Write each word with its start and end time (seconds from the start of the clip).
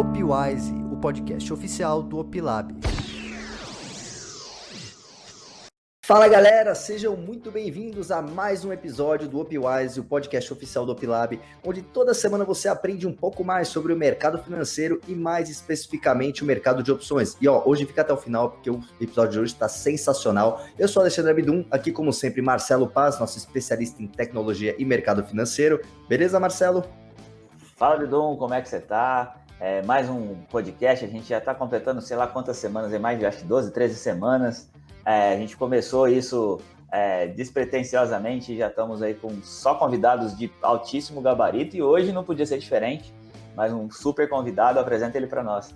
Opwise, 0.00 0.72
o 0.90 0.96
podcast 0.96 1.52
oficial 1.52 2.02
do 2.02 2.18
Opilab. 2.20 2.74
Fala 6.02 6.26
galera, 6.26 6.74
sejam 6.74 7.14
muito 7.18 7.50
bem-vindos 7.50 8.10
a 8.10 8.22
mais 8.22 8.64
um 8.64 8.72
episódio 8.72 9.28
do 9.28 9.38
Opwise, 9.38 10.00
o 10.00 10.04
podcast 10.04 10.50
oficial 10.54 10.86
do 10.86 10.92
Opilab, 10.92 11.38
onde 11.62 11.82
toda 11.82 12.14
semana 12.14 12.46
você 12.46 12.66
aprende 12.66 13.06
um 13.06 13.12
pouco 13.12 13.44
mais 13.44 13.68
sobre 13.68 13.92
o 13.92 13.96
mercado 13.96 14.42
financeiro 14.42 15.02
e 15.06 15.14
mais 15.14 15.50
especificamente 15.50 16.42
o 16.42 16.46
mercado 16.46 16.82
de 16.82 16.90
opções. 16.90 17.36
E 17.38 17.46
ó, 17.46 17.62
hoje 17.66 17.84
fica 17.84 18.00
até 18.00 18.14
o 18.14 18.16
final 18.16 18.52
porque 18.52 18.70
o 18.70 18.82
episódio 18.98 19.32
de 19.32 19.40
hoje 19.40 19.52
está 19.52 19.68
sensacional. 19.68 20.64
Eu 20.78 20.88
sou 20.88 21.02
Alexandre 21.02 21.32
Abidum, 21.32 21.62
aqui 21.70 21.92
como 21.92 22.10
sempre 22.10 22.40
Marcelo 22.40 22.88
Paz, 22.88 23.20
nosso 23.20 23.36
especialista 23.36 24.02
em 24.02 24.06
tecnologia 24.06 24.74
e 24.78 24.84
mercado 24.86 25.22
financeiro. 25.22 25.78
Beleza, 26.08 26.40
Marcelo? 26.40 26.86
Fala, 27.76 27.96
Abidum, 27.96 28.34
como 28.36 28.54
é 28.54 28.62
que 28.62 28.68
você 28.70 28.80
tá? 28.80 29.40
É, 29.60 29.82
mais 29.82 30.08
um 30.08 30.36
podcast, 30.50 31.04
a 31.04 31.08
gente 31.08 31.28
já 31.28 31.36
está 31.36 31.54
completando 31.54 32.00
sei 32.00 32.16
lá 32.16 32.26
quantas 32.26 32.56
semanas, 32.56 32.94
é 32.94 32.98
mais 32.98 33.18
de 33.18 33.26
acho, 33.26 33.44
12, 33.44 33.70
13 33.72 33.94
semanas. 33.94 34.70
É, 35.04 35.34
a 35.34 35.36
gente 35.36 35.54
começou 35.54 36.08
isso 36.08 36.58
é, 36.90 37.26
despretensiosamente, 37.26 38.56
já 38.56 38.68
estamos 38.68 39.02
aí 39.02 39.12
com 39.12 39.30
só 39.42 39.74
convidados 39.74 40.34
de 40.36 40.50
altíssimo 40.62 41.20
gabarito 41.20 41.76
e 41.76 41.82
hoje 41.82 42.10
não 42.10 42.24
podia 42.24 42.46
ser 42.46 42.58
diferente, 42.58 43.12
mas 43.54 43.70
um 43.70 43.90
super 43.90 44.26
convidado, 44.30 44.80
apresenta 44.80 45.18
ele 45.18 45.26
para 45.26 45.42
nós. 45.42 45.74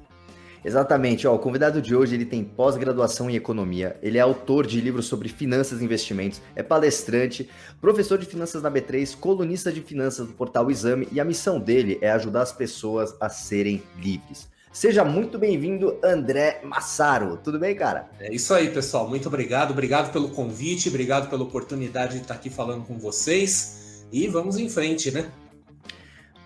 Exatamente, 0.64 1.26
ó, 1.26 1.34
o 1.34 1.38
convidado 1.38 1.82
de 1.82 1.94
hoje 1.94 2.14
ele 2.14 2.24
tem 2.24 2.42
pós-graduação 2.42 3.28
em 3.28 3.36
economia, 3.36 3.98
ele 4.02 4.16
é 4.16 4.22
autor 4.22 4.66
de 4.66 4.80
livros 4.80 5.06
sobre 5.06 5.28
finanças 5.28 5.80
e 5.80 5.84
investimentos, 5.84 6.40
é 6.56 6.62
palestrante, 6.62 7.50
professor 7.80 8.16
de 8.16 8.24
finanças 8.24 8.62
na 8.62 8.70
B3, 8.70 9.14
colunista 9.16 9.70
de 9.70 9.82
finanças 9.82 10.26
do 10.26 10.32
portal 10.32 10.70
Exame 10.70 11.06
e 11.12 11.20
a 11.20 11.24
missão 11.24 11.60
dele 11.60 11.98
é 12.00 12.10
ajudar 12.12 12.42
as 12.42 12.52
pessoas 12.52 13.14
a 13.20 13.28
serem 13.28 13.82
livres. 13.98 14.48
Seja 14.72 15.04
muito 15.04 15.38
bem-vindo, 15.38 15.98
André 16.02 16.60
Massaro. 16.64 17.36
Tudo 17.36 17.60
bem, 17.60 17.76
cara? 17.76 18.08
É 18.18 18.34
isso 18.34 18.52
aí, 18.52 18.70
pessoal. 18.70 19.08
Muito 19.08 19.28
obrigado. 19.28 19.70
Obrigado 19.70 20.12
pelo 20.12 20.30
convite, 20.30 20.88
obrigado 20.88 21.30
pela 21.30 21.44
oportunidade 21.44 22.14
de 22.14 22.22
estar 22.22 22.34
aqui 22.34 22.50
falando 22.50 22.84
com 22.84 22.98
vocês. 22.98 24.04
E 24.10 24.26
vamos 24.26 24.58
em 24.58 24.68
frente, 24.68 25.12
né? 25.12 25.30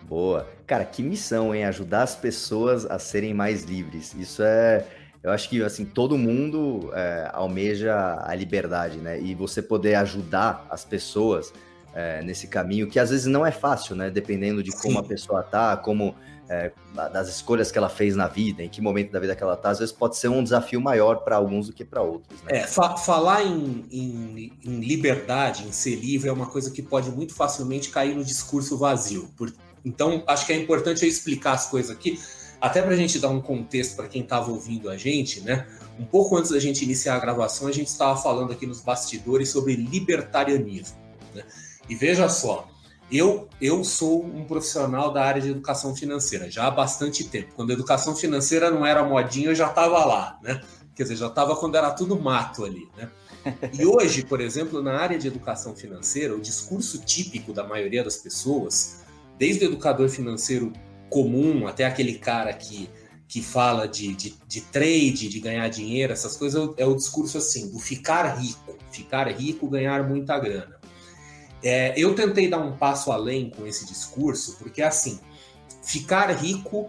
Boa. 0.09 0.48
Cara, 0.67 0.84
que 0.84 1.03
missão, 1.03 1.55
hein? 1.55 1.64
Ajudar 1.64 2.03
as 2.03 2.17
pessoas 2.17 2.87
a 2.87 2.98
serem 2.98 3.34
mais 3.34 3.64
livres. 3.64 4.15
Isso 4.15 4.42
é. 4.42 4.84
Eu 5.23 5.33
acho 5.33 5.48
que 5.48 5.62
assim 5.62 5.84
todo 5.84 6.17
mundo 6.17 6.91
é, 6.95 7.28
almeja 7.33 8.23
a 8.23 8.34
liberdade, 8.34 8.98
né? 8.98 9.20
E 9.20 9.34
você 9.34 9.61
poder 9.61 9.97
ajudar 9.97 10.67
as 10.70 10.84
pessoas 10.84 11.53
é, 11.95 12.23
nesse 12.23 12.47
caminho, 12.47 12.89
que 12.89 12.98
às 12.98 13.11
vezes 13.11 13.27
não 13.27 13.45
é 13.45 13.50
fácil, 13.50 13.97
né? 13.97 14.09
Dependendo 14.09 14.62
de 14.62 14.70
como 14.70 14.95
Sim. 14.95 14.98
a 14.98 15.03
pessoa 15.03 15.42
tá, 15.42 15.77
como 15.77 16.15
é, 16.48 16.72
das 17.12 17.28
escolhas 17.28 17.70
que 17.70 17.77
ela 17.77 17.89
fez 17.89 18.17
na 18.17 18.27
vida, 18.27 18.62
em 18.62 18.69
que 18.69 18.81
momento 18.81 19.12
da 19.12 19.20
vida 19.20 19.37
que 19.37 19.43
ela 19.43 19.55
está, 19.55 19.70
às 19.70 19.78
vezes 19.78 19.93
pode 19.93 20.17
ser 20.17 20.28
um 20.28 20.43
desafio 20.43 20.81
maior 20.81 21.17
para 21.17 21.37
alguns 21.37 21.67
do 21.67 21.72
que 21.72 21.84
para 21.84 22.00
outros. 22.00 22.41
Né? 22.43 22.61
É, 22.61 22.67
fa 22.67 22.97
falar 22.97 23.45
em, 23.45 23.84
em, 23.91 24.53
em, 24.65 24.81
liberdade, 24.81 25.67
em 25.67 25.72
ser 25.72 25.97
livre, 25.97 26.28
é 26.28 26.33
uma 26.33 26.47
coisa 26.47 26.70
que 26.70 26.81
pode 26.81 27.11
muito 27.11 27.34
facilmente 27.34 27.91
cair 27.91 28.15
no 28.15 28.25
discurso 28.25 28.78
vazio. 28.78 29.28
Por, 29.37 29.53
então, 29.89 30.22
acho 30.27 30.44
que 30.47 30.53
é 30.53 30.56
importante 30.56 31.03
eu 31.03 31.08
explicar 31.08 31.53
as 31.53 31.67
coisas 31.67 31.91
aqui, 31.91 32.20
até 32.61 32.83
para 32.83 32.92
a 32.92 32.97
gente 32.97 33.19
dar 33.19 33.31
um 33.31 33.41
contexto 33.41 33.97
para 33.97 34.06
quem 34.06 34.22
estava 34.22 34.50
ouvindo 34.50 34.91
a 34.91 34.97
gente, 34.97 35.41
né? 35.41 35.67
Um 35.98 36.05
pouco 36.05 36.36
antes 36.36 36.50
da 36.50 36.61
gente 36.61 36.84
iniciar 36.84 37.17
a 37.17 37.19
gravação, 37.19 37.67
a 37.67 37.72
gente 37.72 37.89
estava 37.89 38.20
falando 38.20 38.53
aqui 38.53 38.66
nos 38.66 38.81
bastidores 38.81 39.48
sobre 39.48 39.75
libertarianismo. 39.75 40.97
Né? 41.34 41.42
E 41.89 41.94
veja 41.94 42.28
só, 42.28 42.69
eu, 43.11 43.48
eu 43.61 43.83
sou 43.83 44.25
um 44.25 44.44
profissional 44.44 45.10
da 45.10 45.25
área 45.25 45.41
de 45.41 45.50
educação 45.50 45.97
financeira 45.97 46.50
já 46.50 46.66
há 46.66 46.70
bastante 46.70 47.25
tempo. 47.25 47.55
Quando 47.56 47.70
a 47.70 47.72
educação 47.72 48.15
financeira 48.15 48.70
não 48.70 48.84
era 48.84 49.03
modinha, 49.03 49.49
eu 49.49 49.55
já 49.55 49.69
estava 49.69 50.05
lá, 50.05 50.38
né? 50.43 50.60
Quer 50.94 51.05
dizer, 51.05 51.16
já 51.16 51.28
estava 51.28 51.56
quando 51.56 51.76
era 51.76 51.91
tudo 51.93 52.20
mato 52.20 52.65
ali, 52.65 52.88
né? 52.97 53.09
E 53.72 53.87
hoje, 53.87 54.25
por 54.25 54.41
exemplo, 54.41 54.82
na 54.82 54.99
área 54.99 55.19
de 55.19 55.26
educação 55.28 55.75
financeira, 55.75 56.34
o 56.34 56.41
discurso 56.41 56.99
típico 56.99 57.53
da 57.53 57.65
maioria 57.65 58.05
das 58.05 58.16
pessoas, 58.16 58.99
desde 59.38 59.65
o 59.65 59.69
educador 59.69 60.09
financeiro 60.09 60.72
comum 61.09 61.66
até 61.66 61.84
aquele 61.84 62.15
cara 62.15 62.53
que, 62.53 62.91
que 63.26 63.41
fala 63.41 63.87
de, 63.87 64.15
de, 64.15 64.34
de 64.47 64.60
trade, 64.62 65.28
de 65.28 65.41
ganhar 65.41 65.69
dinheiro, 65.69 66.12
essas 66.12 66.37
coisas, 66.37 66.71
é 66.76 66.84
o 66.84 66.94
discurso 66.94 67.38
assim, 67.38 67.71
do 67.71 67.78
ficar 67.78 68.38
rico. 68.38 68.76
Ficar 68.91 69.28
rico, 69.28 69.69
ganhar 69.69 70.06
muita 70.09 70.38
grana. 70.38 70.76
É, 71.62 71.93
eu 71.97 72.15
tentei 72.15 72.49
dar 72.49 72.59
um 72.59 72.76
passo 72.76 73.10
além 73.10 73.50
com 73.50 73.66
esse 73.66 73.87
discurso, 73.87 74.56
porque 74.59 74.81
assim, 74.81 75.19
ficar 75.82 76.31
rico 76.31 76.88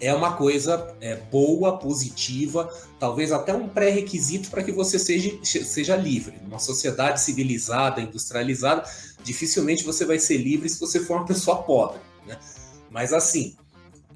é 0.00 0.14
uma 0.14 0.34
coisa 0.34 0.94
é, 1.00 1.16
boa, 1.16 1.78
positiva, 1.78 2.72
talvez 2.98 3.32
até 3.32 3.52
um 3.52 3.68
pré-requisito 3.68 4.50
para 4.50 4.62
que 4.62 4.72
você 4.72 4.98
seja, 4.98 5.32
seja 5.42 5.96
livre. 5.96 6.38
Numa 6.42 6.58
sociedade 6.58 7.20
civilizada, 7.20 8.00
industrializada, 8.00 8.84
dificilmente 9.22 9.84
você 9.84 10.04
vai 10.04 10.18
ser 10.18 10.38
livre 10.38 10.68
se 10.68 10.80
você 10.80 11.00
for 11.00 11.18
uma 11.18 11.26
pessoa 11.26 11.62
pobre. 11.62 12.00
Né? 12.26 12.38
Mas 12.90 13.12
assim, 13.12 13.56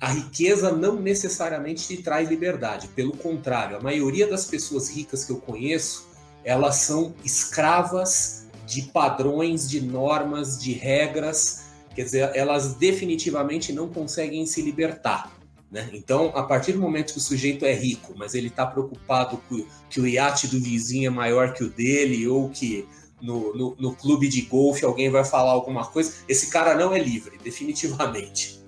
a 0.00 0.08
riqueza 0.08 0.72
não 0.72 1.00
necessariamente 1.00 1.86
te 1.86 2.02
traz 2.02 2.28
liberdade. 2.28 2.88
Pelo 2.88 3.16
contrário, 3.16 3.76
a 3.76 3.80
maioria 3.80 4.26
das 4.26 4.44
pessoas 4.44 4.88
ricas 4.90 5.24
que 5.24 5.30
eu 5.30 5.36
conheço, 5.36 6.08
elas 6.44 6.76
são 6.76 7.14
escravas 7.24 8.46
de 8.66 8.82
padrões, 8.82 9.68
de 9.68 9.80
normas, 9.80 10.60
de 10.60 10.72
regras, 10.72 11.66
quer 11.94 12.04
dizer, 12.04 12.30
elas 12.34 12.74
definitivamente 12.74 13.72
não 13.72 13.88
conseguem 13.88 14.44
se 14.46 14.62
libertar. 14.62 15.30
Né? 15.70 15.88
Então, 15.92 16.32
a 16.34 16.42
partir 16.42 16.72
do 16.72 16.80
momento 16.80 17.12
que 17.12 17.18
o 17.18 17.22
sujeito 17.22 17.64
é 17.64 17.72
rico, 17.72 18.12
mas 18.16 18.34
ele 18.34 18.48
está 18.48 18.66
preocupado 18.66 19.40
que, 19.88 20.00
o 20.00 20.06
iate 20.06 20.46
do 20.48 20.60
vizinho 20.60 21.06
é 21.06 21.10
maior 21.10 21.54
que 21.54 21.64
o 21.64 21.70
dele, 21.70 22.26
ou 22.26 22.50
que 22.50 22.86
no, 23.22 23.54
no, 23.54 23.76
no, 23.78 23.94
clube 23.94 24.28
de 24.28 24.42
golfe 24.42 24.84
alguém 24.84 25.08
vai 25.08 25.24
falar 25.24 25.52
alguma 25.52 25.86
coisa, 25.86 26.12
esse 26.28 26.50
cara 26.50 26.74
não 26.74 26.92
é 26.92 26.98
livre, 26.98 27.38
definitivamente. 27.38 28.60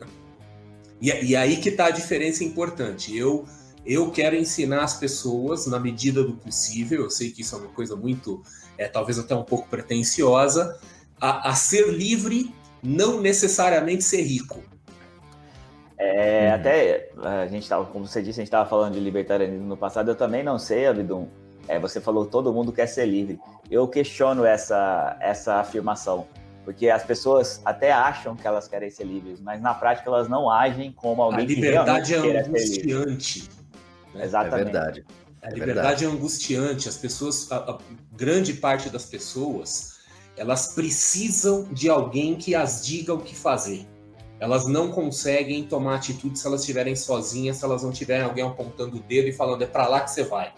E, 1.00 1.10
e 1.10 1.36
aí 1.36 1.56
que 1.56 1.70
está 1.70 1.86
a 1.86 1.90
diferença 1.90 2.44
importante. 2.44 3.14
Eu, 3.16 3.44
eu 3.84 4.10
quero 4.10 4.36
ensinar 4.36 4.84
as 4.84 4.94
pessoas, 4.94 5.66
na 5.66 5.78
medida 5.78 6.22
do 6.22 6.34
possível, 6.34 7.02
eu 7.02 7.10
sei 7.10 7.30
que 7.30 7.42
isso 7.42 7.54
é 7.56 7.58
uma 7.58 7.68
coisa 7.68 7.96
muito 7.96 8.42
é, 8.78 8.88
talvez 8.88 9.18
até 9.18 9.34
um 9.34 9.44
pouco 9.44 9.68
pretensiosa, 9.68 10.78
a, 11.20 11.50
a 11.50 11.54
ser 11.54 11.88
livre, 11.88 12.54
não 12.82 13.20
necessariamente 13.20 14.04
ser 14.04 14.22
rico. 14.22 14.62
É, 15.96 16.50
hum. 16.50 16.54
Até 16.54 17.10
a 17.22 17.46
gente 17.46 17.62
estava, 17.62 17.84
como 17.86 18.06
você 18.06 18.20
disse, 18.20 18.40
a 18.40 18.42
gente 18.42 18.48
estava 18.48 18.68
falando 18.68 18.94
de 18.94 19.00
libertarianismo 19.00 19.66
no 19.66 19.76
passado, 19.76 20.10
eu 20.10 20.14
também 20.14 20.42
não 20.42 20.58
sei, 20.58 20.86
Abdum. 20.86 21.28
É, 21.68 21.78
você 21.78 22.00
falou 22.00 22.26
todo 22.26 22.52
mundo 22.52 22.72
quer 22.72 22.86
ser 22.86 23.06
livre. 23.06 23.38
Eu 23.70 23.88
questiono 23.88 24.44
essa, 24.44 25.16
essa 25.20 25.56
afirmação, 25.56 26.26
porque 26.64 26.88
as 26.88 27.02
pessoas 27.02 27.60
até 27.64 27.92
acham 27.92 28.36
que 28.36 28.46
elas 28.46 28.68
querem 28.68 28.90
ser 28.90 29.04
livres, 29.04 29.40
mas 29.40 29.60
na 29.60 29.74
prática 29.74 30.08
elas 30.08 30.28
não 30.28 30.50
agem 30.50 30.92
como 30.92 31.22
alguém 31.22 31.46
que 31.46 31.54
realmente 31.54 32.14
é 32.14 32.20
quer 32.20 32.26
ser 32.26 32.26
livre. 32.26 32.38
A 32.38 32.40
liberdade 32.40 32.94
é 32.94 32.98
angustiante. 32.98 33.48
Exatamente. 34.14 34.60
É 34.60 34.64
verdade. 34.64 35.04
A 35.42 35.48
é 35.48 35.50
liberdade 35.50 36.04
é 36.04 36.08
angustiante. 36.08 36.88
As 36.88 36.96
pessoas, 36.96 37.50
a, 37.52 37.56
a, 37.56 37.78
grande 38.12 38.54
parte 38.54 38.88
das 38.88 39.04
pessoas, 39.04 39.98
elas 40.36 40.74
precisam 40.74 41.64
de 41.72 41.88
alguém 41.88 42.36
que 42.36 42.54
as 42.54 42.84
diga 42.84 43.12
o 43.12 43.18
que 43.18 43.34
fazer. 43.34 43.86
Elas 44.40 44.66
não 44.66 44.90
conseguem 44.90 45.64
tomar 45.64 45.96
atitude 45.96 46.38
se 46.38 46.46
elas 46.46 46.60
estiverem 46.60 46.96
sozinhas, 46.96 47.58
se 47.58 47.64
elas 47.64 47.82
não 47.82 47.90
tiverem 47.90 48.24
alguém 48.24 48.44
apontando 48.44 48.96
o 48.96 49.00
dedo 49.00 49.28
e 49.28 49.32
falando 49.32 49.62
é 49.62 49.66
para 49.66 49.86
lá 49.86 50.00
que 50.00 50.10
você 50.10 50.24
vai. 50.24 50.52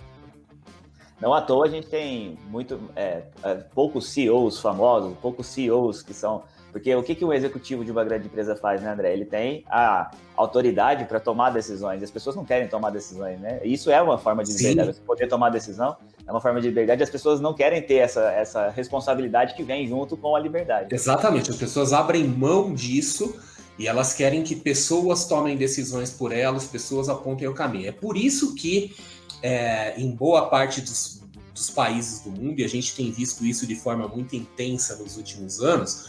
Não 1.21 1.33
à 1.33 1.41
toa 1.41 1.67
a 1.67 1.69
gente 1.69 1.87
tem 1.87 2.39
muito 2.49 2.79
é, 2.95 3.23
é, 3.43 3.55
poucos 3.75 4.11
CEOs 4.11 4.61
famosos, 4.61 5.17
poucos 5.19 5.47
CEOs 5.47 6.03
que 6.03 6.13
são 6.13 6.43
porque 6.77 6.95
o 6.95 7.03
que, 7.03 7.15
que 7.15 7.25
um 7.25 7.33
executivo 7.33 7.83
de 7.87 7.91
uma 7.91 8.05
grande 8.05 8.27
empresa 8.27 8.55
faz, 8.55 8.83
né, 8.83 8.93
André? 8.93 9.11
Ele 9.11 9.25
tem 9.25 9.65
a 9.67 10.11
autoridade 10.37 11.07
para 11.07 11.19
tomar 11.19 11.49
decisões. 11.49 12.03
As 12.03 12.11
pessoas 12.11 12.37
não 12.37 12.45
querem 12.45 12.69
tomar 12.69 12.91
decisões, 12.91 13.41
né? 13.41 13.61
Isso 13.65 13.91
é 13.91 14.03
uma 14.03 14.19
forma 14.19 14.45
de 14.45 14.53
liberdade. 14.53 14.93
Você 14.93 15.01
poder 15.01 15.27
tomar 15.27 15.49
decisão 15.49 15.97
é 16.27 16.31
uma 16.31 16.39
forma 16.39 16.61
de 16.61 16.69
liberdade. 16.69 17.03
As 17.03 17.09
pessoas 17.09 17.41
não 17.41 17.55
querem 17.55 17.81
ter 17.81 17.95
essa, 17.95 18.31
essa 18.31 18.69
responsabilidade 18.69 19.55
que 19.55 19.63
vem 19.63 19.89
junto 19.89 20.19
com 20.19 20.37
a 20.37 20.39
liberdade. 20.39 20.95
Exatamente. 20.95 21.51
As 21.51 21.57
pessoas 21.57 21.95
abrem 21.95 22.25
mão 22.25 22.75
disso 22.75 23.35
e 23.79 23.89
elas 23.89 24.13
querem 24.13 24.43
que 24.43 24.55
pessoas 24.55 25.25
tomem 25.25 25.57
decisões 25.57 26.11
por 26.11 26.31
elas, 26.31 26.67
pessoas 26.67 27.09
apontem 27.09 27.49
o 27.49 27.55
caminho. 27.55 27.89
É 27.89 27.93
por 27.93 28.19
isso 28.19 28.55
que, 28.55 28.95
é, 29.43 29.95
em 30.01 30.11
boa 30.11 30.49
parte 30.49 30.81
dos, 30.81 31.23
dos 31.55 31.71
países 31.71 32.21
do 32.21 32.31
mundo, 32.31 32.61
e 32.61 32.65
a 32.65 32.69
gente 32.69 32.95
tem 32.95 33.11
visto 33.11 33.45
isso 33.45 33.67
de 33.67 33.75
forma 33.75 34.07
muito 34.09 34.37
intensa 34.37 34.97
nos 34.97 35.17
últimos 35.17 35.61
anos, 35.61 36.07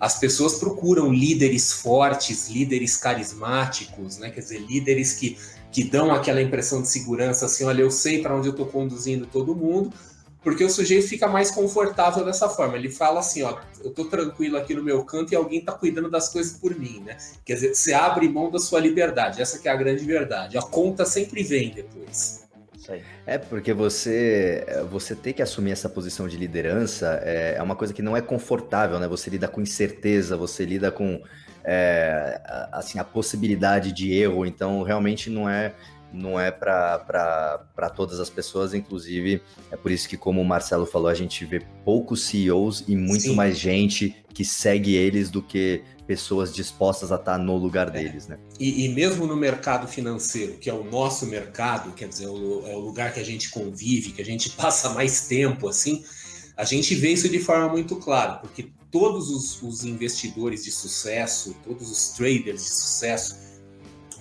as 0.00 0.18
pessoas 0.18 0.54
procuram 0.58 1.12
líderes 1.12 1.72
fortes, 1.72 2.48
líderes 2.48 2.96
carismáticos, 2.96 4.18
né? 4.18 4.30
Quer 4.30 4.40
dizer, 4.40 4.58
líderes 4.58 5.14
que, 5.14 5.36
que 5.72 5.82
dão 5.82 6.12
aquela 6.12 6.40
impressão 6.40 6.82
de 6.82 6.88
segurança, 6.88 7.46
assim, 7.46 7.64
olha, 7.64 7.82
eu 7.82 7.90
sei 7.90 8.22
para 8.22 8.36
onde 8.36 8.48
eu 8.48 8.52
estou 8.52 8.66
conduzindo 8.66 9.26
todo 9.26 9.56
mundo, 9.56 9.92
porque 10.40 10.62
o 10.62 10.70
sujeito 10.70 11.08
fica 11.08 11.26
mais 11.26 11.50
confortável 11.50 12.24
dessa 12.24 12.48
forma. 12.48 12.76
Ele 12.76 12.90
fala 12.90 13.20
assim, 13.20 13.42
ó, 13.42 13.58
eu 13.82 13.90
tô 13.90 14.04
tranquilo 14.04 14.56
aqui 14.56 14.72
no 14.72 14.84
meu 14.84 15.04
canto 15.04 15.32
e 15.32 15.36
alguém 15.36 15.60
tá 15.60 15.72
cuidando 15.72 16.08
das 16.08 16.28
coisas 16.28 16.52
por 16.52 16.78
mim, 16.78 17.02
né? 17.04 17.16
Quer 17.44 17.54
dizer, 17.54 17.74
você 17.74 17.92
abre 17.92 18.28
mão 18.28 18.50
da 18.50 18.58
sua 18.58 18.78
liberdade, 18.78 19.42
essa 19.42 19.58
que 19.58 19.68
é 19.68 19.72
a 19.72 19.76
grande 19.76 20.04
verdade. 20.04 20.56
A 20.56 20.62
conta 20.62 21.04
sempre 21.04 21.42
vem 21.42 21.70
depois. 21.70 22.47
É, 23.26 23.38
porque 23.38 23.72
você, 23.72 24.64
você 24.90 25.14
ter 25.14 25.32
que 25.32 25.42
assumir 25.42 25.72
essa 25.72 25.88
posição 25.88 26.26
de 26.26 26.36
liderança 26.36 27.20
é, 27.22 27.56
é 27.56 27.62
uma 27.62 27.76
coisa 27.76 27.92
que 27.92 28.02
não 28.02 28.16
é 28.16 28.20
confortável, 28.20 28.98
né? 28.98 29.06
Você 29.06 29.28
lida 29.28 29.46
com 29.46 29.60
incerteza, 29.60 30.36
você 30.36 30.64
lida 30.64 30.90
com 30.90 31.22
é, 31.64 32.40
assim, 32.72 32.98
a 32.98 33.04
possibilidade 33.04 33.92
de 33.92 34.12
erro, 34.12 34.46
então 34.46 34.82
realmente 34.82 35.28
não 35.28 35.48
é 35.48 35.74
não 36.12 36.38
é 36.38 36.50
para 36.50 37.92
todas 37.94 38.20
as 38.20 38.30
pessoas, 38.30 38.74
inclusive 38.74 39.42
é 39.70 39.76
por 39.76 39.90
isso 39.90 40.08
que, 40.08 40.16
como 40.16 40.40
o 40.40 40.44
Marcelo 40.44 40.86
falou, 40.86 41.08
a 41.08 41.14
gente 41.14 41.44
vê 41.44 41.60
poucos 41.84 42.24
CEOs 42.26 42.84
e 42.88 42.96
muito 42.96 43.22
Sim. 43.22 43.34
mais 43.34 43.58
gente 43.58 44.14
que 44.32 44.44
segue 44.44 44.94
eles 44.94 45.30
do 45.30 45.42
que 45.42 45.82
pessoas 46.06 46.54
dispostas 46.54 47.12
a 47.12 47.16
estar 47.16 47.36
no 47.36 47.56
lugar 47.56 47.90
deles, 47.90 48.26
né? 48.26 48.38
E, 48.58 48.86
e, 48.86 48.88
mesmo 48.88 49.26
no 49.26 49.36
mercado 49.36 49.86
financeiro, 49.86 50.54
que 50.54 50.70
é 50.70 50.72
o 50.72 50.82
nosso 50.82 51.26
mercado, 51.26 51.92
quer 51.92 52.08
dizer, 52.08 52.28
o, 52.28 52.66
é 52.66 52.74
o 52.74 52.78
lugar 52.78 53.12
que 53.12 53.20
a 53.20 53.24
gente 53.24 53.50
convive, 53.50 54.12
que 54.12 54.22
a 54.22 54.24
gente 54.24 54.50
passa 54.56 54.90
mais 54.90 55.28
tempo, 55.28 55.68
assim, 55.68 56.02
a 56.56 56.64
gente 56.64 56.94
vê 56.94 57.10
isso 57.10 57.28
de 57.28 57.38
forma 57.38 57.68
muito 57.68 57.96
clara, 57.96 58.34
porque 58.34 58.70
todos 58.90 59.28
os, 59.28 59.62
os 59.62 59.84
investidores 59.84 60.64
de 60.64 60.70
sucesso, 60.70 61.54
todos 61.62 61.90
os 61.90 62.08
traders 62.10 62.64
de 62.64 62.70
sucesso, 62.70 63.36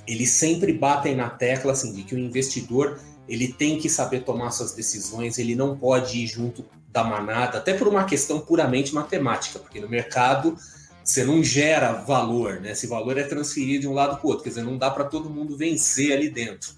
eles 0.07 0.31
sempre 0.31 0.71
batem 0.73 1.15
na 1.15 1.29
tecla 1.29 1.73
assim, 1.73 1.93
de 1.93 2.03
que 2.03 2.15
o 2.15 2.19
investidor 2.19 2.99
ele 3.27 3.49
tem 3.49 3.77
que 3.77 3.89
saber 3.89 4.23
tomar 4.23 4.51
suas 4.51 4.73
decisões, 4.73 5.37
ele 5.37 5.53
não 5.53 5.77
pode 5.77 6.19
ir 6.19 6.27
junto 6.27 6.65
da 6.91 7.03
manada, 7.03 7.57
até 7.57 7.73
por 7.73 7.87
uma 7.87 8.05
questão 8.05 8.39
puramente 8.39 8.95
matemática, 8.95 9.59
porque 9.59 9.79
no 9.79 9.89
mercado 9.89 10.57
você 11.03 11.23
não 11.23 11.43
gera 11.43 11.93
valor, 11.93 12.59
né? 12.59 12.71
Esse 12.71 12.87
valor 12.87 13.17
é 13.17 13.23
transferido 13.23 13.81
de 13.81 13.87
um 13.87 13.93
lado 13.93 14.17
para 14.17 14.25
o 14.25 14.29
outro, 14.29 14.43
quer 14.43 14.49
dizer, 14.49 14.63
não 14.63 14.77
dá 14.77 14.89
para 14.89 15.05
todo 15.05 15.29
mundo 15.29 15.55
vencer 15.55 16.11
ali 16.11 16.29
dentro. 16.29 16.71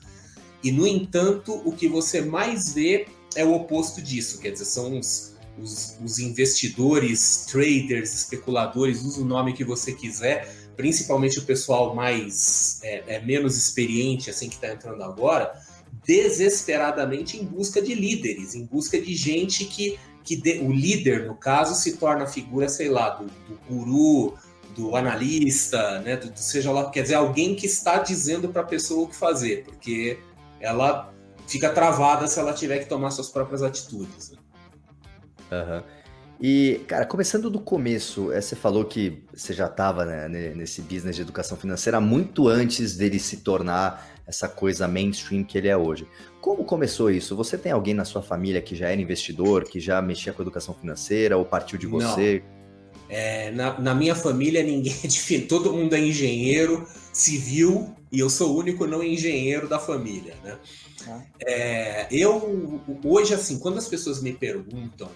E, 0.64 0.72
no 0.72 0.86
entanto, 0.86 1.62
o 1.66 1.72
que 1.72 1.88
você 1.88 2.22
mais 2.22 2.74
vê 2.74 3.08
é 3.36 3.46
o 3.46 3.54
oposto 3.54 4.02
disso, 4.02 4.40
quer 4.40 4.52
dizer, 4.52 4.66
são 4.66 5.00
os, 5.00 5.36
os, 5.58 5.98
os 6.04 6.20
investidores, 6.20 7.46
traders, 7.50 8.14
especuladores, 8.14 9.02
usa 9.02 9.22
o 9.22 9.26
nome 9.26 9.54
que 9.54 9.64
você 9.64 9.94
quiser, 9.94 10.54
principalmente 10.80 11.40
o 11.40 11.42
pessoal 11.42 11.94
mais 11.94 12.80
é, 12.84 13.16
é 13.16 13.20
menos 13.20 13.58
experiente, 13.58 14.30
assim 14.30 14.48
que 14.48 14.56
está 14.56 14.70
entrando 14.70 15.04
agora, 15.04 15.52
desesperadamente 16.06 17.38
em 17.38 17.44
busca 17.44 17.82
de 17.82 17.94
líderes, 17.94 18.56
em 18.56 18.64
busca 18.66 18.98
de 18.98 19.14
gente 19.14 19.66
que, 19.66 20.00
que 20.24 20.38
de, 20.38 20.60
o 20.60 20.72
líder, 20.72 21.28
no 21.28 21.36
caso, 21.36 21.76
se 21.76 21.98
torna 21.98 22.24
a 22.24 22.28
figura, 22.28 22.70
sei 22.70 22.88
lá, 22.88 23.10
do, 23.10 23.26
do 23.26 23.60
guru, 23.68 24.38
do 24.74 24.96
analista, 24.96 26.00
né, 26.00 26.16
do, 26.16 26.30
do, 26.30 26.40
seja 26.40 26.72
lá, 26.72 26.90
quer 26.90 27.02
dizer, 27.02 27.16
alguém 27.16 27.56
que 27.56 27.66
está 27.66 27.98
dizendo 27.98 28.48
para 28.48 28.62
a 28.62 28.66
pessoa 28.66 29.04
o 29.04 29.10
que 29.10 29.18
fazer, 29.18 29.66
porque 29.66 30.18
ela 30.62 31.14
fica 31.46 31.70
travada 31.72 32.26
se 32.26 32.40
ela 32.40 32.54
tiver 32.54 32.80
que 32.80 32.86
tomar 32.86 33.12
suas 33.12 33.28
próprias 33.28 33.62
atitudes. 33.62 34.32
Né? 34.32 34.38
Uhum. 35.52 35.99
E, 36.42 36.82
cara, 36.88 37.06
começando 37.06 37.50
do 37.50 37.60
começo, 37.60 38.32
eh, 38.32 38.40
você 38.40 38.56
falou 38.56 38.86
que 38.86 39.24
você 39.34 39.54
já 39.54 39.66
estava 39.66 40.06
né, 40.06 40.54
nesse 40.56 40.82
business 40.82 41.18
de 41.18 41.22
educação 41.22 41.58
financeira 41.58 42.00
muito 42.00 42.48
antes 42.48 42.96
dele 42.96 43.20
se 43.20 43.38
tornar 43.38 44.10
essa 44.26 44.48
coisa 44.48 44.88
mainstream 44.88 45.44
que 45.44 45.58
ele 45.58 45.68
é 45.68 45.76
hoje. 45.76 46.08
Como 46.40 46.64
começou 46.64 47.12
isso? 47.12 47.36
Você 47.36 47.58
tem 47.58 47.74
alguém 47.74 47.94
na 47.94 48.06
sua 48.06 48.22
família 48.22 48.62
que 48.62 48.74
já 48.74 48.88
era 48.88 49.02
investidor, 49.02 49.66
que 49.66 49.82
já 49.82 50.02
mexia 50.02 50.32
com 50.32 50.42
educação 50.42 50.74
financeira, 50.74 51.38
ou 51.38 51.44
partiu 51.44 51.78
de 51.78 51.88
você? 51.88 52.42
É, 53.10 53.52
na, 53.52 53.78
na, 53.78 53.94
minha 53.94 54.16
família, 54.16 54.64
ninguém 54.64 54.96
é 55.04 55.08
de 55.08 55.40
todo 55.42 55.74
mundo 55.74 55.94
é 55.94 56.00
engenheiro 56.00 56.88
civil 57.12 57.94
e 58.10 58.20
eu 58.20 58.30
sou 58.30 58.56
o 58.56 58.58
único 58.58 58.88
não 58.88 59.04
engenheiro 59.04 59.68
da 59.68 59.80
família, 59.80 60.36
né? 60.44 60.58
Ah. 61.08 61.22
É, 61.42 62.08
eu 62.12 62.80
hoje 63.04 63.34
assim, 63.34 63.60
quando 63.60 63.78
as 63.78 63.88
pessoas 63.88 64.22
me 64.22 64.32
perguntam 64.32 65.10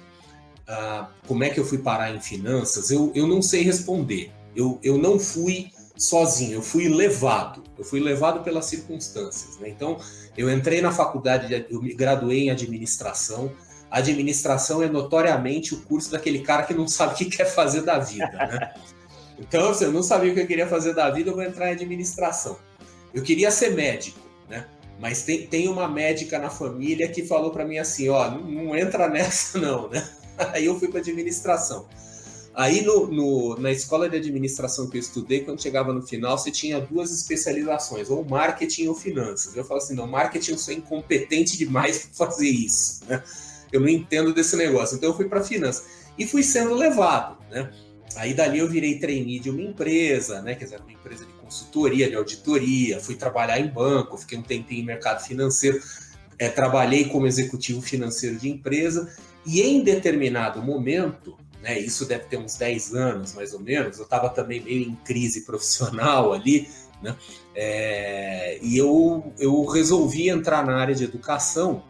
ah, 0.67 1.09
como 1.27 1.43
é 1.43 1.49
que 1.49 1.59
eu 1.59 1.65
fui 1.65 1.77
parar 1.77 2.13
em 2.13 2.21
finanças, 2.21 2.91
eu, 2.91 3.11
eu 3.15 3.27
não 3.27 3.41
sei 3.41 3.63
responder. 3.63 4.31
Eu, 4.55 4.79
eu 4.83 4.97
não 4.97 5.19
fui 5.19 5.71
sozinho, 5.97 6.53
eu 6.53 6.61
fui 6.61 6.87
levado. 6.87 7.63
Eu 7.77 7.83
fui 7.83 7.99
levado 7.99 8.43
pelas 8.43 8.65
circunstâncias. 8.65 9.57
Né? 9.59 9.69
Então, 9.69 9.97
eu 10.37 10.51
entrei 10.51 10.81
na 10.81 10.91
faculdade, 10.91 11.65
eu 11.69 11.81
me 11.81 11.93
graduei 11.93 12.43
em 12.43 12.51
administração. 12.51 13.51
A 13.89 13.99
administração 13.99 14.81
é 14.81 14.87
notoriamente 14.87 15.73
o 15.73 15.81
curso 15.81 16.11
daquele 16.11 16.39
cara 16.39 16.63
que 16.63 16.73
não 16.73 16.87
sabe 16.87 17.13
o 17.13 17.17
que 17.17 17.25
quer 17.25 17.45
fazer 17.45 17.81
da 17.81 17.99
vida. 17.99 18.31
Né? 18.31 18.73
Então, 19.39 19.73
se 19.73 19.83
eu 19.83 19.91
não 19.91 20.03
sabia 20.03 20.31
o 20.31 20.35
que 20.35 20.41
eu 20.41 20.47
queria 20.47 20.67
fazer 20.67 20.93
da 20.93 21.09
vida, 21.09 21.31
eu 21.31 21.33
vou 21.33 21.43
entrar 21.43 21.69
em 21.69 21.73
administração. 21.73 22.57
Eu 23.13 23.23
queria 23.23 23.49
ser 23.49 23.71
médico, 23.71 24.19
né? 24.47 24.67
Mas 24.99 25.23
tem, 25.23 25.47
tem 25.47 25.67
uma 25.67 25.87
médica 25.87 26.37
na 26.37 26.51
família 26.51 27.09
que 27.09 27.25
falou 27.25 27.51
para 27.51 27.65
mim 27.65 27.79
assim, 27.79 28.07
ó, 28.09 28.29
não, 28.29 28.41
não 28.41 28.75
entra 28.75 29.09
nessa 29.09 29.57
não, 29.57 29.89
né? 29.89 30.07
Aí 30.53 30.65
eu 30.65 30.77
fui 30.79 30.87
para 30.87 30.99
administração. 30.99 31.87
Aí 32.55 32.83
no, 32.83 33.07
no, 33.07 33.55
na 33.57 33.71
escola 33.71 34.07
de 34.07 34.15
administração 34.15 34.87
que 34.87 34.97
eu 34.97 35.01
estudei, 35.01 35.39
quando 35.39 35.61
chegava 35.61 35.91
no 35.91 36.03
final, 36.03 36.37
você 36.37 36.51
tinha 36.51 36.79
duas 36.79 37.11
especializações, 37.11 38.11
ou 38.11 38.23
marketing 38.23 38.87
ou 38.87 38.95
finanças. 38.95 39.55
Eu 39.55 39.65
falo 39.65 39.79
assim, 39.79 39.95
não, 39.95 40.05
marketing 40.05 40.51
eu 40.51 40.57
sou 40.59 40.73
incompetente 40.73 41.57
demais 41.57 42.05
para 42.05 42.27
fazer 42.27 42.49
isso. 42.49 43.03
Né? 43.09 43.21
Eu 43.71 43.81
não 43.81 43.89
entendo 43.89 44.31
desse 44.31 44.55
negócio. 44.55 44.95
Então 44.95 45.09
eu 45.09 45.15
fui 45.15 45.27
para 45.27 45.43
finanças. 45.43 45.83
E 46.15 46.27
fui 46.27 46.43
sendo 46.43 46.75
levado, 46.75 47.37
né? 47.49 47.71
Aí 48.15 48.35
dali 48.35 48.59
eu 48.59 48.69
virei 48.69 48.99
trainee 48.99 49.39
de 49.39 49.49
uma 49.49 49.63
empresa, 49.63 50.43
né? 50.43 50.53
Quer 50.53 50.65
dizer, 50.65 50.79
uma 50.79 50.91
empresa 50.91 51.25
de 51.25 51.33
consultoria, 51.33 52.07
de 52.07 52.15
auditoria, 52.15 52.99
fui 52.99 53.15
trabalhar 53.15 53.59
em 53.59 53.67
banco, 53.67 54.15
fiquei 54.15 54.37
um 54.37 54.43
tempinho 54.43 54.83
em 54.83 54.85
mercado 54.85 55.25
financeiro, 55.25 55.81
é, 56.37 56.49
trabalhei 56.49 57.05
como 57.05 57.25
executivo 57.25 57.81
financeiro 57.81 58.37
de 58.37 58.47
empresa 58.47 59.11
e 59.45 59.61
em 59.61 59.83
determinado 59.83 60.61
momento, 60.61 61.37
né, 61.61 61.79
isso 61.79 62.05
deve 62.05 62.25
ter 62.25 62.37
uns 62.37 62.55
10 62.55 62.93
anos 62.93 63.33
mais 63.33 63.53
ou 63.53 63.59
menos, 63.59 63.97
eu 63.97 64.03
estava 64.03 64.29
também 64.29 64.61
meio 64.61 64.89
em 64.89 64.95
crise 64.95 65.45
profissional 65.45 66.31
ali, 66.33 66.67
né, 67.01 67.15
é, 67.55 68.59
e 68.61 68.77
eu, 68.77 69.33
eu 69.37 69.65
resolvi 69.65 70.29
entrar 70.29 70.65
na 70.65 70.75
área 70.75 70.95
de 70.95 71.03
educação 71.03 71.83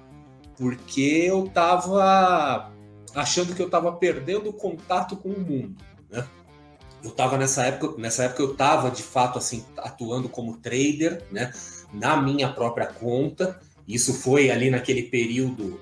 porque 0.58 1.26
eu 1.28 1.46
estava 1.46 2.72
achando 3.16 3.54
que 3.56 3.62
eu 3.62 3.68
estava 3.68 3.92
perdendo 3.92 4.50
o 4.50 4.54
contato 4.54 5.16
com 5.16 5.30
o 5.30 5.40
mundo. 5.40 5.76
Né? 6.10 6.26
Eu 7.04 7.10
estava 7.10 7.38
nessa 7.38 7.66
época, 7.66 8.00
nessa 8.00 8.24
época 8.24 8.42
eu 8.42 8.52
estava 8.54 8.90
de 8.90 9.04
fato 9.04 9.38
assim 9.38 9.66
atuando 9.78 10.30
como 10.30 10.58
trader, 10.58 11.24
né, 11.32 11.52
na 11.92 12.18
minha 12.18 12.52
própria 12.52 12.88
conta. 12.88 13.60
Isso 13.88 14.14
foi 14.14 14.50
ali 14.50 14.70
naquele 14.70 15.04
período 15.04 15.80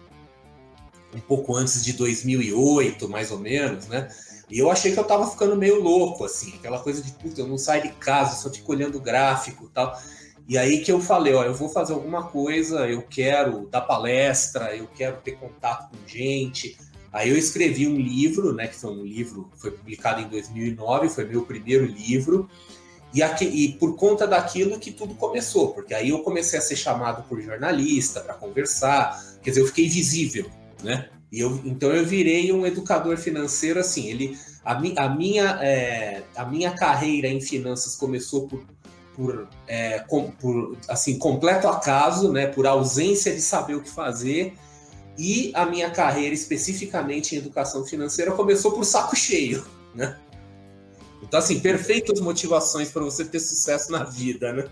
um 1.14 1.20
pouco 1.20 1.56
antes 1.56 1.84
de 1.84 1.94
2008, 1.94 3.08
mais 3.10 3.32
ou 3.32 3.40
menos, 3.40 3.88
né? 3.88 4.10
E 4.50 4.60
eu 4.60 4.70
achei 4.70 4.92
que 4.92 5.00
eu 5.00 5.04
tava 5.04 5.30
ficando 5.30 5.56
meio 5.56 5.82
louco, 5.82 6.26
assim, 6.26 6.54
aquela 6.56 6.80
coisa 6.80 7.02
de, 7.02 7.12
puta, 7.14 7.40
eu 7.40 7.48
não 7.48 7.58
saio 7.58 7.84
de 7.84 7.90
casa, 7.94 8.36
só 8.36 8.50
fico 8.50 8.72
olhando 8.74 9.00
gráfico 9.00 9.66
e 9.66 9.70
tal. 9.70 9.98
E 10.48 10.58
aí 10.58 10.82
que 10.82 10.92
eu 10.92 11.00
falei, 11.00 11.34
ó, 11.34 11.44
eu 11.44 11.54
vou 11.54 11.70
fazer 11.70 11.94
alguma 11.94 12.24
coisa, 12.24 12.86
eu 12.88 13.02
quero 13.04 13.68
dar 13.68 13.82
palestra, 13.82 14.76
eu 14.76 14.88
quero 14.88 15.18
ter 15.22 15.38
contato 15.38 15.90
com 15.90 16.08
gente. 16.08 16.78
Aí 17.14 17.30
eu 17.30 17.38
escrevi 17.38 17.88
um 17.88 17.96
livro, 17.96 18.54
né, 18.54 18.68
que 18.68 18.76
foi 18.76 18.92
um 18.92 19.04
livro, 19.04 19.50
foi 19.56 19.72
publicado 19.72 20.22
em 20.22 20.28
2009, 20.28 21.10
foi 21.10 21.26
meu 21.26 21.44
primeiro 21.44 21.86
livro, 21.86 22.50
e, 23.14 23.22
aqui, 23.22 23.46
e 23.46 23.74
por 23.74 23.96
conta 23.96 24.26
daquilo 24.26 24.80
que 24.80 24.92
tudo 24.92 25.16
começou, 25.16 25.74
porque 25.74 25.94
aí 25.94 26.10
eu 26.10 26.20
comecei 26.20 26.58
a 26.58 26.62
ser 26.62 26.78
chamado 26.78 27.28
por 27.28 27.42
jornalista 27.42 28.22
para 28.22 28.34
conversar, 28.34 29.22
quer 29.42 29.50
dizer, 29.52 29.62
eu 29.62 29.68
fiquei 29.68 29.90
visível, 29.90 30.50
né? 30.84 31.10
E 31.32 31.40
eu, 31.40 31.62
então 31.64 31.92
eu 31.92 32.06
virei 32.06 32.52
um 32.52 32.66
educador 32.66 33.18
financeiro 33.18 33.80
assim. 33.80 34.08
Ele, 34.08 34.38
a, 34.66 34.80
mi, 34.80 34.94
a, 34.98 35.10
minha, 35.10 35.60
é, 35.62 36.24
a 36.36 36.46
minha 36.46 36.72
carreira 36.72 37.28
em 37.28 37.40
finanças 37.40 37.96
começou 37.96 38.48
por, 38.48 38.66
por, 39.16 39.48
é, 39.68 40.00
com, 40.00 40.32
por 40.32 40.78
assim 40.90 41.18
completo 41.18 41.68
acaso, 41.68 42.32
né? 42.32 42.48
Por 42.48 42.68
ausência 42.68 43.34
de 43.34 43.42
saber 43.42 43.76
o 43.76 43.82
que 43.82 43.90
fazer. 43.90 44.54
E 45.18 45.52
a 45.54 45.66
minha 45.66 45.90
carreira 45.90 46.34
especificamente 46.34 47.36
em 47.36 47.38
educação 47.38 47.86
financeira 47.86 48.32
começou 48.32 48.72
por 48.72 48.84
saco 48.84 49.16
cheio, 49.16 49.66
né? 49.96 50.18
Então 51.22 51.40
assim, 51.40 51.60
perfeitas 51.60 52.20
motivações 52.20 52.90
para 52.90 53.04
você 53.04 53.24
ter 53.24 53.40
sucesso 53.40 53.92
na 53.92 54.04
vida, 54.04 54.52
né? 54.52 54.66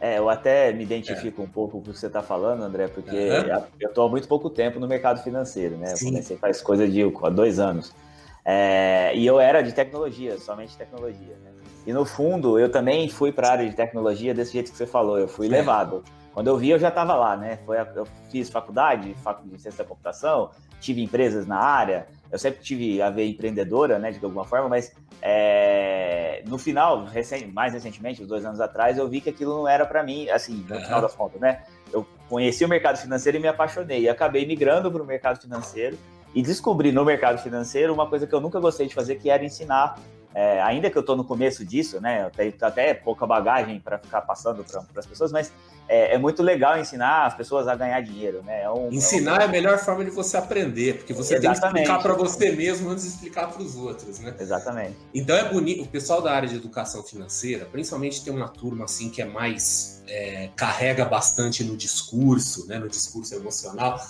É, 0.00 0.18
eu 0.18 0.30
até 0.30 0.72
me 0.72 0.82
identifico 0.82 1.42
é. 1.42 1.44
um 1.44 1.48
pouco 1.48 1.72
com 1.72 1.90
o 1.90 1.92
que 1.92 1.98
você 1.98 2.06
está 2.06 2.22
falando, 2.22 2.62
André, 2.62 2.88
porque 2.88 3.10
uhum. 3.10 3.64
eu 3.78 3.88
estou 3.90 4.06
há 4.06 4.08
muito 4.08 4.26
pouco 4.26 4.48
tempo 4.48 4.80
no 4.80 4.88
mercado 4.88 5.22
financeiro, 5.22 5.76
né? 5.76 5.94
Sim. 5.94 6.06
Eu 6.06 6.12
comecei 6.12 6.36
faz 6.38 6.62
coisa 6.62 6.88
de 6.88 7.02
há 7.02 7.28
dois 7.28 7.58
anos. 7.58 7.94
É, 8.42 9.12
e 9.14 9.26
eu 9.26 9.38
era 9.38 9.62
de 9.62 9.72
tecnologia, 9.72 10.38
somente 10.38 10.74
tecnologia, 10.74 11.36
né? 11.44 11.50
E 11.86 11.92
no 11.92 12.06
fundo, 12.06 12.58
eu 12.58 12.70
também 12.70 13.08
fui 13.08 13.30
para 13.30 13.48
a 13.48 13.52
área 13.52 13.68
de 13.68 13.76
tecnologia 13.76 14.32
desse 14.32 14.52
jeito 14.52 14.70
que 14.70 14.76
você 14.76 14.86
falou, 14.86 15.18
eu 15.18 15.28
fui 15.28 15.46
é. 15.46 15.50
levado. 15.50 16.02
Quando 16.32 16.46
eu 16.46 16.56
vi, 16.56 16.70
eu 16.70 16.78
já 16.78 16.88
estava 16.88 17.14
lá, 17.14 17.36
né? 17.36 17.58
Foi 17.66 17.78
a, 17.78 17.86
eu 17.94 18.06
fiz 18.30 18.48
faculdade, 18.48 19.14
faculdade 19.22 19.54
de 19.54 19.60
ciência 19.60 19.84
da 19.84 19.88
computação, 19.88 20.50
tive 20.80 21.02
empresas 21.02 21.46
na 21.46 21.58
área, 21.58 22.06
eu 22.30 22.38
sempre 22.38 22.62
tive 22.62 23.02
a 23.02 23.10
ver 23.10 23.26
empreendedora, 23.26 23.98
né, 23.98 24.10
de 24.12 24.24
alguma 24.24 24.44
forma, 24.44 24.68
mas 24.68 24.92
é, 25.20 26.42
no 26.46 26.58
final, 26.58 27.04
recém, 27.04 27.46
mais 27.48 27.72
recentemente, 27.72 28.22
uns 28.22 28.28
dois 28.28 28.44
anos 28.44 28.60
atrás, 28.60 28.96
eu 28.98 29.08
vi 29.08 29.20
que 29.20 29.30
aquilo 29.30 29.56
não 29.56 29.68
era 29.68 29.84
para 29.84 30.02
mim, 30.02 30.28
assim, 30.30 30.64
no 30.68 30.74
uhum. 30.74 30.82
final 30.82 31.00
das 31.00 31.14
contas, 31.14 31.40
né? 31.40 31.62
Eu 31.92 32.06
conheci 32.28 32.64
o 32.64 32.68
mercado 32.68 32.96
financeiro 32.98 33.38
e 33.38 33.40
me 33.40 33.48
apaixonei, 33.48 34.02
e 34.02 34.08
acabei 34.08 34.46
migrando 34.46 34.90
para 34.90 35.02
o 35.02 35.06
mercado 35.06 35.40
financeiro 35.40 35.98
e 36.34 36.42
descobri 36.42 36.92
no 36.92 37.04
mercado 37.04 37.38
financeiro 37.42 37.92
uma 37.92 38.08
coisa 38.08 38.26
que 38.26 38.34
eu 38.34 38.40
nunca 38.40 38.60
gostei 38.60 38.86
de 38.86 38.94
fazer, 38.94 39.16
que 39.16 39.28
era 39.28 39.44
ensinar 39.44 39.98
é, 40.34 40.60
ainda 40.62 40.88
que 40.88 40.96
eu 40.96 41.00
estou 41.00 41.16
no 41.16 41.24
começo 41.24 41.64
disso, 41.64 42.00
né? 42.00 42.24
Eu 42.24 42.30
tenho 42.30 42.54
até 42.60 42.94
pouca 42.94 43.26
bagagem 43.26 43.80
para 43.80 43.98
ficar 43.98 44.20
passando 44.20 44.64
para 44.64 44.82
as 44.96 45.06
pessoas, 45.06 45.32
mas 45.32 45.52
é, 45.88 46.14
é, 46.14 46.18
muito 46.18 46.40
legal 46.40 46.78
ensinar 46.78 47.26
as 47.26 47.34
pessoas 47.34 47.66
a 47.66 47.74
ganhar 47.74 48.00
dinheiro, 48.00 48.40
né? 48.44 48.62
É 48.62 48.70
um, 48.70 48.92
ensinar 48.92 49.32
é, 49.32 49.38
um... 49.38 49.40
é, 49.40 49.44
a 49.46 49.48
melhor 49.48 49.78
forma 49.78 50.04
de 50.04 50.10
você 50.12 50.36
aprender, 50.36 50.98
porque 50.98 51.12
você 51.12 51.34
Exatamente. 51.34 51.60
tem 51.60 51.72
que 51.72 51.78
explicar 51.78 51.98
para 52.00 52.14
você 52.14 52.52
mesmo 52.52 52.90
antes 52.90 53.02
de 53.02 53.10
explicar 53.10 53.48
para 53.48 53.60
os 53.60 53.74
outros, 53.74 54.20
né? 54.20 54.32
Exatamente. 54.38 54.96
Então 55.12 55.36
é 55.36 55.52
bonito. 55.52 55.82
O 55.82 55.88
pessoal 55.88 56.22
da 56.22 56.32
área 56.32 56.48
de 56.48 56.54
educação 56.54 57.02
financeira, 57.02 57.64
principalmente 57.64 58.22
tem 58.22 58.32
uma 58.32 58.48
turma 58.48 58.84
assim 58.84 59.10
que 59.10 59.20
é 59.20 59.24
mais 59.24 60.00
é, 60.06 60.50
carrega 60.54 61.04
bastante 61.04 61.64
no 61.64 61.76
discurso, 61.76 62.68
né? 62.68 62.78
No 62.78 62.88
discurso 62.88 63.34
emocional. 63.34 64.00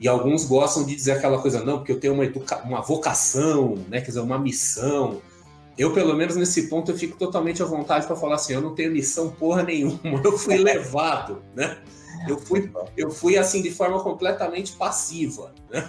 E 0.00 0.08
alguns 0.08 0.44
gostam 0.44 0.84
de 0.84 0.94
dizer 0.94 1.12
aquela 1.12 1.40
coisa, 1.40 1.62
não, 1.62 1.78
porque 1.78 1.92
eu 1.92 2.00
tenho 2.00 2.14
uma, 2.14 2.24
educa... 2.24 2.62
uma 2.64 2.80
vocação, 2.80 3.74
né? 3.88 4.00
Quer 4.00 4.08
dizer, 4.08 4.20
uma 4.20 4.38
missão 4.38 5.20
eu, 5.78 5.92
pelo 5.92 6.14
menos 6.14 6.36
nesse 6.36 6.68
ponto, 6.68 6.90
eu 6.90 6.96
fico 6.96 7.18
totalmente 7.18 7.62
à 7.62 7.66
vontade 7.66 8.06
para 8.06 8.16
falar 8.16 8.36
assim: 8.36 8.54
eu 8.54 8.60
não 8.60 8.74
tenho 8.74 8.92
missão 8.92 9.30
porra 9.30 9.62
nenhuma, 9.62 10.20
eu 10.24 10.38
fui 10.38 10.56
levado, 10.56 11.42
né? 11.54 11.78
Eu 12.26 12.38
fui, 12.38 12.70
eu 12.96 13.10
fui 13.10 13.36
assim 13.36 13.62
de 13.62 13.70
forma 13.70 14.02
completamente 14.02 14.72
passiva, 14.72 15.52
né? 15.70 15.88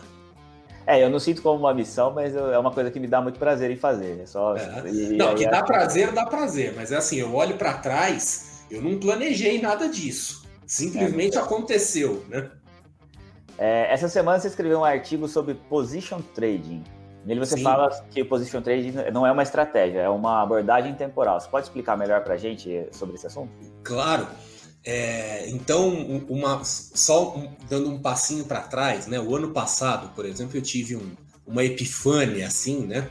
É, 0.85 1.03
eu 1.03 1.09
não 1.09 1.19
sinto 1.19 1.41
como 1.41 1.59
uma 1.59 1.73
missão, 1.73 2.11
mas 2.11 2.33
é 2.33 2.57
uma 2.57 2.71
coisa 2.71 2.89
que 2.89 2.99
me 2.99 3.07
dá 3.07 3.21
muito 3.21 3.37
prazer 3.37 3.69
em 3.69 3.75
fazer. 3.75 4.21
É 4.21 4.25
só, 4.25 4.55
é. 4.55 4.83
E, 4.89 5.17
não, 5.17 5.35
que 5.35 5.45
dá 5.45 5.61
prazer, 5.61 6.13
dá 6.13 6.25
prazer, 6.25 6.73
mas 6.75 6.91
é 6.91 6.97
assim, 6.97 7.17
eu 7.17 7.33
olho 7.35 7.57
para 7.57 7.73
trás, 7.73 8.63
eu 8.71 8.81
não 8.81 8.97
planejei 8.97 9.61
nada 9.61 9.89
disso. 9.89 10.43
Simplesmente 10.65 11.37
é. 11.37 11.41
aconteceu, 11.41 12.23
né? 12.29 12.49
É, 13.57 13.91
essa 13.91 14.07
semana 14.07 14.39
você 14.39 14.47
escreveu 14.47 14.79
um 14.79 14.85
artigo 14.85 15.27
sobre 15.27 15.55
position 15.55 16.21
trading. 16.33 16.83
Nele 17.27 17.41
você 17.41 17.57
Sim. 17.57 17.63
fala 17.63 17.89
que 18.09 18.21
o 18.21 18.25
position 18.25 18.61
trading 18.61 18.93
não 19.11 19.27
é 19.27 19.31
uma 19.33 19.43
estratégia, 19.43 19.99
é 19.99 20.09
uma 20.09 20.41
abordagem 20.41 20.95
temporal. 20.95 21.37
Você 21.41 21.49
pode 21.49 21.65
explicar 21.65 21.97
melhor 21.97 22.23
para 22.23 22.35
a 22.35 22.37
gente 22.37 22.87
sobre 22.93 23.15
esse 23.15 23.27
assunto? 23.27 23.51
Claro. 23.83 24.25
É, 24.85 25.49
então, 25.49 25.89
uma, 26.29 26.63
só 26.63 27.35
um, 27.35 27.49
dando 27.67 27.89
um 27.89 27.99
passinho 27.99 28.45
para 28.45 28.61
trás, 28.61 29.07
né? 29.07 29.19
O 29.19 29.35
ano 29.35 29.49
passado, 29.49 30.15
por 30.15 30.25
exemplo, 30.25 30.55
eu 30.55 30.61
tive 30.61 30.95
um, 30.95 31.11
uma 31.45 31.65
epifânia 31.65 32.47
assim, 32.47 32.87
né? 32.87 33.09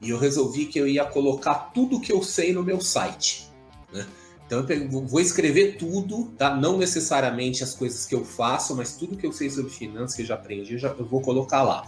E 0.00 0.08
eu 0.08 0.18
resolvi 0.18 0.64
que 0.64 0.78
eu 0.78 0.88
ia 0.88 1.04
colocar 1.04 1.70
tudo 1.74 2.00
que 2.00 2.10
eu 2.10 2.22
sei 2.22 2.54
no 2.54 2.62
meu 2.62 2.80
site, 2.80 3.46
né? 3.92 4.06
Então 4.46 4.66
eu 4.70 5.06
vou 5.06 5.20
escrever 5.20 5.76
tudo, 5.76 6.32
tá? 6.38 6.56
Não 6.56 6.78
necessariamente 6.78 7.62
as 7.62 7.74
coisas 7.74 8.06
que 8.06 8.14
eu 8.14 8.24
faço, 8.24 8.74
mas 8.74 8.96
tudo 8.96 9.18
que 9.18 9.26
eu 9.26 9.32
sei 9.32 9.50
sobre 9.50 9.70
finanças 9.70 10.16
que 10.16 10.22
eu 10.22 10.26
já 10.26 10.34
aprendi, 10.34 10.72
eu, 10.72 10.78
já, 10.78 10.88
eu 10.88 11.04
vou 11.04 11.20
colocar 11.20 11.62
lá. 11.62 11.84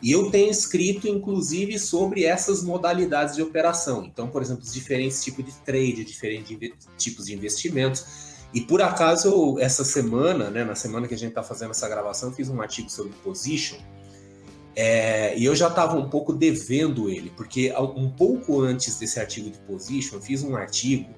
E 0.00 0.12
eu 0.12 0.30
tenho 0.30 0.50
escrito, 0.50 1.08
inclusive, 1.08 1.78
sobre 1.78 2.24
essas 2.24 2.62
modalidades 2.62 3.34
de 3.34 3.42
operação. 3.42 4.04
Então, 4.04 4.28
por 4.28 4.42
exemplo, 4.42 4.62
os 4.62 4.72
diferentes 4.72 5.22
tipos 5.22 5.44
de 5.44 5.52
trade, 5.64 6.04
diferentes 6.04 6.56
tipos 6.96 7.26
de 7.26 7.34
investimentos. 7.34 8.06
E 8.54 8.60
por 8.60 8.80
acaso, 8.80 9.28
eu, 9.28 9.58
essa 9.58 9.84
semana, 9.84 10.50
né, 10.50 10.64
na 10.64 10.76
semana 10.76 11.08
que 11.08 11.14
a 11.14 11.18
gente 11.18 11.30
está 11.30 11.42
fazendo 11.42 11.70
essa 11.70 11.88
gravação, 11.88 12.32
fiz 12.32 12.48
um 12.48 12.60
artigo 12.60 12.88
sobre 12.88 13.12
position. 13.24 13.78
É, 14.76 15.36
e 15.36 15.44
eu 15.44 15.56
já 15.56 15.66
estava 15.66 15.96
um 15.98 16.08
pouco 16.08 16.32
devendo 16.32 17.10
ele, 17.10 17.32
porque 17.36 17.74
um 17.96 18.08
pouco 18.08 18.60
antes 18.60 18.96
desse 18.96 19.18
artigo 19.18 19.50
de 19.50 19.58
position, 19.58 20.14
eu 20.14 20.22
fiz 20.22 20.44
um 20.44 20.54
artigo, 20.54 21.12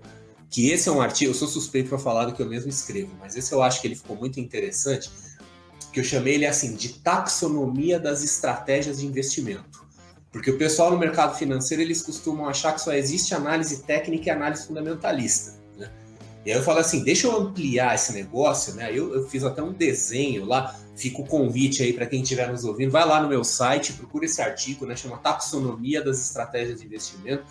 que 0.49 0.70
esse 0.70 0.88
é 0.88 0.92
um 0.92 1.02
artigo, 1.02 1.30
eu 1.30 1.34
sou 1.34 1.46
suspeito 1.46 1.90
para 1.90 1.99
falar 1.99 2.25
do 2.25 2.32
que 2.32 2.40
eu 2.40 2.49
mesmo 2.49 2.70
escrevo, 2.70 3.14
mas 3.20 3.37
esse 3.37 3.52
eu 3.52 3.62
acho 3.62 3.82
que 3.82 3.87
ele 3.87 3.94
ficou 3.94 4.16
muito 4.16 4.40
interessante 4.40 5.10
que 5.92 6.00
eu 6.00 6.04
chamei 6.04 6.35
ele 6.35 6.47
assim 6.47 6.75
de 6.75 7.00
taxonomia 7.00 7.99
das 7.99 8.23
estratégias 8.23 9.00
de 9.00 9.06
investimento. 9.06 9.85
Porque 10.32 10.50
o 10.50 10.59
pessoal 10.59 10.90
no 10.92 10.99
mercado 10.99 11.37
financeiro 11.37 11.82
eles 11.82 12.02
costumam 12.02 12.49
achar 12.49 12.73
que 12.73 12.80
só 12.80 12.92
existe 12.92 13.35
análise 13.35 13.82
técnica 13.82 14.28
e 14.28 14.30
análise 14.30 14.66
fundamentalista. 14.66 15.59
Né? 15.76 15.90
E 16.47 16.52
aí 16.52 16.59
eu 16.59 16.62
falo 16.62 16.78
assim, 16.78 17.02
deixa 17.02 17.26
eu 17.26 17.37
ampliar 17.37 17.94
esse 17.97 18.12
negócio, 18.12 18.75
né? 18.75 18.90
Eu, 18.97 19.12
eu 19.12 19.28
fiz 19.28 19.42
até 19.42 19.61
um 19.61 19.73
desenho 19.73 20.44
lá, 20.44 20.78
fica 20.94 21.20
o 21.20 21.26
convite 21.26 21.82
aí 21.82 21.92
para 21.92 22.06
quem 22.06 22.23
estiver 22.23 22.49
nos 22.50 22.64
ouvindo, 22.64 22.92
vai 22.92 23.04
lá 23.04 23.20
no 23.20 23.28
meu 23.28 23.42
site, 23.42 23.92
procura 23.94 24.25
esse 24.25 24.40
artigo, 24.40 24.87
né? 24.87 24.94
Chama 24.94 25.18
Taxonomia 25.18 26.02
das 26.02 26.20
Estratégias 26.20 26.80
de 26.80 26.87
Investimento, 26.87 27.44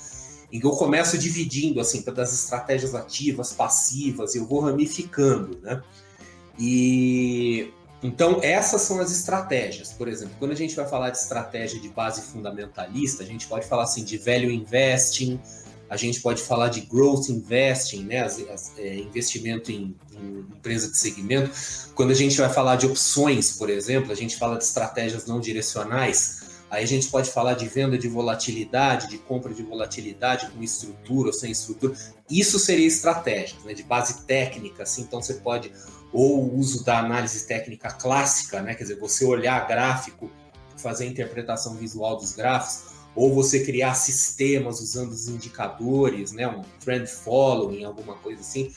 em 0.52 0.60
que 0.60 0.66
eu 0.66 0.72
começo 0.72 1.18
dividindo 1.18 1.82
assim, 1.82 2.02
das 2.02 2.34
estratégias 2.34 2.96
ativas, 2.96 3.52
passivas, 3.52 4.36
eu 4.36 4.48
vou 4.48 4.62
ramificando, 4.62 5.60
né? 5.62 5.84
E 6.58 7.74
então, 8.02 8.40
essas 8.42 8.82
são 8.82 9.00
as 9.00 9.12
estratégias. 9.12 9.92
Por 9.92 10.08
exemplo, 10.08 10.36
quando 10.40 10.52
a 10.52 10.56
gente 10.56 10.76
vai 10.76 10.88
falar 10.88 11.10
de 11.10 11.18
estratégia 11.18 11.80
de 11.80 11.90
base 11.90 12.22
fundamentalista, 12.22 13.24
a 13.24 13.26
gente 13.26 13.46
pode 13.46 13.68
falar 13.68 13.84
assim 13.84 14.04
de 14.04 14.18
value 14.18 14.52
investing, 14.52 15.40
a 15.90 15.98
gente 15.98 16.22
pode 16.22 16.42
falar 16.42 16.70
de 16.70 16.82
growth 16.82 17.30
investing, 17.30 18.04
né, 18.04 18.20
as, 18.20 18.40
as, 18.50 18.72
é, 18.78 18.96
investimento 18.98 19.72
em, 19.72 19.96
em, 20.14 20.46
empresa 20.56 20.90
de 20.90 20.98
segmento. 20.98 21.52
Quando 21.96 22.12
a 22.12 22.16
gente 22.16 22.38
vai 22.38 22.50
falar 22.50 22.76
de 22.76 22.86
opções, 22.86 23.54
por 23.58 23.70
exemplo, 23.70 24.12
a 24.12 24.16
gente 24.16 24.38
fala 24.38 24.58
de 24.58 24.64
estratégias 24.64 25.26
não 25.26 25.40
direcionais. 25.40 26.48
Aí 26.70 26.84
a 26.84 26.88
gente 26.88 27.08
pode 27.08 27.32
falar 27.32 27.56
de 27.56 27.68
venda 27.68 27.98
de 27.98 28.08
volatilidade, 28.08 29.10
de 29.10 29.18
compra 29.18 29.52
de 29.52 29.64
volatilidade 29.64 30.52
com 30.52 30.62
estrutura 30.62 31.30
ou 31.30 31.34
sem 31.34 31.52
estrutura. 31.52 31.96
Isso 32.30 32.60
seria 32.60 32.86
estratégia, 32.86 33.58
né, 33.66 33.74
de 33.74 33.82
base 33.82 34.22
técnica. 34.26 34.84
Assim, 34.84 35.02
então 35.02 35.20
você 35.20 35.34
pode 35.34 35.72
ou 36.12 36.44
o 36.44 36.58
uso 36.58 36.84
da 36.84 37.00
análise 37.00 37.46
técnica 37.48 37.92
clássica, 37.92 38.62
né? 38.62 38.74
quer 38.74 38.84
dizer, 38.84 39.00
você 39.00 39.26
olhar 39.26 39.68
gráfico, 39.68 40.30
fazer 40.78 41.06
a 41.06 41.08
interpretação 41.08 41.76
visual 41.76 42.18
dos 42.18 42.34
gráficos, 42.34 42.90
ou 43.16 43.34
você 43.34 43.64
criar 43.64 43.94
sistemas 43.96 44.80
usando 44.80 45.12
os 45.12 45.28
indicadores, 45.28 46.32
né? 46.32 46.48
um 46.48 46.62
trend 46.80 47.08
following, 47.08 47.84
alguma 47.84 48.16
coisa 48.16 48.42
assim. 48.42 48.72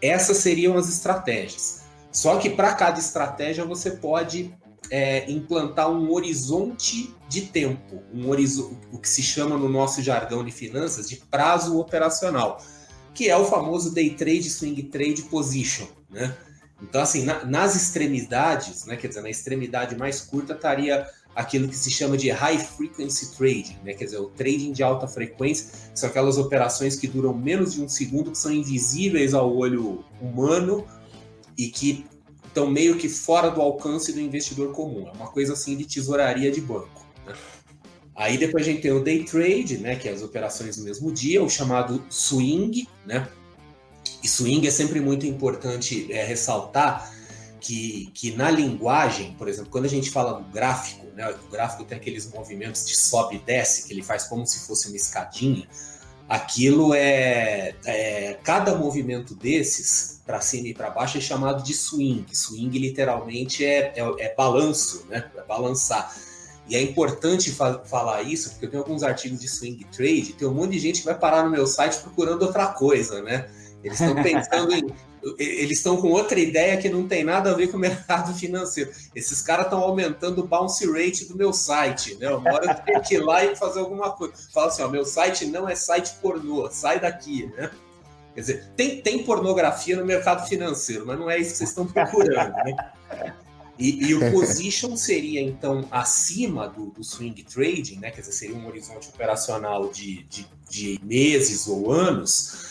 Essas 0.00 0.38
seriam 0.38 0.76
as 0.76 0.88
estratégias. 0.88 1.82
Só 2.10 2.36
que 2.36 2.50
para 2.50 2.74
cada 2.74 2.98
estratégia 2.98 3.64
você 3.64 3.92
pode 3.92 4.54
é, 4.90 5.30
implantar 5.30 5.90
um 5.90 6.10
horizonte 6.12 7.14
de 7.28 7.42
tempo, 7.42 8.02
um 8.12 8.30
o 8.30 8.98
que 8.98 9.08
se 9.08 9.22
chama 9.22 9.58
no 9.58 9.68
nosso 9.68 10.02
jargão 10.02 10.44
de 10.44 10.50
finanças 10.50 11.08
de 11.08 11.16
prazo 11.16 11.78
operacional, 11.78 12.62
que 13.14 13.28
é 13.28 13.36
o 13.36 13.44
famoso 13.44 13.92
day 13.92 14.10
trade, 14.10 14.48
swing 14.48 14.82
trade, 14.84 15.22
position, 15.22 15.86
né? 16.08 16.34
Então, 16.80 17.00
assim, 17.00 17.24
na, 17.24 17.44
nas 17.44 17.74
extremidades, 17.74 18.86
né, 18.86 18.96
quer 18.96 19.08
dizer, 19.08 19.20
na 19.20 19.30
extremidade 19.30 19.96
mais 19.96 20.20
curta 20.20 20.52
estaria 20.52 21.06
aquilo 21.34 21.68
que 21.68 21.76
se 21.76 21.90
chama 21.90 22.16
de 22.16 22.30
high 22.30 22.58
frequency 22.58 23.36
trading, 23.36 23.78
né, 23.84 23.94
quer 23.94 24.04
dizer, 24.04 24.18
o 24.18 24.26
trading 24.26 24.72
de 24.72 24.82
alta 24.82 25.06
frequência, 25.06 25.68
são 25.94 26.08
aquelas 26.08 26.38
operações 26.38 26.96
que 26.96 27.06
duram 27.06 27.34
menos 27.34 27.74
de 27.74 27.82
um 27.82 27.88
segundo, 27.88 28.32
que 28.32 28.38
são 28.38 28.52
invisíveis 28.52 29.34
ao 29.34 29.54
olho 29.54 30.04
humano 30.20 30.86
e 31.56 31.68
que 31.68 32.06
estão 32.46 32.70
meio 32.70 32.96
que 32.96 33.08
fora 33.08 33.50
do 33.50 33.60
alcance 33.60 34.12
do 34.12 34.20
investidor 34.20 34.72
comum. 34.72 35.08
É 35.08 35.12
uma 35.12 35.28
coisa 35.28 35.52
assim 35.52 35.76
de 35.76 35.84
tesouraria 35.84 36.50
de 36.50 36.60
banco. 36.60 37.06
Né? 37.26 37.34
Aí 38.16 38.36
depois 38.36 38.66
a 38.66 38.70
gente 38.70 38.82
tem 38.82 38.92
o 38.92 39.02
day 39.02 39.24
trade, 39.24 39.78
né, 39.78 39.96
que 39.96 40.08
é 40.08 40.12
as 40.12 40.22
operações 40.22 40.76
no 40.76 40.84
mesmo 40.84 41.12
dia, 41.12 41.42
o 41.42 41.48
chamado 41.48 42.04
swing, 42.10 42.88
né, 43.06 43.28
e 44.22 44.28
swing 44.28 44.66
é 44.66 44.70
sempre 44.70 45.00
muito 45.00 45.26
importante 45.26 46.12
é, 46.12 46.24
ressaltar 46.24 47.12
que, 47.60 48.10
que 48.14 48.32
na 48.32 48.50
linguagem, 48.50 49.34
por 49.34 49.48
exemplo, 49.48 49.70
quando 49.70 49.84
a 49.84 49.88
gente 49.88 50.10
fala 50.10 50.40
do 50.40 50.44
gráfico, 50.50 51.06
né, 51.14 51.28
o 51.30 51.50
gráfico 51.50 51.84
tem 51.84 51.98
aqueles 51.98 52.30
movimentos 52.30 52.86
de 52.86 52.96
sobe 52.96 53.36
e 53.36 53.38
desce, 53.38 53.86
que 53.86 53.92
ele 53.92 54.02
faz 54.02 54.24
como 54.24 54.46
se 54.46 54.66
fosse 54.66 54.88
uma 54.88 54.96
escadinha, 54.96 55.68
aquilo 56.28 56.94
é, 56.94 57.74
é 57.84 58.38
cada 58.44 58.76
movimento 58.76 59.34
desses 59.34 60.20
para 60.26 60.40
cima 60.40 60.68
e 60.68 60.74
para 60.74 60.90
baixo 60.90 61.18
é 61.18 61.20
chamado 61.20 61.62
de 61.62 61.72
swing. 61.72 62.26
Swing 62.34 62.78
literalmente 62.78 63.64
é, 63.64 63.94
é, 63.96 64.02
é 64.18 64.34
balanço, 64.34 65.06
né, 65.08 65.30
é 65.36 65.42
balançar. 65.42 66.14
E 66.68 66.76
é 66.76 66.82
importante 66.82 67.50
fa 67.50 67.78
falar 67.84 68.22
isso, 68.22 68.50
porque 68.50 68.66
eu 68.66 68.70
tenho 68.70 68.82
alguns 68.82 69.02
artigos 69.02 69.40
de 69.40 69.48
swing 69.48 69.84
trade, 69.86 70.34
tem 70.34 70.46
um 70.46 70.52
monte 70.52 70.72
de 70.72 70.78
gente 70.78 71.00
que 71.00 71.06
vai 71.06 71.18
parar 71.18 71.42
no 71.44 71.50
meu 71.50 71.66
site 71.66 71.98
procurando 72.00 72.42
outra 72.42 72.66
coisa, 72.66 73.22
né? 73.22 73.48
Eles 73.82 74.00
estão 74.00 74.22
pensando 74.22 74.74
em. 74.74 74.86
Eles 75.38 75.78
estão 75.78 75.96
com 76.00 76.08
outra 76.08 76.38
ideia 76.38 76.76
que 76.76 76.88
não 76.88 77.06
tem 77.06 77.24
nada 77.24 77.50
a 77.50 77.54
ver 77.54 77.68
com 77.68 77.76
o 77.76 77.80
mercado 77.80 78.32
financeiro. 78.34 78.90
Esses 79.14 79.42
caras 79.42 79.66
estão 79.66 79.80
aumentando 79.80 80.40
o 80.40 80.46
bounce 80.46 80.86
rate 80.90 81.26
do 81.26 81.36
meu 81.36 81.52
site, 81.52 82.14
né? 82.16 82.30
Uma 82.30 82.52
hora 82.52 82.70
eu 82.70 82.84
tenho 82.84 83.02
que 83.02 83.14
ir 83.14 83.18
lá 83.18 83.44
e 83.44 83.56
fazer 83.56 83.80
alguma 83.80 84.10
coisa. 84.10 84.34
Fala 84.52 84.68
assim: 84.68 84.82
ó, 84.82 84.88
meu 84.88 85.04
site 85.04 85.46
não 85.46 85.68
é 85.68 85.74
site 85.74 86.14
pornô, 86.22 86.68
sai 86.70 87.00
daqui, 87.00 87.46
né? 87.56 87.70
Quer 88.34 88.40
dizer, 88.40 88.72
tem, 88.76 89.00
tem 89.00 89.24
pornografia 89.24 89.96
no 89.96 90.06
mercado 90.06 90.46
financeiro, 90.48 91.04
mas 91.04 91.18
não 91.18 91.28
é 91.28 91.38
isso 91.38 91.50
que 91.50 91.56
vocês 91.56 91.70
estão 91.70 91.86
procurando, 91.86 92.52
né? 92.52 92.76
E, 93.76 94.06
e, 94.06 94.14
o 94.14 94.32
position 94.32 94.96
seria, 94.96 95.40
então, 95.40 95.86
acima 95.90 96.68
do, 96.68 96.86
do, 96.86 97.04
swing 97.04 97.44
trading, 97.44 97.98
né? 97.98 98.10
Quer 98.10 98.22
dizer, 98.22 98.32
seria 98.32 98.56
um 98.56 98.66
horizonte 98.66 99.08
operacional 99.08 99.88
de, 99.88 100.24
de, 100.24 100.46
de 100.68 101.00
meses 101.02 101.68
ou 101.68 101.92
anos. 101.92 102.67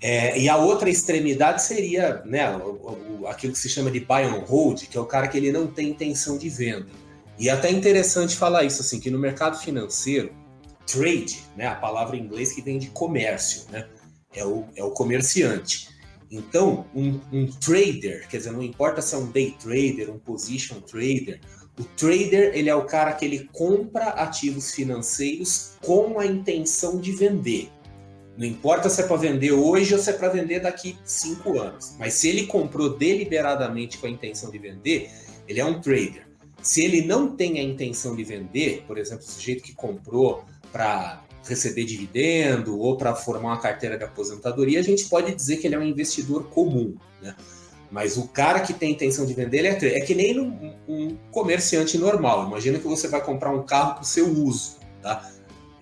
É, 0.00 0.38
e 0.38 0.48
a 0.48 0.56
outra 0.56 0.88
extremidade 0.88 1.62
seria 1.62 2.22
né, 2.24 2.56
o, 2.56 3.20
o, 3.20 3.26
aquilo 3.26 3.52
que 3.52 3.58
se 3.58 3.68
chama 3.68 3.90
de 3.90 4.00
buy 4.00 4.24
on 4.26 4.44
hold, 4.44 4.82
que 4.82 4.96
é 4.96 5.00
o 5.00 5.06
cara 5.06 5.26
que 5.26 5.36
ele 5.36 5.50
não 5.50 5.66
tem 5.66 5.88
intenção 5.88 6.38
de 6.38 6.48
venda. 6.48 6.86
E 7.38 7.48
é 7.48 7.52
até 7.52 7.70
interessante 7.70 8.36
falar 8.36 8.64
isso, 8.64 8.80
assim, 8.80 9.00
que 9.00 9.10
no 9.10 9.18
mercado 9.18 9.58
financeiro, 9.58 10.32
trade, 10.86 11.42
né, 11.56 11.66
a 11.66 11.74
palavra 11.74 12.16
em 12.16 12.20
inglês 12.20 12.52
que 12.52 12.62
vem 12.62 12.78
de 12.78 12.88
comércio, 12.88 13.64
né, 13.70 13.88
é 14.34 14.44
o, 14.44 14.66
é 14.76 14.82
o 14.82 14.90
comerciante. 14.90 15.88
Então, 16.30 16.86
um, 16.94 17.20
um 17.32 17.46
trader, 17.46 18.28
quer 18.28 18.38
dizer, 18.38 18.52
não 18.52 18.62
importa 18.62 19.00
se 19.00 19.14
é 19.14 19.18
um 19.18 19.30
day 19.30 19.56
trader, 19.58 20.10
um 20.10 20.18
position 20.18 20.80
trader, 20.80 21.40
o 21.78 21.84
trader 21.84 22.52
ele 22.54 22.68
é 22.68 22.74
o 22.74 22.84
cara 22.84 23.12
que 23.12 23.24
ele 23.24 23.48
compra 23.52 24.08
ativos 24.08 24.74
financeiros 24.74 25.72
com 25.80 26.18
a 26.18 26.26
intenção 26.26 27.00
de 27.00 27.12
vender. 27.12 27.70
Não 28.38 28.46
importa 28.46 28.88
se 28.88 29.00
é 29.00 29.04
para 29.04 29.16
vender 29.16 29.50
hoje 29.50 29.92
ou 29.92 30.00
se 30.00 30.10
é 30.10 30.12
para 30.12 30.28
vender 30.28 30.60
daqui 30.60 30.96
cinco 31.04 31.58
anos. 31.58 31.96
Mas 31.98 32.14
se 32.14 32.28
ele 32.28 32.46
comprou 32.46 32.96
deliberadamente 32.96 33.98
com 33.98 34.06
a 34.06 34.10
intenção 34.10 34.48
de 34.48 34.58
vender, 34.58 35.10
ele 35.48 35.58
é 35.58 35.64
um 35.64 35.80
trader. 35.80 36.28
Se 36.62 36.84
ele 36.84 37.02
não 37.02 37.34
tem 37.34 37.58
a 37.58 37.62
intenção 37.64 38.14
de 38.14 38.22
vender, 38.22 38.84
por 38.86 38.96
exemplo, 38.96 39.24
o 39.24 39.28
sujeito 39.28 39.64
que 39.64 39.74
comprou 39.74 40.44
para 40.70 41.24
receber 41.48 41.84
dividendo 41.84 42.78
ou 42.78 42.96
para 42.96 43.12
formar 43.12 43.48
uma 43.48 43.60
carteira 43.60 43.98
de 43.98 44.04
aposentadoria, 44.04 44.78
a 44.78 44.84
gente 44.84 45.06
pode 45.06 45.34
dizer 45.34 45.56
que 45.56 45.66
ele 45.66 45.74
é 45.74 45.78
um 45.78 45.84
investidor 45.84 46.44
comum, 46.44 46.94
né? 47.20 47.34
Mas 47.90 48.16
o 48.16 48.28
cara 48.28 48.60
que 48.60 48.72
tem 48.72 48.92
intenção 48.92 49.26
de 49.26 49.34
vender, 49.34 49.58
ele 49.58 49.68
é, 49.68 49.98
é 49.98 50.00
que 50.00 50.14
nem 50.14 50.38
um, 50.38 50.74
um, 50.86 51.16
comerciante 51.32 51.98
normal. 51.98 52.46
Imagina 52.46 52.78
que 52.78 52.86
você 52.86 53.08
vai 53.08 53.24
comprar 53.24 53.50
um 53.50 53.64
carro 53.64 53.94
para 53.94 54.02
o 54.02 54.06
seu 54.06 54.28
uso, 54.28 54.76
tá? 55.02 55.28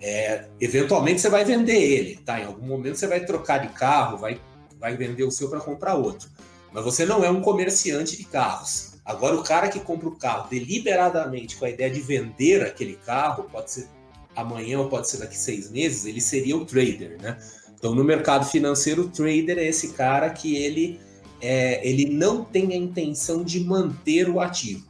É, 0.09 0.45
eventualmente 0.61 1.19
você 1.19 1.29
vai 1.29 1.43
vender 1.43 1.75
ele, 1.75 2.15
tá? 2.15 2.39
Em 2.39 2.45
algum 2.45 2.65
momento 2.65 2.95
você 2.95 3.07
vai 3.07 3.25
trocar 3.25 3.57
de 3.57 3.67
carro, 3.73 4.17
vai, 4.17 4.39
vai 4.79 4.95
vender 4.95 5.25
o 5.25 5.31
seu 5.31 5.49
para 5.49 5.59
comprar 5.59 5.95
outro. 5.95 6.29
Mas 6.71 6.81
você 6.81 7.05
não 7.05 7.25
é 7.25 7.29
um 7.29 7.41
comerciante 7.41 8.15
de 8.15 8.23
carros. 8.23 8.93
Agora, 9.03 9.35
o 9.35 9.43
cara 9.43 9.67
que 9.67 9.81
compra 9.81 10.07
o 10.07 10.15
carro 10.15 10.49
deliberadamente 10.49 11.57
com 11.57 11.65
a 11.65 11.69
ideia 11.69 11.91
de 11.91 11.99
vender 11.99 12.63
aquele 12.63 12.95
carro, 13.05 13.49
pode 13.51 13.69
ser 13.69 13.89
amanhã 14.33 14.79
ou 14.79 14.87
pode 14.87 15.09
ser 15.09 15.17
daqui 15.17 15.37
seis 15.37 15.69
meses, 15.69 16.05
ele 16.05 16.21
seria 16.21 16.55
o 16.55 16.65
trader, 16.65 17.21
né? 17.21 17.37
Então, 17.77 17.93
no 17.93 18.03
mercado 18.03 18.45
financeiro, 18.45 19.03
o 19.03 19.09
trader 19.09 19.57
é 19.57 19.65
esse 19.65 19.89
cara 19.89 20.29
que 20.29 20.55
ele, 20.55 21.01
é, 21.41 21.85
ele 21.85 22.05
não 22.05 22.45
tem 22.45 22.71
a 22.71 22.77
intenção 22.77 23.43
de 23.43 23.59
manter 23.59 24.29
o 24.29 24.39
ativo. 24.39 24.85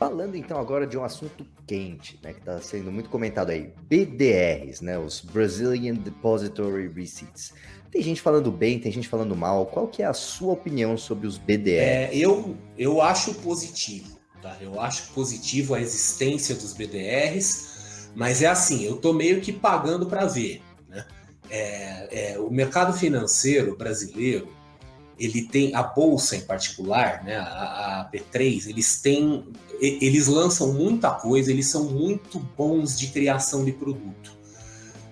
Falando 0.00 0.34
então 0.34 0.58
agora 0.58 0.84
de 0.84 0.98
um 0.98 1.04
assunto 1.04 1.46
quente, 1.66 2.18
né, 2.22 2.32
que 2.32 2.40
está 2.40 2.60
sendo 2.60 2.90
muito 2.90 3.08
comentado 3.08 3.50
aí, 3.50 3.72
BDRs, 3.82 4.80
né, 4.80 4.98
os 4.98 5.20
Brazilian 5.20 5.94
Depository 5.94 6.88
Receipts. 6.88 7.52
Tem 7.92 8.02
gente 8.02 8.20
falando 8.20 8.50
bem, 8.50 8.80
tem 8.80 8.90
gente 8.90 9.08
falando 9.08 9.36
mal. 9.36 9.66
Qual 9.66 9.86
que 9.86 10.02
é 10.02 10.06
a 10.06 10.14
sua 10.14 10.54
opinião 10.54 10.96
sobre 10.96 11.26
os 11.26 11.36
BDRs? 11.36 11.82
É, 11.82 12.10
eu, 12.16 12.56
eu 12.78 13.02
acho 13.02 13.34
positivo, 13.34 14.18
tá? 14.40 14.56
Eu 14.60 14.80
acho 14.80 15.12
positivo 15.12 15.74
a 15.74 15.80
existência 15.80 16.54
dos 16.54 16.72
BDRs 16.72 17.78
mas 18.14 18.42
é 18.42 18.46
assim, 18.46 18.84
eu 18.84 18.96
estou 18.96 19.12
meio 19.12 19.40
que 19.40 19.52
pagando 19.52 20.06
para 20.06 20.26
ver. 20.26 20.62
Né? 20.88 21.04
É, 21.48 22.32
é, 22.32 22.38
o 22.38 22.50
mercado 22.50 22.92
financeiro 22.92 23.76
brasileiro, 23.76 24.48
ele 25.20 25.42
tem 25.42 25.74
a 25.74 25.82
bolsa 25.82 26.34
em 26.34 26.40
particular, 26.40 27.22
né, 27.22 27.36
a, 27.36 28.00
a 28.00 28.10
B3, 28.10 28.68
eles 28.68 29.02
têm, 29.02 29.44
eles 29.78 30.26
lançam 30.26 30.72
muita 30.72 31.10
coisa, 31.10 31.50
eles 31.50 31.66
são 31.66 31.84
muito 31.84 32.38
bons 32.56 32.98
de 32.98 33.08
criação 33.08 33.62
de 33.62 33.72
produto, 33.72 34.32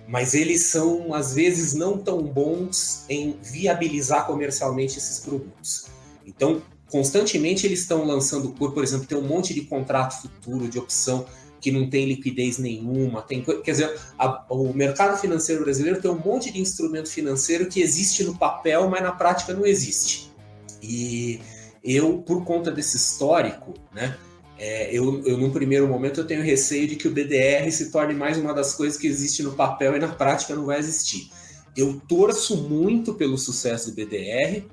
mas 0.07 0.33
eles 0.33 0.63
são 0.63 1.13
às 1.13 1.35
vezes 1.35 1.75
não 1.75 1.99
tão 1.99 2.23
bons 2.23 3.05
em 3.07 3.37
viabilizar 3.43 4.25
comercialmente 4.25 4.97
esses 4.97 5.19
produtos. 5.19 5.85
Então, 6.25 6.59
constantemente 6.89 7.67
eles 7.67 7.81
estão 7.81 8.03
lançando, 8.03 8.49
por, 8.49 8.73
por 8.73 8.83
exemplo, 8.83 9.05
tem 9.05 9.17
um 9.17 9.27
monte 9.27 9.53
de 9.53 9.61
contrato 9.61 10.19
futuro 10.23 10.67
de 10.67 10.79
opção 10.79 11.27
que 11.59 11.71
não 11.71 11.89
tem 11.89 12.05
liquidez 12.05 12.57
nenhuma. 12.57 13.21
Tem, 13.21 13.43
quer 13.43 13.71
dizer, 13.71 13.99
a, 14.17 14.45
o 14.49 14.73
mercado 14.73 15.19
financeiro 15.19 15.63
brasileiro 15.63 16.01
tem 16.01 16.09
um 16.09 16.19
monte 16.19 16.51
de 16.51 16.59
instrumento 16.59 17.09
financeiro 17.09 17.67
que 17.67 17.81
existe 17.81 18.23
no 18.23 18.37
papel, 18.37 18.89
mas 18.89 19.01
na 19.01 19.11
prática 19.11 19.53
não 19.53 19.65
existe. 19.65 20.31
E 20.81 21.39
eu, 21.83 22.19
por 22.19 22.43
conta 22.43 22.71
desse 22.71 22.97
histórico, 22.97 23.73
né, 23.93 24.17
é, 24.57 24.93
eu, 24.93 25.23
eu, 25.25 25.37
num 25.37 25.51
primeiro 25.51 25.87
momento, 25.87 26.19
eu 26.19 26.27
tenho 26.27 26.43
receio 26.43 26.87
de 26.87 26.97
que 26.97 27.07
o 27.07 27.11
BDR 27.11 27.71
se 27.71 27.91
torne 27.91 28.13
mais 28.13 28.37
uma 28.37 28.53
das 28.53 28.73
coisas 28.73 28.97
que 28.97 29.07
existe 29.07 29.41
no 29.41 29.53
papel 29.53 29.95
e 29.95 29.99
na 29.99 30.09
prática 30.09 30.53
não 30.53 30.65
vai 30.65 30.79
existir. 30.79 31.31
Eu 31.77 32.01
torço 32.07 32.57
muito 32.57 33.13
pelo 33.13 33.37
sucesso 33.37 33.89
do 33.89 33.95
BDR, 33.95 34.65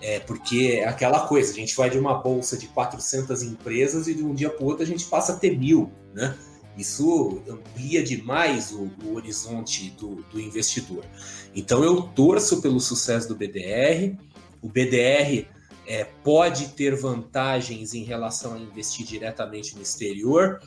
é, 0.00 0.20
porque 0.20 0.80
é 0.80 0.88
aquela 0.88 1.26
coisa, 1.26 1.52
a 1.52 1.54
gente 1.54 1.74
vai 1.74 1.90
de 1.90 1.98
uma 1.98 2.14
bolsa 2.14 2.56
de 2.56 2.68
400 2.68 3.42
empresas 3.42 4.06
e 4.06 4.14
de 4.14 4.22
um 4.22 4.34
dia 4.34 4.50
para 4.50 4.64
o 4.64 4.66
outro 4.66 4.82
a 4.82 4.86
gente 4.86 5.04
passa 5.04 5.32
a 5.32 5.36
ter 5.36 5.58
mil, 5.58 5.90
né? 6.14 6.36
Isso 6.76 7.42
amplia 7.48 8.04
demais 8.04 8.70
o, 8.70 8.88
o 9.04 9.14
horizonte 9.14 9.90
do, 9.98 10.22
do, 10.30 10.40
investidor. 10.40 11.04
Então 11.52 11.82
eu 11.82 12.02
torço 12.02 12.62
pelo 12.62 12.78
sucesso 12.78 13.26
do 13.26 13.34
BDR. 13.34 14.16
O 14.62 14.68
BDR 14.68 15.48
é, 15.84 16.04
pode 16.22 16.68
ter 16.68 16.94
vantagens 16.94 17.94
em 17.94 18.04
relação 18.04 18.54
a 18.54 18.58
investir 18.60 19.04
diretamente 19.04 19.74
no 19.74 19.82
exterior. 19.82 20.62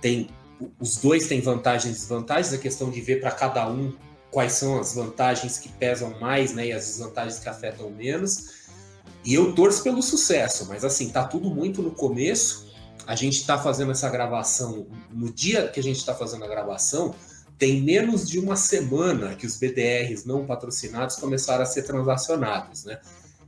Tem, 0.00 0.28
os 0.80 0.96
dois 0.96 1.26
têm 1.26 1.42
vantagens 1.42 1.94
e 1.96 2.00
desvantagens. 2.00 2.54
A 2.54 2.58
questão 2.58 2.90
de 2.90 3.02
ver 3.02 3.20
para 3.20 3.30
cada 3.30 3.70
um 3.70 3.92
quais 4.38 4.52
são 4.52 4.78
as 4.78 4.94
vantagens 4.94 5.58
que 5.58 5.68
pesam 5.68 6.16
mais, 6.20 6.54
né, 6.54 6.68
e 6.68 6.72
as 6.72 6.86
desvantagens 6.86 7.40
que 7.40 7.48
afetam 7.48 7.90
menos. 7.90 8.50
E 9.24 9.34
eu 9.34 9.52
torço 9.52 9.82
pelo 9.82 10.00
sucesso, 10.00 10.66
mas 10.68 10.84
assim, 10.84 11.08
tá 11.08 11.24
tudo 11.24 11.50
muito 11.50 11.82
no 11.82 11.90
começo. 11.90 12.68
A 13.04 13.16
gente 13.16 13.40
está 13.40 13.58
fazendo 13.58 13.90
essa 13.90 14.08
gravação 14.08 14.86
no 15.10 15.28
dia 15.32 15.66
que 15.66 15.80
a 15.80 15.82
gente 15.82 15.96
está 15.96 16.14
fazendo 16.14 16.44
a 16.44 16.46
gravação, 16.46 17.16
tem 17.58 17.82
menos 17.82 18.28
de 18.28 18.38
uma 18.38 18.54
semana 18.54 19.34
que 19.34 19.44
os 19.44 19.56
BDRs 19.56 20.24
não 20.24 20.46
patrocinados 20.46 21.16
começaram 21.16 21.64
a 21.64 21.66
ser 21.66 21.82
transacionados, 21.82 22.84
né? 22.84 23.00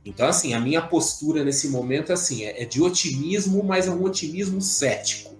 Então, 0.03 0.27
assim, 0.27 0.53
a 0.53 0.59
minha 0.59 0.81
postura 0.81 1.41
nesse 1.41 1.69
momento 1.69 2.11
assim, 2.11 2.43
é, 2.43 2.63
é 2.63 2.65
de 2.65 2.81
otimismo, 2.81 3.63
mas 3.63 3.87
é 3.87 3.91
um 3.91 4.03
otimismo 4.03 4.59
cético. 4.59 5.30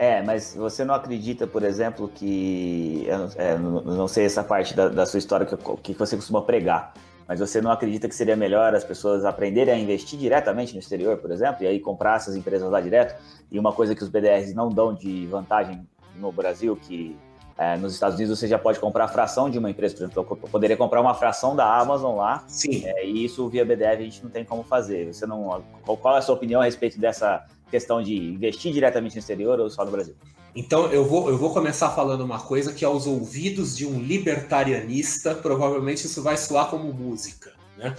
É, 0.00 0.22
mas 0.22 0.54
você 0.56 0.82
não 0.82 0.94
acredita, 0.94 1.46
por 1.46 1.62
exemplo, 1.62 2.08
que. 2.08 3.06
É, 3.36 3.54
não, 3.58 4.08
sei 4.08 4.24
essa 4.24 4.42
parte 4.42 4.74
da, 4.74 4.88
da 4.88 5.04
sua 5.04 5.18
história 5.18 5.44
que, 5.44 5.54
que 5.82 5.92
você 5.92 6.16
costuma 6.16 6.40
pregar, 6.40 6.94
mas 7.28 7.38
você 7.38 7.60
não 7.60 7.70
acredita 7.70 8.08
que 8.08 8.14
seria 8.14 8.34
melhor 8.34 8.74
as 8.74 8.82
pessoas 8.82 9.26
aprenderem 9.26 9.74
a 9.74 9.78
investir 9.78 10.18
diretamente 10.18 10.72
no 10.72 10.78
exterior, 10.78 11.18
por 11.18 11.30
exemplo, 11.30 11.64
e 11.64 11.66
aí 11.66 11.78
comprar 11.78 12.16
essas 12.16 12.34
empresas 12.34 12.70
lá 12.70 12.80
direto? 12.80 13.14
E 13.52 13.58
uma 13.58 13.74
coisa 13.74 13.94
que 13.94 14.02
os 14.02 14.08
BDRs 14.08 14.54
não 14.54 14.70
dão 14.70 14.94
de 14.94 15.26
vantagem 15.26 15.86
no 16.16 16.32
Brasil, 16.32 16.74
que 16.76 17.14
é, 17.58 17.76
nos 17.76 17.92
Estados 17.92 18.16
Unidos 18.16 18.38
você 18.38 18.48
já 18.48 18.58
pode 18.58 18.80
comprar 18.80 19.04
a 19.04 19.08
fração 19.08 19.50
de 19.50 19.58
uma 19.58 19.70
empresa, 19.70 19.94
por 19.94 20.04
exemplo, 20.04 20.26
eu 20.30 20.48
poderia 20.48 20.78
comprar 20.78 21.02
uma 21.02 21.12
fração 21.12 21.54
da 21.54 21.78
Amazon 21.78 22.16
lá, 22.16 22.42
Sim. 22.48 22.86
É, 22.86 23.04
e 23.04 23.22
isso 23.22 23.46
via 23.50 23.66
BDR 23.66 23.88
a 23.88 23.96
gente 23.96 24.24
não 24.24 24.30
tem 24.30 24.46
como 24.46 24.62
fazer. 24.62 25.12
Você 25.12 25.26
não, 25.26 25.62
qual 25.84 26.14
é 26.14 26.18
a 26.20 26.22
sua 26.22 26.36
opinião 26.36 26.62
a 26.62 26.64
respeito 26.64 26.98
dessa 26.98 27.44
questão 27.70 28.02
de 28.02 28.16
investir 28.16 28.72
diretamente 28.72 29.14
no 29.14 29.20
exterior 29.20 29.58
ou 29.60 29.70
só 29.70 29.84
no 29.84 29.90
Brasil? 29.90 30.14
Então 30.54 30.86
eu 30.92 31.04
vou, 31.04 31.28
eu 31.28 31.38
vou 31.38 31.52
começar 31.52 31.90
falando 31.90 32.22
uma 32.22 32.40
coisa 32.40 32.72
que 32.72 32.84
aos 32.84 33.06
ouvidos 33.06 33.76
de 33.76 33.86
um 33.86 34.00
libertarianista 34.00 35.34
provavelmente 35.34 36.06
isso 36.06 36.22
vai 36.22 36.36
soar 36.36 36.68
como 36.68 36.92
música, 36.92 37.52
né? 37.78 37.94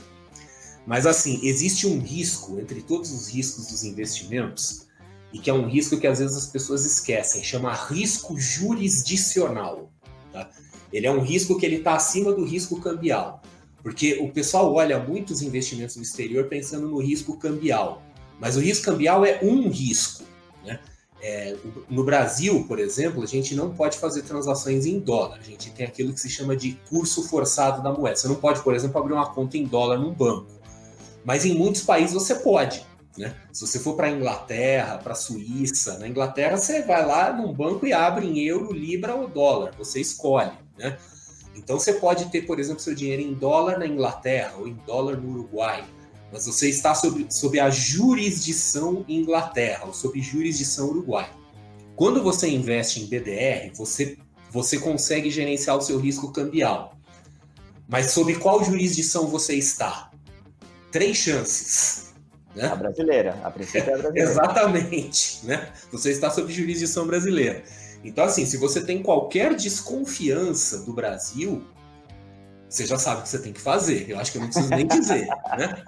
Mas 0.86 1.06
assim, 1.06 1.40
existe 1.44 1.88
um 1.88 2.00
risco 2.00 2.60
entre 2.60 2.82
todos 2.82 3.12
os 3.12 3.30
riscos 3.30 3.68
dos 3.68 3.84
investimentos 3.84 4.88
e 5.32 5.40
que 5.40 5.50
é 5.50 5.54
um 5.54 5.68
risco 5.68 5.98
que 5.98 6.08
às 6.08 6.20
vezes 6.20 6.36
as 6.36 6.48
pessoas 6.48 6.86
esquecem, 6.86 7.44
chama 7.44 7.74
risco 7.74 8.38
jurisdicional. 8.38 9.90
Tá? 10.34 10.50
Ele 10.92 11.08
é 11.08 11.12
um 11.12 11.22
risco 11.22 11.58
que 11.58 11.66
ele 11.66 11.78
está 11.78 11.96
acima 11.96 12.34
do 12.34 12.44
risco 12.44 12.82
cambial, 12.82 13.42
porque 13.82 14.20
o 14.22 14.30
pessoal 14.32 14.74
olha 14.74 15.00
muitos 15.00 15.42
investimentos 15.42 15.96
no 15.96 16.02
exterior 16.02 16.48
pensando 16.48 16.88
no 16.88 17.00
risco 17.00 17.38
cambial. 17.38 18.02
Mas 18.42 18.58
o 18.58 18.60
risco 18.60 18.86
cambial 18.86 19.24
é 19.24 19.40
um 19.44 19.70
risco. 19.70 20.24
Né? 20.66 20.80
É, 21.22 21.56
no 21.88 22.04
Brasil, 22.04 22.66
por 22.68 22.80
exemplo, 22.80 23.22
a 23.22 23.28
gente 23.28 23.54
não 23.54 23.72
pode 23.72 24.00
fazer 24.00 24.24
transações 24.24 24.88
em 24.88 25.00
dólar. 25.00 25.38
A 25.40 25.44
gente 25.44 25.70
tem 25.70 25.86
aquilo 25.86 26.12
que 26.12 26.20
se 26.20 26.28
chama 26.28 26.56
de 26.56 26.72
curso 26.90 27.22
forçado 27.30 27.84
da 27.84 27.94
moeda. 27.94 28.16
Você 28.16 28.28
não 28.28 28.36
pode, 28.36 28.64
por 28.64 28.74
exemplo, 28.74 29.00
abrir 29.00 29.14
uma 29.14 29.32
conta 29.32 29.58
em 29.58 29.66
dólar 29.66 30.00
num 30.00 30.12
banco. 30.12 30.48
Mas 31.24 31.46
em 31.46 31.54
muitos 31.54 31.84
países 31.84 32.16
você 32.16 32.34
pode. 32.34 32.84
Né? 33.16 33.36
Se 33.54 33.68
você 33.68 33.78
for 33.78 33.96
para 33.96 34.08
a 34.08 34.12
Inglaterra, 34.12 34.98
para 34.98 35.12
a 35.12 35.16
Suíça, 35.16 36.00
na 36.00 36.08
Inglaterra 36.08 36.58
você 36.58 36.82
vai 36.82 37.06
lá 37.06 37.32
num 37.32 37.54
banco 37.54 37.86
e 37.86 37.94
abre 37.94 38.26
em 38.26 38.40
euro, 38.40 38.74
libra 38.74 39.14
ou 39.14 39.28
dólar. 39.28 39.76
Você 39.78 40.02
escolhe. 40.02 40.54
Né? 40.80 40.98
Então 41.56 41.78
você 41.78 41.94
pode 41.94 42.26
ter, 42.32 42.42
por 42.48 42.60
exemplo, 42.60 42.82
seu 42.82 42.96
dinheiro 42.96 43.22
em 43.22 43.36
dólar 43.36 43.78
na 43.78 43.86
Inglaterra 43.86 44.56
ou 44.58 44.68
em 44.68 44.74
dólar 44.88 45.18
no 45.18 45.30
Uruguai, 45.30 45.84
mas 46.32 46.46
você 46.46 46.70
está 46.70 46.96
sob, 46.96 47.26
sob 47.30 47.60
a 47.60 47.70
jurisdição 47.70 49.04
Inglaterra 49.08 49.86
ou 49.86 49.94
sob 49.94 50.20
jurisdição 50.22 50.90
Uruguai. 50.90 51.30
Quando 51.96 52.24
você 52.24 52.50
investe 52.50 53.02
em 53.02 53.08
BDR, 53.08 53.72
você, 53.76 54.18
você 54.50 54.80
consegue 54.80 55.30
gerenciar 55.30 55.78
o 55.78 55.82
seu 55.82 56.00
risco 56.00 56.32
cambial. 56.32 56.98
Mas 57.88 58.12
sob 58.12 58.34
qual 58.36 58.64
jurisdição 58.64 59.28
você 59.28 59.56
está? 59.56 60.10
Três 60.92 61.18
chances. 61.18 62.14
Né? 62.56 62.66
A 62.66 62.76
brasileira, 62.76 63.40
a 63.44 63.52
princípio 63.52 63.92
é 63.92 63.94
a 63.94 63.98
brasileira. 63.98 64.32
Exatamente. 64.32 65.46
Né? 65.46 65.72
Você 65.92 66.12
está 66.12 66.30
sob 66.30 66.52
jurisdição 66.52 67.06
brasileira. 67.06 67.64
Então, 68.04 68.24
assim, 68.24 68.46
se 68.46 68.58
você 68.58 68.82
tem 68.82 69.04
qualquer 69.04 69.56
desconfiança 69.56 70.80
do 70.80 70.94
Brasil, 70.94 71.64
você 72.72 72.86
já 72.86 72.98
sabe 72.98 73.20
o 73.20 73.24
que 73.24 73.30
você 73.30 73.40
tem 73.40 73.52
que 73.52 73.60
fazer. 73.60 74.10
Eu 74.10 74.18
acho 74.18 74.32
que 74.32 74.38
eu 74.38 74.42
não 74.42 74.50
preciso 74.50 74.70
nem 74.70 74.88
dizer, 74.88 75.28
né? 75.58 75.84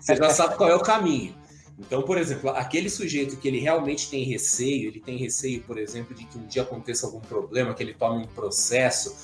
Você 0.00 0.14
já 0.14 0.30
sabe 0.30 0.56
qual 0.56 0.70
é 0.70 0.74
o 0.76 0.80
caminho. 0.80 1.34
Então, 1.76 2.02
por 2.02 2.16
exemplo, 2.16 2.50
aquele 2.50 2.88
sujeito 2.88 3.36
que 3.36 3.48
ele 3.48 3.58
realmente 3.58 4.08
tem 4.08 4.22
receio, 4.22 4.88
ele 4.88 5.00
tem 5.00 5.16
receio, 5.16 5.62
por 5.62 5.78
exemplo, 5.78 6.14
de 6.14 6.24
que 6.24 6.38
um 6.38 6.46
dia 6.46 6.62
aconteça 6.62 7.06
algum 7.06 7.20
problema, 7.20 7.74
que 7.74 7.82
ele 7.82 7.92
tome 7.92 8.22
um 8.24 8.26
processo, 8.26 9.16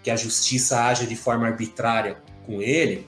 que 0.00 0.10
a 0.10 0.16
justiça 0.16 0.84
haja 0.84 1.06
de 1.06 1.16
forma 1.16 1.46
arbitrária 1.46 2.22
com 2.46 2.62
ele, 2.62 3.06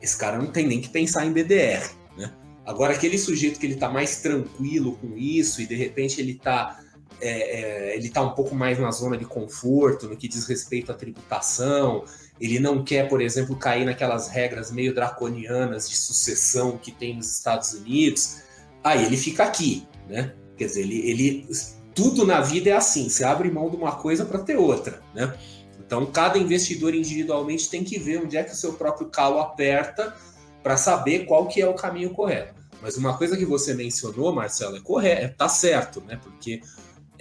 esse 0.00 0.16
cara 0.16 0.38
não 0.38 0.46
tem 0.46 0.66
nem 0.66 0.80
que 0.80 0.88
pensar 0.88 1.26
em 1.26 1.32
BDR, 1.32 1.86
né? 2.16 2.32
Agora, 2.64 2.94
aquele 2.94 3.18
sujeito 3.18 3.60
que 3.60 3.66
ele 3.66 3.74
está 3.74 3.90
mais 3.90 4.22
tranquilo 4.22 4.96
com 4.96 5.18
isso 5.18 5.60
e 5.60 5.66
de 5.66 5.74
repente 5.74 6.18
ele 6.18 6.32
está 6.32 6.80
é, 7.20 7.90
é, 7.90 7.96
ele 7.96 8.08
está 8.08 8.22
um 8.22 8.30
pouco 8.30 8.54
mais 8.54 8.78
na 8.78 8.90
zona 8.90 9.16
de 9.16 9.26
conforto 9.26 10.08
no 10.08 10.16
que 10.16 10.26
diz 10.26 10.46
respeito 10.46 10.90
à 10.90 10.94
tributação. 10.94 12.04
Ele 12.40 12.58
não 12.58 12.82
quer, 12.82 13.08
por 13.08 13.20
exemplo, 13.20 13.54
cair 13.56 13.84
naquelas 13.84 14.28
regras 14.28 14.70
meio 14.70 14.94
draconianas 14.94 15.88
de 15.88 15.96
sucessão 15.96 16.78
que 16.78 16.90
tem 16.90 17.16
nos 17.16 17.30
Estados 17.30 17.74
Unidos. 17.74 18.38
Aí 18.82 19.04
ele 19.04 19.16
fica 19.16 19.44
aqui, 19.44 19.86
né? 20.08 20.32
Quer 20.56 20.66
dizer, 20.66 20.80
ele, 20.80 21.10
ele 21.10 21.48
tudo 21.94 22.24
na 22.24 22.40
vida 22.40 22.70
é 22.70 22.72
assim. 22.72 23.08
Você 23.08 23.24
abre 23.24 23.50
mão 23.50 23.68
de 23.68 23.76
uma 23.76 23.92
coisa 23.92 24.24
para 24.24 24.38
ter 24.38 24.56
outra, 24.56 25.02
né? 25.14 25.34
Então, 25.78 26.06
cada 26.06 26.38
investidor 26.38 26.94
individualmente 26.94 27.68
tem 27.68 27.82
que 27.82 27.98
ver 27.98 28.22
onde 28.22 28.36
é 28.36 28.44
que 28.44 28.52
o 28.52 28.56
seu 28.56 28.74
próprio 28.74 29.08
calo 29.08 29.40
aperta 29.40 30.14
para 30.62 30.76
saber 30.76 31.26
qual 31.26 31.46
que 31.48 31.60
é 31.60 31.68
o 31.68 31.74
caminho 31.74 32.10
correto. 32.10 32.54
Mas 32.80 32.96
uma 32.96 33.16
coisa 33.18 33.36
que 33.36 33.44
você 33.44 33.74
mencionou, 33.74 34.32
Marcelo, 34.32 34.76
é 34.76 34.80
correto, 34.80 35.36
tá 35.36 35.48
certo, 35.48 36.00
né? 36.02 36.18
Porque 36.22 36.60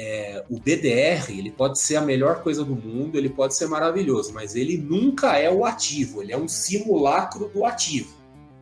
é, 0.02 0.46
o 0.50 0.58
BDR 0.58 1.30
ele 1.30 1.52
pode 1.52 1.78
ser 1.78 1.98
a 1.98 2.02
melhor 2.02 2.42
coisa 2.42 2.64
do 2.64 2.74
mundo, 2.74 3.18
ele 3.18 3.28
pode 3.28 3.54
ser 3.54 3.68
maravilhoso, 3.68 4.32
mas 4.34 4.56
ele 4.56 4.78
nunca 4.78 5.38
é 5.38 5.52
o 5.52 5.66
ativo, 5.66 6.24
ele 6.24 6.32
é 6.32 6.38
um 6.38 6.48
simulacro 6.48 7.50
do 7.50 7.66
ativo. 7.66 8.16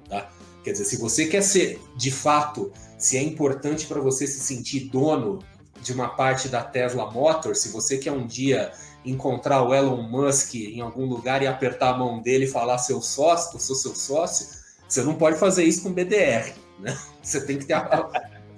Tá? 0.10 0.28
Quer 0.63 0.71
dizer, 0.71 0.86
se 0.86 0.97
você 0.97 1.28
quer 1.28 1.43
ser 1.43 1.80
de 1.95 2.10
fato, 2.10 2.73
se 2.97 3.17
é 3.17 3.21
importante 3.21 3.86
para 3.86 4.02
você 4.02 4.26
se 4.26 4.39
sentir 4.39 4.89
dono 4.89 5.38
de 5.80 5.93
uma 5.93 6.10
parte 6.10 6.50
da 6.50 6.63
Tesla 6.63 7.12
Motors, 7.12 7.60
se 7.60 7.69
você 7.69 8.00
quer 8.00 8.12
um 8.12 8.26
dia 8.26 8.71
encontrar 9.06 9.62
o 9.62 9.76
Elon 9.76 10.02
Musk 10.02 10.56
em 10.56 10.82
algum 10.82 11.06
lugar 11.06 11.43
e 11.43 11.47
apertar 11.47 11.93
a 11.93 11.97
mão 11.97 12.19
dele 12.19 12.45
e 12.45 12.50
falar 12.50 12.80
seu 12.80 13.00
sócio, 13.00 13.56
eu 13.56 13.60
sou 13.60 13.76
seu 13.76 13.93
sócio, 13.93 14.47
você 14.89 15.04
não 15.04 15.13
pode 15.13 15.38
fazer 15.38 15.65
isso 15.65 15.84
com 15.84 15.93
BDR. 15.93 16.52
Né? 16.80 16.97
Você 17.21 17.45
tem 17.45 17.60
que 17.60 17.65
ter 17.65 17.73
a, 17.73 18.10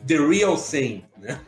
the 0.07 0.15
real 0.15 0.57
thing. 0.57 1.03
Né? 1.17 1.41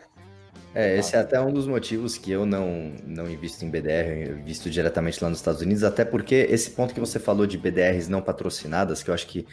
É, 0.74 0.98
esse 0.98 1.16
é 1.16 1.20
até 1.20 1.40
um 1.42 1.52
dos 1.52 1.68
motivos 1.68 2.18
que 2.18 2.32
eu 2.32 2.46
não, 2.46 2.94
não 3.06 3.30
invisto 3.30 3.66
em 3.66 3.70
BDR, 3.70 4.40
invisto 4.40 4.70
diretamente 4.70 5.22
lá 5.22 5.30
nos 5.30 5.40
Estados 5.40 5.62
Unidos, 5.62 5.84
até 5.84 6.06
porque 6.06 6.48
esse 6.50 6.72
ponto 6.72 6.94
que 6.94 7.00
você 7.00 7.20
falou 7.20 7.46
de 7.46 7.58
BDRs 7.58 8.08
não 8.08 8.22
patrocinadas, 8.22 9.04
que 9.04 9.10
eu 9.10 9.14
acho 9.14 9.28
que 9.28 9.46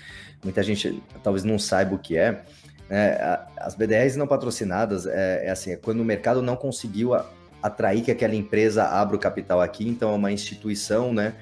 muita 0.45 0.63
gente 0.63 1.03
talvez 1.23 1.43
não 1.43 1.59
saiba 1.59 1.97
o 1.97 1.99
que 1.99 2.17
é, 2.17 2.45
é 2.89 3.41
as 3.57 3.75
BDRs 3.75 4.17
não 4.17 4.29
patrocinadas 4.29 5.07
é, 5.07 5.47
é, 5.47 5.51
assim, 5.51 5.73
é 5.73 5.77
quando 5.77 6.01
o 6.01 6.05
mercado 6.05 6.41
não 6.41 6.55
conseguiu 6.55 7.11
atrair 7.61 8.03
que 8.03 8.13
aquela 8.13 8.37
empresa 8.37 8.85
abra 8.85 9.17
o 9.17 9.19
capital 9.19 9.61
aqui, 9.61 9.89
então 9.89 10.13
é 10.13 10.15
uma 10.15 10.31
instituição, 10.31 11.13
né, 11.13 11.35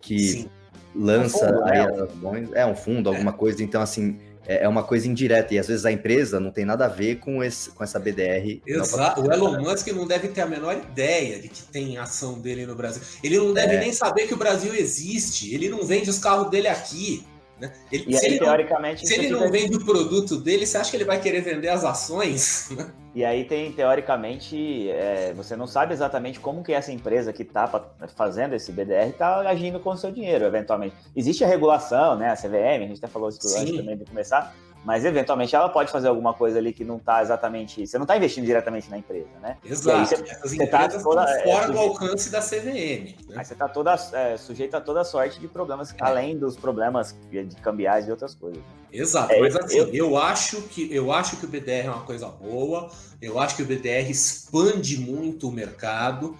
que 0.00 0.18
Sim. 0.18 0.50
lança 0.94 1.46
é 1.46 1.48
um 1.48 1.54
fundo, 1.54 1.64
aí 1.64 1.78
né? 1.78 1.84
as 1.86 1.98
ações, 1.98 2.52
é 2.52 2.66
um 2.66 2.76
fundo, 2.76 3.08
alguma 3.08 3.32
é. 3.32 3.34
coisa, 3.34 3.64
então 3.64 3.82
assim, 3.82 4.16
é, 4.46 4.64
é 4.64 4.68
uma 4.68 4.82
coisa 4.82 5.08
indireta, 5.08 5.54
e 5.54 5.58
às 5.58 5.66
vezes 5.66 5.84
a 5.84 5.92
empresa 5.92 6.38
não 6.38 6.50
tem 6.50 6.64
nada 6.64 6.86
a 6.86 6.88
ver 6.88 7.16
com, 7.16 7.42
esse, 7.42 7.70
com 7.70 7.82
essa 7.82 7.98
BDR. 7.98 8.60
Exato, 8.66 9.22
o 9.22 9.32
Elon 9.32 9.60
Musk 9.60 9.88
não 9.88 10.06
deve 10.06 10.28
ter 10.28 10.42
a 10.42 10.46
menor 10.46 10.74
ideia 10.76 11.38
de 11.40 11.48
que 11.48 11.62
tem 11.62 11.96
ação 11.98 12.40
dele 12.40 12.66
no 12.66 12.74
Brasil. 12.74 13.02
Ele 13.22 13.38
não 13.38 13.52
deve 13.52 13.74
é. 13.74 13.80
nem 13.80 13.92
saber 13.92 14.26
que 14.26 14.34
o 14.34 14.38
Brasil 14.38 14.74
existe, 14.74 15.54
ele 15.54 15.68
não 15.68 15.84
vende 15.84 16.10
os 16.10 16.18
carros 16.18 16.50
dele 16.50 16.68
aqui. 16.68 17.24
Né? 17.60 17.72
Ele, 17.90 18.04
e 18.08 18.16
aí, 18.16 18.24
ele 18.24 18.38
teoricamente. 18.38 19.02
Não, 19.02 19.08
se 19.08 19.14
ele 19.14 19.30
não 19.30 19.50
vende 19.50 19.76
o 19.76 19.84
produto 19.84 20.36
dele, 20.36 20.66
você 20.66 20.76
acha 20.76 20.90
que 20.90 20.96
ele 20.96 21.04
vai 21.04 21.20
querer 21.20 21.40
vender 21.40 21.68
as 21.68 21.84
ações? 21.84 22.70
E 23.14 23.24
aí 23.24 23.44
tem, 23.44 23.70
teoricamente, 23.70 24.90
é, 24.90 25.32
você 25.36 25.54
não 25.54 25.68
sabe 25.68 25.94
exatamente 25.94 26.40
como 26.40 26.64
que 26.64 26.72
essa 26.72 26.90
empresa 26.90 27.32
que 27.32 27.42
está 27.42 27.68
fazendo 28.16 28.56
esse 28.56 28.72
BDR 28.72 29.10
está 29.10 29.48
agindo 29.48 29.78
com 29.78 29.90
o 29.90 29.96
seu 29.96 30.10
dinheiro, 30.10 30.44
eventualmente. 30.44 30.96
Existe 31.14 31.44
a 31.44 31.46
regulação, 31.46 32.16
né? 32.18 32.30
A 32.30 32.34
CVM, 32.34 32.82
a 32.82 32.88
gente 32.88 32.98
até 32.98 33.06
falou 33.06 33.28
isso 33.28 33.38
antes 33.56 33.76
também 33.76 33.96
de 33.96 34.04
começar, 34.04 34.52
mas 34.84 35.04
eventualmente 35.04 35.56
ela 35.56 35.68
pode 35.68 35.90
fazer 35.90 36.08
alguma 36.08 36.34
coisa 36.34 36.58
ali 36.58 36.72
que 36.72 36.84
não 36.84 36.96
está 36.96 37.22
exatamente. 37.22 37.86
Você 37.86 37.96
não 37.96 38.04
está 38.04 38.16
investindo 38.16 38.44
diretamente 38.44 38.90
na 38.90 38.98
empresa, 38.98 39.30
né? 39.40 39.56
Exato. 39.64 40.06
Você, 40.06 40.14
Essas 40.14 40.50
você 40.50 40.66
tá 40.66 40.84
empresas 40.84 41.02
toda, 41.02 41.24
estão 41.24 41.52
fora 41.52 41.64
é, 41.64 41.72
do 41.72 41.78
alcance 41.78 42.30
da 42.30 42.40
CVM. 42.40 43.16
Né? 43.28 43.36
Aí 43.36 43.44
você 43.44 43.54
está 43.54 43.66
toda 43.66 43.94
é, 44.12 44.36
sujeito 44.36 44.74
a 44.74 44.80
toda 44.80 45.02
sorte 45.02 45.40
de 45.40 45.48
problemas, 45.48 45.92
é. 45.92 45.94
além 46.00 46.38
dos 46.38 46.56
problemas 46.56 47.16
de 47.30 47.46
cambiais 47.62 48.06
e 48.06 48.10
outras 48.10 48.34
coisas. 48.34 48.62
Exato, 48.92 49.32
é, 49.32 49.40
mas 49.40 49.56
assim, 49.56 49.78
eu... 49.78 49.88
eu... 49.92 50.16
acho 50.18 50.62
que 50.62 50.94
eu 50.94 51.10
acho 51.10 51.38
que 51.38 51.46
o 51.46 51.48
BDR 51.48 51.86
é 51.86 51.90
uma 51.90 52.02
coisa 52.04 52.28
boa, 52.28 52.90
eu 53.20 53.40
acho 53.40 53.56
que 53.56 53.62
o 53.62 53.66
BDR 53.66 54.08
expande 54.08 54.98
muito 54.98 55.48
o 55.48 55.52
mercado. 55.52 56.36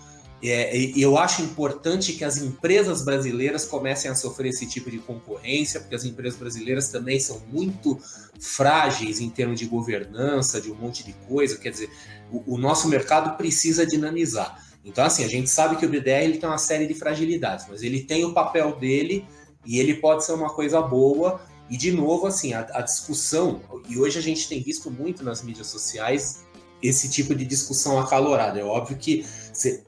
É, 0.47 0.77
e 0.77 1.01
eu 1.01 1.17
acho 1.17 1.41
importante 1.41 2.13
que 2.13 2.23
as 2.23 2.37
empresas 2.37 3.03
brasileiras 3.03 3.65
comecem 3.65 4.11
a 4.11 4.15
sofrer 4.15 4.51
esse 4.51 4.67
tipo 4.67 4.91
de 4.91 4.99
concorrência, 4.99 5.81
porque 5.81 5.95
as 5.95 6.05
empresas 6.05 6.39
brasileiras 6.39 6.91
também 6.91 7.19
são 7.19 7.41
muito 7.51 7.99
frágeis 8.41 9.21
em 9.21 9.29
termos 9.29 9.59
de 9.59 9.67
governança, 9.67 10.61
de 10.61 10.71
um 10.71 10.75
monte 10.75 11.05
de 11.05 11.13
coisa. 11.13 11.59
Quer 11.59 11.71
dizer, 11.71 11.91
o, 12.31 12.55
o 12.55 12.59
nosso 12.59 12.89
mercado 12.89 13.37
precisa 13.37 13.87
dinamizar. 13.87 14.63
Então, 14.85 15.05
assim, 15.05 15.25
a 15.25 15.29
gente 15.29 15.49
sabe 15.49 15.77
que 15.77 15.87
o 15.87 15.89
BDR 15.89 16.25
ele 16.25 16.39
tem 16.39 16.49
uma 16.49 16.59
série 16.59 16.87
de 16.87 16.95
fragilidades, 16.95 17.67
mas 17.69 17.83
ele 17.83 18.03
tem 18.03 18.25
o 18.25 18.35
papel 18.35 18.77
dele 18.77 19.27
e 19.65 19.79
ele 19.79 19.95
pode 19.95 20.25
ser 20.25 20.33
uma 20.33 20.51
coisa 20.51 20.81
boa. 20.83 21.41
E, 21.71 21.77
de 21.77 21.91
novo, 21.91 22.27
assim, 22.27 22.53
a, 22.53 22.61
a 22.73 22.83
discussão, 22.83 23.63
e 23.89 23.99
hoje 23.99 24.19
a 24.19 24.23
gente 24.23 24.47
tem 24.47 24.63
visto 24.63 24.91
muito 24.91 25.25
nas 25.25 25.43
mídias 25.43 25.69
sociais 25.69 26.45
esse 26.83 27.09
tipo 27.09 27.35
de 27.35 27.47
discussão 27.47 27.99
acalorada. 27.99 28.61
É 28.61 28.65
óbvio 28.65 28.99
que 28.99 29.25
você 29.53 29.83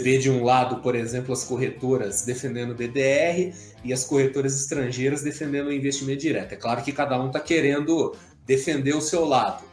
vê 0.00 0.16
de 0.16 0.30
um 0.30 0.44
lado, 0.44 0.80
por 0.80 0.94
exemplo, 0.94 1.32
as 1.32 1.42
corretoras 1.42 2.22
defendendo 2.22 2.70
o 2.70 2.74
BDR 2.74 3.52
e 3.84 3.92
as 3.92 4.04
corretoras 4.04 4.54
estrangeiras 4.54 5.22
defendendo 5.22 5.66
o 5.66 5.72
investimento 5.72 6.20
direto. 6.20 6.52
É 6.52 6.56
claro 6.56 6.82
que 6.82 6.92
cada 6.92 7.20
um 7.20 7.26
está 7.26 7.40
querendo 7.40 8.14
defender 8.46 8.94
o 8.94 9.00
seu 9.00 9.24
lado, 9.24 9.64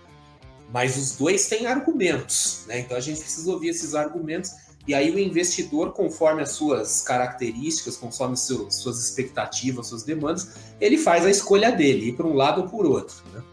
mas 0.73 0.97
os 0.97 1.15
dois 1.15 1.47
têm 1.47 1.67
argumentos, 1.67 2.63
né? 2.67 2.79
Então 2.79 2.97
a 2.97 2.99
gente 2.99 3.19
precisa 3.19 3.51
ouvir 3.51 3.69
esses 3.69 3.93
argumentos 3.93 4.51
e 4.87 4.93
aí 4.95 5.11
o 5.11 5.19
investidor, 5.19 5.93
conforme 5.93 6.41
as 6.41 6.53
suas 6.53 7.01
características, 7.01 7.95
conforme 7.95 8.35
seu, 8.35 8.71
suas 8.71 8.97
expectativas, 8.97 9.85
suas 9.85 10.01
demandas, 10.01 10.49
ele 10.81 10.97
faz 10.97 11.25
a 11.27 11.29
escolha 11.29 11.71
dele, 11.71 12.09
ir 12.09 12.13
para 12.13 12.25
um 12.25 12.33
lado 12.33 12.61
ou 12.61 12.67
por 12.67 12.87
outro. 12.87 13.15
Né? 13.31 13.43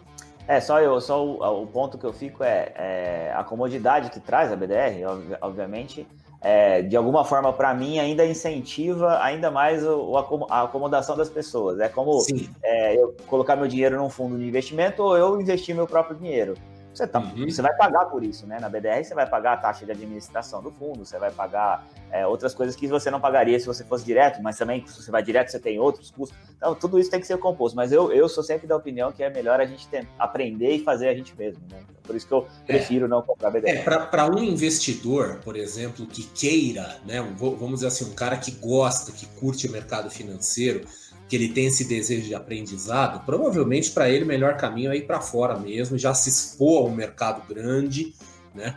É, 0.48 0.60
só, 0.60 0.80
eu, 0.80 1.00
só 1.00 1.24
o, 1.24 1.62
o, 1.62 1.66
ponto 1.66 1.98
que 1.98 2.04
eu 2.04 2.12
fico 2.12 2.44
é, 2.44 2.72
é, 2.76 3.32
a 3.34 3.42
comodidade 3.42 4.10
que 4.10 4.20
traz 4.20 4.52
a 4.52 4.56
BDR, 4.56 5.02
obviamente, 5.40 6.06
é, 6.40 6.82
de 6.82 6.96
alguma 6.96 7.24
forma, 7.24 7.52
para 7.52 7.74
mim, 7.74 7.98
ainda 7.98 8.24
incentiva 8.24 9.20
ainda 9.20 9.50
mais 9.50 9.84
o, 9.84 10.16
a 10.48 10.62
acomodação 10.62 11.16
das 11.16 11.28
pessoas. 11.28 11.80
É 11.80 11.88
como 11.88 12.22
é, 12.62 12.96
eu 12.96 13.16
colocar 13.26 13.56
meu 13.56 13.66
dinheiro 13.66 13.96
num 13.96 14.08
fundo 14.08 14.38
de 14.38 14.46
investimento 14.46 15.02
ou 15.02 15.16
eu 15.16 15.40
investir 15.40 15.74
meu 15.74 15.86
próprio 15.86 16.16
dinheiro. 16.16 16.54
Você, 16.96 17.06
tá, 17.06 17.20
uhum. 17.20 17.44
você 17.44 17.60
vai 17.60 17.76
pagar 17.76 18.06
por 18.06 18.24
isso, 18.24 18.46
né? 18.46 18.58
Na 18.58 18.70
BDR 18.70 19.04
você 19.04 19.14
vai 19.14 19.28
pagar 19.28 19.52
a 19.52 19.56
taxa 19.58 19.84
de 19.84 19.92
administração 19.92 20.62
do 20.62 20.70
fundo, 20.70 21.04
você 21.04 21.18
vai 21.18 21.30
pagar 21.30 21.86
é, 22.10 22.26
outras 22.26 22.54
coisas 22.54 22.74
que 22.74 22.86
você 22.86 23.10
não 23.10 23.20
pagaria 23.20 23.60
se 23.60 23.66
você 23.66 23.84
fosse 23.84 24.02
direto, 24.02 24.42
mas 24.42 24.56
também 24.56 24.86
se 24.86 25.02
você 25.02 25.10
vai 25.10 25.22
direto 25.22 25.50
você 25.50 25.58
tem 25.58 25.78
outros 25.78 26.10
custos. 26.10 26.38
Então 26.56 26.74
tudo 26.74 26.98
isso 26.98 27.10
tem 27.10 27.20
que 27.20 27.26
ser 27.26 27.36
composto. 27.36 27.76
Mas 27.76 27.92
eu, 27.92 28.10
eu 28.12 28.30
sou 28.30 28.42
sempre 28.42 28.66
da 28.66 28.74
opinião 28.74 29.12
que 29.12 29.22
é 29.22 29.28
melhor 29.28 29.60
a 29.60 29.66
gente 29.66 29.86
ter, 29.88 30.08
aprender 30.18 30.70
e 30.70 30.82
fazer 30.82 31.08
a 31.08 31.14
gente 31.14 31.36
mesmo, 31.36 31.62
né? 31.70 31.80
Por 32.02 32.16
isso 32.16 32.26
que 32.26 32.32
eu 32.32 32.46
é. 32.66 32.72
prefiro 32.72 33.04
é, 33.04 33.08
não 33.08 33.20
comprar 33.20 33.50
BDR. 33.50 33.68
É, 33.68 33.82
para 33.82 34.26
um 34.30 34.38
investidor, 34.42 35.40
por 35.44 35.54
exemplo, 35.54 36.06
que 36.06 36.22
queira, 36.22 36.96
né? 37.04 37.20
Vamos 37.36 37.74
dizer 37.74 37.88
assim, 37.88 38.10
um 38.10 38.14
cara 38.14 38.38
que 38.38 38.52
gosta, 38.52 39.12
que 39.12 39.26
curte 39.26 39.66
o 39.66 39.70
mercado 39.70 40.08
financeiro 40.08 40.86
que 41.28 41.34
ele 41.34 41.48
tem 41.48 41.66
esse 41.66 41.84
desejo 41.84 42.26
de 42.26 42.34
aprendizado, 42.34 43.24
provavelmente 43.24 43.90
para 43.90 44.08
ele 44.08 44.24
o 44.24 44.26
melhor 44.26 44.56
caminho 44.56 44.92
é 44.92 44.96
ir 44.96 45.06
para 45.06 45.20
fora 45.20 45.58
mesmo, 45.58 45.98
já 45.98 46.14
se 46.14 46.28
expor 46.28 46.86
a 46.86 46.88
um 46.88 46.94
mercado 46.94 47.42
grande, 47.48 48.14
né? 48.54 48.76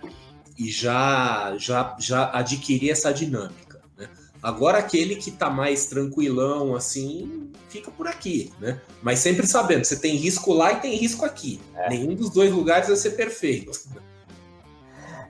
E 0.57 0.69
já, 0.69 1.55
já, 1.57 1.95
já 1.99 2.31
adquirir 2.33 2.89
essa 2.89 3.13
dinâmica. 3.13 3.79
Né? 3.97 4.09
Agora 4.41 4.79
aquele 4.79 5.15
que 5.15 5.29
está 5.29 5.49
mais 5.49 5.85
tranquilão, 5.85 6.75
assim, 6.75 7.51
fica 7.69 7.91
por 7.91 8.07
aqui, 8.07 8.51
né? 8.59 8.81
Mas 9.01 9.19
sempre 9.19 9.45
sabendo, 9.45 9.85
você 9.85 9.95
tem 9.95 10.15
risco 10.15 10.51
lá 10.51 10.73
e 10.73 10.81
tem 10.81 10.95
risco 10.95 11.23
aqui. 11.23 11.61
É. 11.75 11.89
Nenhum 11.89 12.15
dos 12.15 12.29
dois 12.31 12.51
lugares 12.51 12.87
vai 12.87 12.97
ser 12.97 13.11
perfeito. 13.11 13.71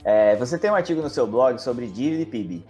É, 0.04 0.36
você 0.38 0.58
tem 0.58 0.72
um 0.72 0.76
artigo 0.76 1.02
no 1.02 1.10
seu 1.10 1.28
blog 1.28 1.60
sobre 1.62 1.86
dívida 1.86 2.24
e 2.24 2.26
PIB. 2.26 2.66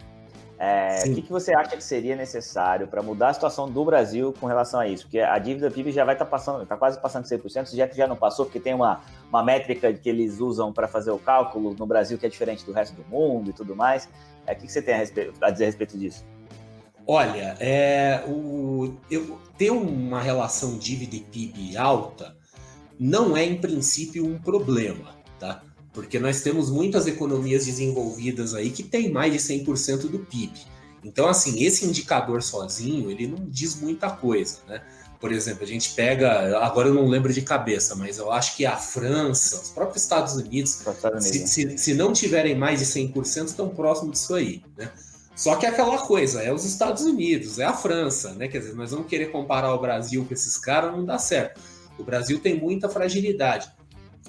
É, 0.61 1.03
o 1.05 1.15
que, 1.15 1.21
que, 1.21 1.31
você 1.31 1.53
acha 1.53 1.77
que 1.77 1.83
seria 1.83 2.17
necessário 2.17 2.85
para 2.85 3.01
mudar 3.01 3.29
a 3.29 3.33
situação 3.33 3.71
do 3.71 3.85
Brasil 3.85 4.33
com 4.37 4.45
relação 4.45 4.77
a 4.77 4.87
isso? 4.89 5.05
Porque 5.05 5.21
a 5.21 5.39
dívida 5.39 5.71
PIB 5.71 5.89
já 5.93 6.03
vai 6.03 6.15
estar 6.15 6.25
tá 6.25 6.31
passando, 6.31 6.63
está 6.63 6.75
quase 6.75 6.99
passando 6.99 7.23
de 7.23 7.33
100%, 7.33 7.73
já 7.73 7.87
que 7.87 7.95
já 7.95 8.05
não 8.05 8.17
passou, 8.17 8.43
porque 8.45 8.59
tem 8.59 8.73
uma, 8.73 8.99
uma 9.29 9.41
métrica 9.41 9.93
que 9.93 10.09
eles 10.09 10.41
usam 10.41 10.73
para 10.73 10.85
fazer 10.85 11.11
o 11.11 11.17
cálculo 11.17 11.73
no 11.79 11.85
Brasil 11.85 12.17
que 12.17 12.25
é 12.25 12.29
diferente 12.29 12.65
do 12.65 12.73
resto 12.73 12.93
do 12.93 13.07
mundo 13.07 13.51
e 13.51 13.53
tudo 13.53 13.73
mais. 13.73 14.09
É, 14.45 14.51
o 14.51 14.55
que, 14.57 14.65
que 14.65 14.71
você 14.73 14.81
tem 14.81 14.95
a, 14.95 14.97
respeito, 14.97 15.33
a, 15.41 15.49
dizer 15.49 15.63
a 15.63 15.67
respeito 15.67 15.97
disso? 15.97 16.25
Olha, 17.07 17.55
é, 17.61 18.25
o, 18.27 18.97
eu, 19.09 19.39
ter 19.57 19.71
uma 19.71 20.19
relação 20.19 20.77
dívida 20.77 21.15
e 21.15 21.21
PIB 21.21 21.77
alta 21.77 22.35
não 22.99 23.37
é, 23.37 23.45
em 23.45 23.55
princípio, 23.61 24.25
um 24.25 24.37
problema, 24.37 25.15
tá? 25.39 25.63
Porque 25.93 26.19
nós 26.19 26.41
temos 26.41 26.69
muitas 26.69 27.07
economias 27.07 27.65
desenvolvidas 27.65 28.53
aí 28.53 28.69
que 28.69 28.83
têm 28.83 29.11
mais 29.11 29.33
de 29.33 29.39
100% 29.39 30.09
do 30.09 30.19
PIB. 30.19 30.53
Então, 31.03 31.27
assim, 31.27 31.63
esse 31.63 31.85
indicador 31.85 32.43
sozinho, 32.43 33.09
ele 33.09 33.27
não 33.27 33.45
diz 33.49 33.75
muita 33.75 34.09
coisa, 34.09 34.59
né? 34.67 34.81
Por 35.19 35.33
exemplo, 35.33 35.63
a 35.63 35.67
gente 35.67 35.93
pega, 35.95 36.57
agora 36.59 36.87
eu 36.87 36.93
não 36.93 37.05
lembro 37.05 37.33
de 37.33 37.41
cabeça, 37.41 37.93
mas 37.93 38.17
eu 38.17 38.31
acho 38.31 38.55
que 38.55 38.65
a 38.65 38.77
França, 38.77 39.61
os 39.61 39.69
próprios 39.69 40.03
Estados 40.03 40.35
Unidos, 40.35 40.79
Estados 40.79 41.25
Unidos. 41.25 41.51
Se, 41.51 41.69
se, 41.69 41.77
se, 41.77 41.93
não 41.93 42.13
tiverem 42.13 42.55
mais 42.55 42.79
de 42.79 42.85
100%, 42.85 43.47
estão 43.47 43.67
próximos 43.67 44.13
disso 44.13 44.33
aí, 44.33 44.63
né? 44.77 44.89
Só 45.35 45.55
que 45.55 45.65
é 45.65 45.69
aquela 45.69 45.97
coisa, 45.99 46.41
é 46.41 46.53
os 46.53 46.65
Estados 46.65 47.03
Unidos, 47.03 47.59
é 47.59 47.65
a 47.65 47.73
França, 47.73 48.33
né? 48.33 48.47
Quer 48.47 48.59
dizer, 48.59 48.75
nós 48.75 48.91
vamos 48.91 49.07
querer 49.07 49.31
comparar 49.31 49.73
o 49.73 49.79
Brasil 49.79 50.23
com 50.25 50.33
esses 50.33 50.57
caras, 50.57 50.91
não 50.91 51.05
dá 51.05 51.17
certo. 51.17 51.59
O 51.97 52.03
Brasil 52.03 52.39
tem 52.39 52.57
muita 52.57 52.87
fragilidade. 52.87 53.71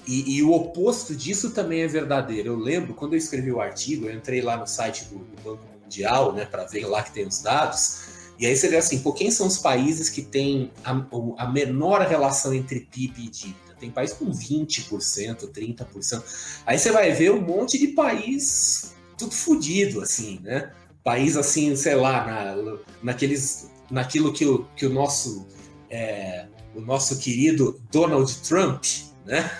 E, 0.07 0.37
e, 0.37 0.43
o 0.43 0.53
oposto 0.53 1.15
disso 1.15 1.51
também 1.51 1.83
é 1.83 1.87
verdadeiro. 1.87 2.49
Eu 2.49 2.57
lembro, 2.57 2.95
quando 2.95 3.13
eu 3.13 3.19
escrevi 3.19 3.53
o 3.53 3.61
artigo, 3.61 4.07
eu 4.07 4.15
entrei 4.15 4.41
lá 4.41 4.57
no 4.57 4.67
site 4.67 5.05
do, 5.05 5.19
do 5.19 5.43
Banco 5.43 5.63
Mundial, 5.83 6.33
né, 6.33 6.45
para 6.45 6.65
ver 6.65 6.87
lá 6.87 7.03
que 7.03 7.13
tem 7.13 7.27
os 7.27 7.43
dados, 7.43 8.11
e 8.41 8.47
aí 8.47 8.57
você 8.57 8.69
vê 8.69 8.79
assim, 8.79 9.01
pô, 9.01 9.13
quem 9.13 9.31
são 9.31 9.47
os 9.47 9.59
países 9.59 10.09
que 10.09 10.23
têm 10.23 10.73
a, 10.83 10.93
a 11.37 11.51
menor 11.51 12.01
relação 12.01 12.55
entre 12.55 12.81
PIB 12.81 13.27
e 13.27 13.29
dívida? 13.29 13.77
Tem 13.79 13.91
país 13.91 14.15
com 14.15 14.31
20%, 14.31 15.51
30%. 15.53 16.63
Aí 16.65 16.79
você 16.79 16.91
vai 16.91 17.13
ver 17.13 17.33
um 17.33 17.41
monte 17.41 17.79
de 17.79 17.89
país 17.89 18.95
tudo 19.19 19.35
fodido, 19.35 20.01
assim, 20.01 20.41
né? 20.43 20.73
País 21.05 21.37
assim, 21.37 21.77
sei 21.77 21.95
lá, 21.95 22.25
na, 22.25 22.79
naqueles, 23.03 23.71
naquilo 23.91 24.33
que 24.33 24.47
o, 24.47 24.65
que 24.75 24.87
o 24.87 24.91
nosso 24.91 25.47
é, 25.91 26.47
o 26.75 26.81
nosso 26.81 27.19
querido 27.19 27.79
Donald 27.91 28.35
Trump, 28.41 28.85
né? 29.27 29.51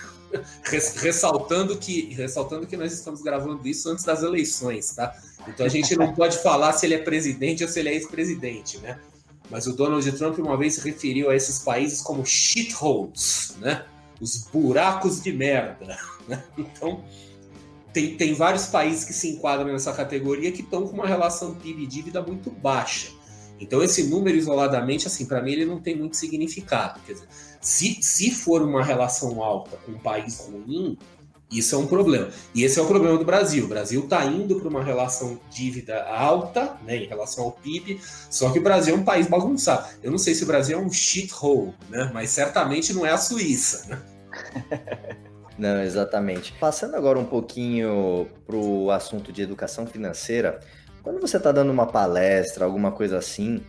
Ressaltando 0.97 1.77
que 1.77 2.15
ressaltando 2.15 2.67
que 2.67 2.77
nós 2.77 2.93
estamos 2.93 3.23
gravando 3.23 3.67
isso 3.67 3.89
antes 3.91 4.05
das 4.05 4.23
eleições, 4.23 4.95
tá? 4.95 5.15
Então 5.49 5.67
a 5.67 5.69
gente 5.69 5.97
não 5.97 6.13
pode 6.15 6.39
falar 6.39 6.73
se 6.73 6.87
ele 6.87 6.95
é 6.95 6.99
presidente 6.99 7.63
ou 7.65 7.69
se 7.69 7.81
ele 7.81 7.89
é 7.89 7.95
ex-presidente, 7.95 8.79
né? 8.79 8.99
Mas 9.51 9.67
o 9.67 9.73
Donald 9.73 10.11
Trump 10.13 10.39
uma 10.39 10.57
vez 10.57 10.75
se 10.75 10.81
referiu 10.89 11.31
a 11.31 11.35
esses 11.35 11.59
países 11.59 12.01
como 12.01 12.25
shitholes, 12.25 13.57
né? 13.61 13.85
Os 14.21 14.47
buracos 14.53 15.21
de 15.21 15.33
merda. 15.33 15.99
Né? 16.29 16.43
Então 16.57 17.03
tem, 17.93 18.17
tem 18.17 18.35
vários 18.35 18.67
países 18.67 19.05
que 19.05 19.13
se 19.13 19.31
enquadram 19.31 19.73
nessa 19.73 19.93
categoria 19.93 20.53
que 20.53 20.63
estão 20.63 20.87
com 20.87 20.95
uma 20.95 21.07
relação 21.07 21.55
PIB-dívida 21.55 22.23
muito 22.23 22.51
baixa. 22.51 23.09
Então 23.59 23.83
esse 23.83 24.05
número 24.05 24.37
isoladamente, 24.37 25.07
assim, 25.07 25.27
para 25.27 25.43
mim 25.43 25.53
ele 25.53 25.65
não 25.67 25.81
tem 25.81 25.97
muito 25.97 26.17
significado. 26.17 27.01
Quer 27.05 27.15
dizer, 27.15 27.29
se, 27.61 28.03
se 28.03 28.31
for 28.31 28.63
uma 28.63 28.83
relação 28.83 29.43
alta 29.43 29.77
com 29.79 29.93
um 29.93 29.99
país 29.99 30.41
ruim, 30.41 30.97
isso 31.51 31.75
é 31.75 31.79
um 31.79 31.87
problema. 31.87 32.29
E 32.55 32.63
esse 32.63 32.79
é 32.79 32.83
o 32.83 32.87
problema 32.87 33.19
do 33.19 33.25
Brasil. 33.25 33.65
O 33.65 33.69
Brasil 33.69 34.05
está 34.05 34.25
indo 34.25 34.61
para 34.61 34.69
uma 34.69 34.85
relação 34.85 35.39
dívida 35.51 36.05
alta, 36.05 36.77
né, 36.87 36.97
em 36.97 37.07
relação 37.07 37.45
ao 37.45 37.53
PIB, 37.53 38.01
só 38.31 38.51
que 38.51 38.61
o 38.61 38.63
Brasil 38.63 38.95
é 38.95 38.99
um 38.99 39.05
país 39.05 39.27
bagunçado. 39.27 39.89
Eu 40.03 40.11
não 40.11 40.19
sei 40.19 40.35
se 40.35 40.45
o 40.45 40.47
Brasil 40.47 40.79
é 40.79 40.81
um 40.81 40.93
shithole, 40.93 41.75
né, 41.89 42.11
mas 42.15 42.31
certamente 42.31 42.93
não 42.93 43.05
é 43.05 43.11
a 43.11 43.19
Suíça. 43.19 43.89
Né? 43.89 44.03
Não, 45.59 45.83
exatamente. 45.83 46.55
Passando 46.55 46.95
agora 46.95 47.19
um 47.19 47.25
pouquinho 47.27 48.27
para 48.47 48.57
o 48.57 48.91
assunto 48.91 49.31
de 49.31 49.43
educação 49.43 49.87
financeira, 49.87 50.59
quando 51.03 51.21
você 51.21 51.37
está 51.37 51.53
dando 51.53 51.71
uma 51.71 51.87
palestra, 51.87 52.65
alguma 52.65 52.93
coisa 52.93 53.19
assim, 53.19 53.63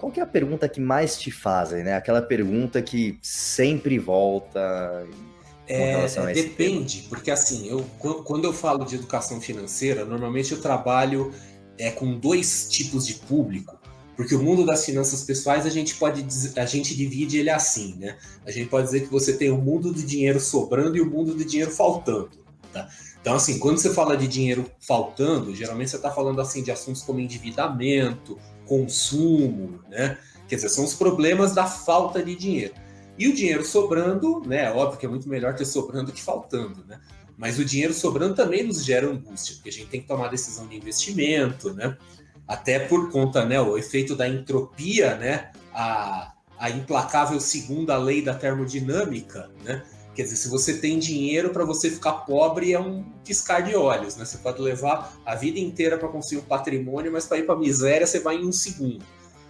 qual 0.00 0.12
é 0.16 0.20
a 0.20 0.26
pergunta 0.26 0.68
que 0.68 0.80
mais 0.80 1.18
te 1.18 1.30
fazem, 1.30 1.84
né? 1.84 1.94
Aquela 1.94 2.22
pergunta 2.22 2.80
que 2.80 3.18
sempre 3.20 3.98
volta. 3.98 5.06
É, 5.68 6.04
depende, 6.32 7.06
porque 7.08 7.30
assim, 7.30 7.68
eu, 7.68 7.84
quando 8.24 8.44
eu 8.44 8.52
falo 8.52 8.84
de 8.84 8.96
educação 8.96 9.40
financeira, 9.40 10.04
normalmente 10.04 10.50
eu 10.50 10.60
trabalho 10.60 11.32
é, 11.78 11.90
com 11.90 12.18
dois 12.18 12.68
tipos 12.68 13.06
de 13.06 13.14
público, 13.14 13.78
porque 14.16 14.34
o 14.34 14.42
mundo 14.42 14.66
das 14.66 14.84
finanças 14.84 15.22
pessoais 15.22 15.64
a 15.66 15.70
gente 15.70 15.94
pode 15.94 16.26
a 16.56 16.66
gente 16.66 16.96
divide 16.96 17.38
ele 17.38 17.50
assim, 17.50 17.94
né? 17.98 18.16
A 18.44 18.50
gente 18.50 18.68
pode 18.68 18.86
dizer 18.86 19.02
que 19.02 19.12
você 19.12 19.34
tem 19.34 19.50
o 19.50 19.58
mundo 19.58 19.92
do 19.92 20.02
dinheiro 20.02 20.40
sobrando 20.40 20.96
e 20.96 21.00
o 21.00 21.08
mundo 21.08 21.34
do 21.34 21.44
dinheiro 21.44 21.70
faltando, 21.70 22.30
tá? 22.72 22.88
Então, 23.20 23.34
assim, 23.34 23.58
quando 23.58 23.78
você 23.78 23.92
fala 23.92 24.16
de 24.16 24.26
dinheiro 24.26 24.70
faltando, 24.80 25.54
geralmente 25.54 25.90
você 25.90 25.96
está 25.96 26.10
falando 26.10 26.40
assim 26.40 26.62
de 26.62 26.70
assuntos 26.70 27.02
como 27.02 27.20
endividamento, 27.20 28.38
consumo, 28.64 29.80
né? 29.88 30.16
Quer 30.48 30.56
dizer, 30.56 30.68
são 30.70 30.84
os 30.84 30.94
problemas 30.94 31.54
da 31.54 31.66
falta 31.66 32.22
de 32.22 32.34
dinheiro. 32.34 32.74
E 33.18 33.28
o 33.28 33.34
dinheiro 33.34 33.64
sobrando, 33.64 34.42
né? 34.46 34.72
Óbvio 34.72 34.98
que 34.98 35.06
é 35.06 35.08
muito 35.08 35.28
melhor 35.28 35.54
ter 35.54 35.66
sobrando 35.66 36.12
que 36.12 36.22
faltando, 36.22 36.84
né? 36.86 36.98
Mas 37.36 37.58
o 37.58 37.64
dinheiro 37.64 37.92
sobrando 37.92 38.34
também 38.34 38.62
nos 38.62 38.84
gera 38.84 39.06
angústia, 39.06 39.54
porque 39.54 39.68
a 39.68 39.72
gente 39.72 39.88
tem 39.88 40.00
que 40.00 40.06
tomar 40.06 40.28
decisão 40.28 40.66
de 40.66 40.76
investimento, 40.76 41.72
né? 41.74 41.96
Até 42.48 42.78
por 42.78 43.10
conta, 43.10 43.44
né? 43.44 43.60
O 43.60 43.76
efeito 43.76 44.16
da 44.16 44.28
entropia, 44.28 45.16
né? 45.16 45.50
A, 45.72 46.32
a 46.58 46.70
implacável 46.70 47.38
segunda 47.40 47.96
lei 47.96 48.22
da 48.22 48.34
termodinâmica, 48.34 49.50
né? 49.64 49.82
Quer 50.20 50.24
dizer, 50.24 50.36
se 50.36 50.48
você 50.50 50.74
tem 50.74 50.98
dinheiro 50.98 51.48
para 51.48 51.64
você 51.64 51.90
ficar 51.90 52.12
pobre 52.12 52.74
é 52.74 52.78
um 52.78 53.02
piscar 53.24 53.62
de 53.62 53.74
olhos, 53.74 54.16
né? 54.16 54.26
Você 54.26 54.36
pode 54.36 54.60
levar 54.60 55.18
a 55.24 55.34
vida 55.34 55.58
inteira 55.58 55.96
para 55.96 56.10
conseguir 56.10 56.42
um 56.42 56.44
patrimônio, 56.44 57.10
mas 57.10 57.24
para 57.24 57.38
ir 57.38 57.46
para 57.46 57.56
miséria 57.56 58.06
você 58.06 58.20
vai 58.20 58.36
em 58.36 58.46
um 58.46 58.52
segundo. 58.52 59.02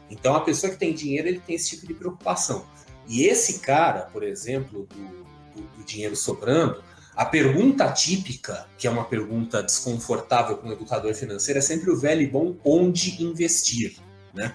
Então 0.08 0.32
a 0.32 0.40
pessoa 0.42 0.70
que 0.70 0.78
tem 0.78 0.94
dinheiro 0.94 1.26
ele 1.26 1.40
tem 1.40 1.56
esse 1.56 1.70
tipo 1.70 1.88
de 1.88 1.94
preocupação. 1.94 2.64
E 3.08 3.24
esse 3.24 3.58
cara, 3.58 4.02
por 4.02 4.22
exemplo, 4.22 4.86
do, 4.88 5.60
do, 5.60 5.78
do 5.78 5.84
dinheiro 5.84 6.14
sobrando, 6.14 6.84
a 7.16 7.24
pergunta 7.24 7.90
típica, 7.90 8.68
que 8.78 8.86
é 8.86 8.90
uma 8.92 9.06
pergunta 9.06 9.64
desconfortável 9.64 10.56
para 10.56 10.68
um 10.68 10.72
educador 10.72 11.12
financeiro, 11.16 11.58
é 11.58 11.62
sempre 11.62 11.90
o 11.90 11.98
velho 11.98 12.22
e 12.22 12.28
bom 12.28 12.54
onde 12.64 13.20
investir, 13.24 13.96
né? 14.32 14.54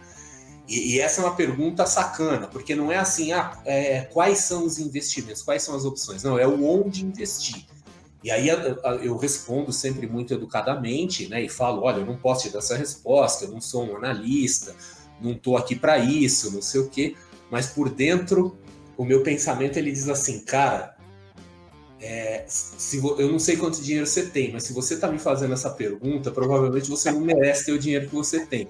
E, 0.68 0.96
e, 0.96 1.00
essa 1.00 1.22
é 1.22 1.26
uma 1.26 1.36
pergunta 1.36 1.86
sacana, 1.86 2.48
porque 2.48 2.74
não 2.74 2.92
é 2.92 2.98
assim, 2.98 3.32
ah, 3.32 3.60
é, 3.66 4.02
quais 4.02 4.40
são 4.40 4.66
os 4.66 4.80
investimentos, 4.80 5.44
quais 5.44 5.62
são 5.62 5.76
as 5.76 5.86
opções? 5.86 6.24
Não, 6.24 6.40
é 6.40 6.48
o 6.48 6.66
onde 6.66 7.06
investir. 7.06 7.66
E 8.24 8.32
aí 8.32 8.48
eu 9.04 9.16
respondo 9.18 9.72
sempre 9.72 10.08
muito 10.08 10.34
educadamente, 10.34 11.28
né? 11.28 11.44
E 11.44 11.48
falo, 11.48 11.84
olha, 11.84 11.98
eu 11.98 12.06
não 12.08 12.18
posso 12.18 12.48
te 12.48 12.50
dar 12.50 12.58
essa 12.58 12.76
resposta, 12.76 13.46
eu 13.46 13.52
não 13.52 13.62
sou 13.62 13.86
um 13.86 13.98
analista, 13.98 14.76
não 15.22 15.34
estou 15.34 15.56
aqui 15.56 15.76
para 15.76 16.00
isso, 16.00 16.52
não 16.52 16.62
sei 16.62 16.82
o 16.82 16.90
quê. 16.90 17.16
Mas 17.52 17.68
por 17.68 17.88
dentro, 17.88 18.58
o 18.98 19.06
meu 19.06 19.22
pensamento 19.22 19.78
ele 19.78 19.92
diz 19.92 20.10
assim, 20.10 20.40
cara, 20.40 20.95
é, 22.02 22.44
se, 22.48 22.98
eu 22.98 23.32
não 23.32 23.40
sei 23.40 23.56
quanto 23.56 23.82
dinheiro 23.82 24.06
você 24.06 24.26
tem, 24.26 24.52
mas 24.52 24.64
se 24.64 24.74
você 24.74 24.96
está 24.96 25.08
me 25.08 25.18
fazendo 25.18 25.54
essa 25.54 25.70
pergunta, 25.70 26.30
provavelmente 26.32 26.90
você 26.90 27.12
não 27.12 27.22
merece 27.22 27.66
ter 27.66 27.72
o 27.72 27.80
dinheiro 27.80 28.08
que 28.08 28.16
você 28.16 28.46
tem. 28.46 28.68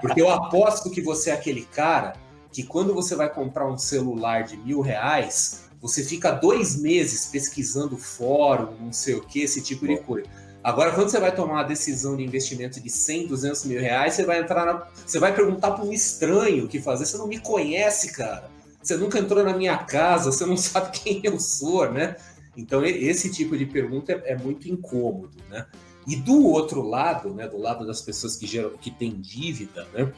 Porque 0.00 0.20
eu 0.20 0.30
aposto 0.30 0.90
que 0.90 1.02
você 1.02 1.30
é 1.30 1.34
aquele 1.34 1.62
cara 1.66 2.14
que 2.50 2.62
quando 2.62 2.94
você 2.94 3.14
vai 3.14 3.32
comprar 3.32 3.66
um 3.66 3.76
celular 3.76 4.44
de 4.44 4.56
mil 4.56 4.80
reais, 4.80 5.64
você 5.80 6.02
fica 6.02 6.30
dois 6.30 6.76
meses 6.80 7.26
pesquisando 7.26 7.98
fórum, 7.98 8.72
não 8.80 8.92
sei 8.92 9.14
o 9.14 9.20
que, 9.20 9.42
esse 9.42 9.60
tipo 9.60 9.86
de 9.86 9.98
coisa. 9.98 10.26
Agora, 10.62 10.92
quando 10.92 11.10
você 11.10 11.20
vai 11.20 11.34
tomar 11.34 11.54
uma 11.54 11.62
decisão 11.62 12.16
de 12.16 12.22
investimento 12.22 12.80
de 12.80 12.88
100, 12.88 13.26
200 13.26 13.64
mil 13.66 13.78
reais, 13.78 14.14
você 14.14 14.24
vai 14.24 14.40
entrar 14.40 14.64
na... 14.64 14.86
Você 15.04 15.18
vai 15.18 15.34
perguntar 15.34 15.72
para 15.72 15.84
um 15.84 15.92
estranho 15.92 16.64
o 16.64 16.68
que 16.68 16.80
fazer. 16.80 17.04
Você 17.04 17.18
não 17.18 17.26
me 17.26 17.38
conhece, 17.38 18.12
cara. 18.12 18.50
Você 18.82 18.96
nunca 18.96 19.18
entrou 19.18 19.44
na 19.44 19.52
minha 19.52 19.76
casa, 19.76 20.32
você 20.32 20.46
não 20.46 20.56
sabe 20.58 20.98
quem 20.98 21.20
eu 21.22 21.38
sou, 21.38 21.90
né? 21.92 22.16
Então, 22.56 22.84
esse 22.84 23.30
tipo 23.30 23.56
de 23.56 23.66
pergunta 23.66 24.12
é, 24.12 24.32
é, 24.32 24.36
muito 24.36 24.68
incômodo, 24.68 25.36
né? 25.50 25.66
E 26.06 26.16
do 26.16 26.46
outro 26.46 26.82
lado, 26.82 27.32
né, 27.32 27.48
do 27.48 27.56
lado 27.56 27.86
das 27.86 28.02
pessoas 28.02 28.36
que, 28.36 28.46
geram, 28.46 28.70
que 28.76 28.90
têm 28.90 29.10
dívida, 29.10 29.88
né, 29.94 30.12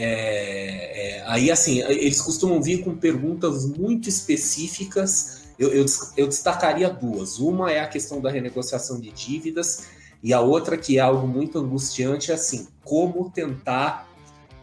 é, 0.00 1.18
é, 1.18 1.24
aí, 1.26 1.50
assim, 1.50 1.80
eles 1.82 2.20
costumam 2.20 2.62
vir 2.62 2.84
com 2.84 2.96
perguntas 2.96 3.66
muito 3.66 4.08
específicas. 4.08 5.48
Eu, 5.58 5.72
eu, 5.72 5.84
eu, 6.16 6.28
destacaria 6.28 6.88
duas. 6.88 7.40
Uma 7.40 7.72
é 7.72 7.80
a 7.80 7.86
questão 7.88 8.20
da 8.20 8.30
renegociação 8.30 9.00
de 9.00 9.10
dívidas, 9.10 9.88
e 10.22 10.32
a 10.32 10.40
outra, 10.40 10.78
que 10.78 10.98
é 10.98 11.00
algo 11.00 11.26
muito 11.26 11.58
angustiante, 11.58 12.30
é 12.30 12.34
assim: 12.34 12.68
como 12.84 13.28
tentar 13.30 14.08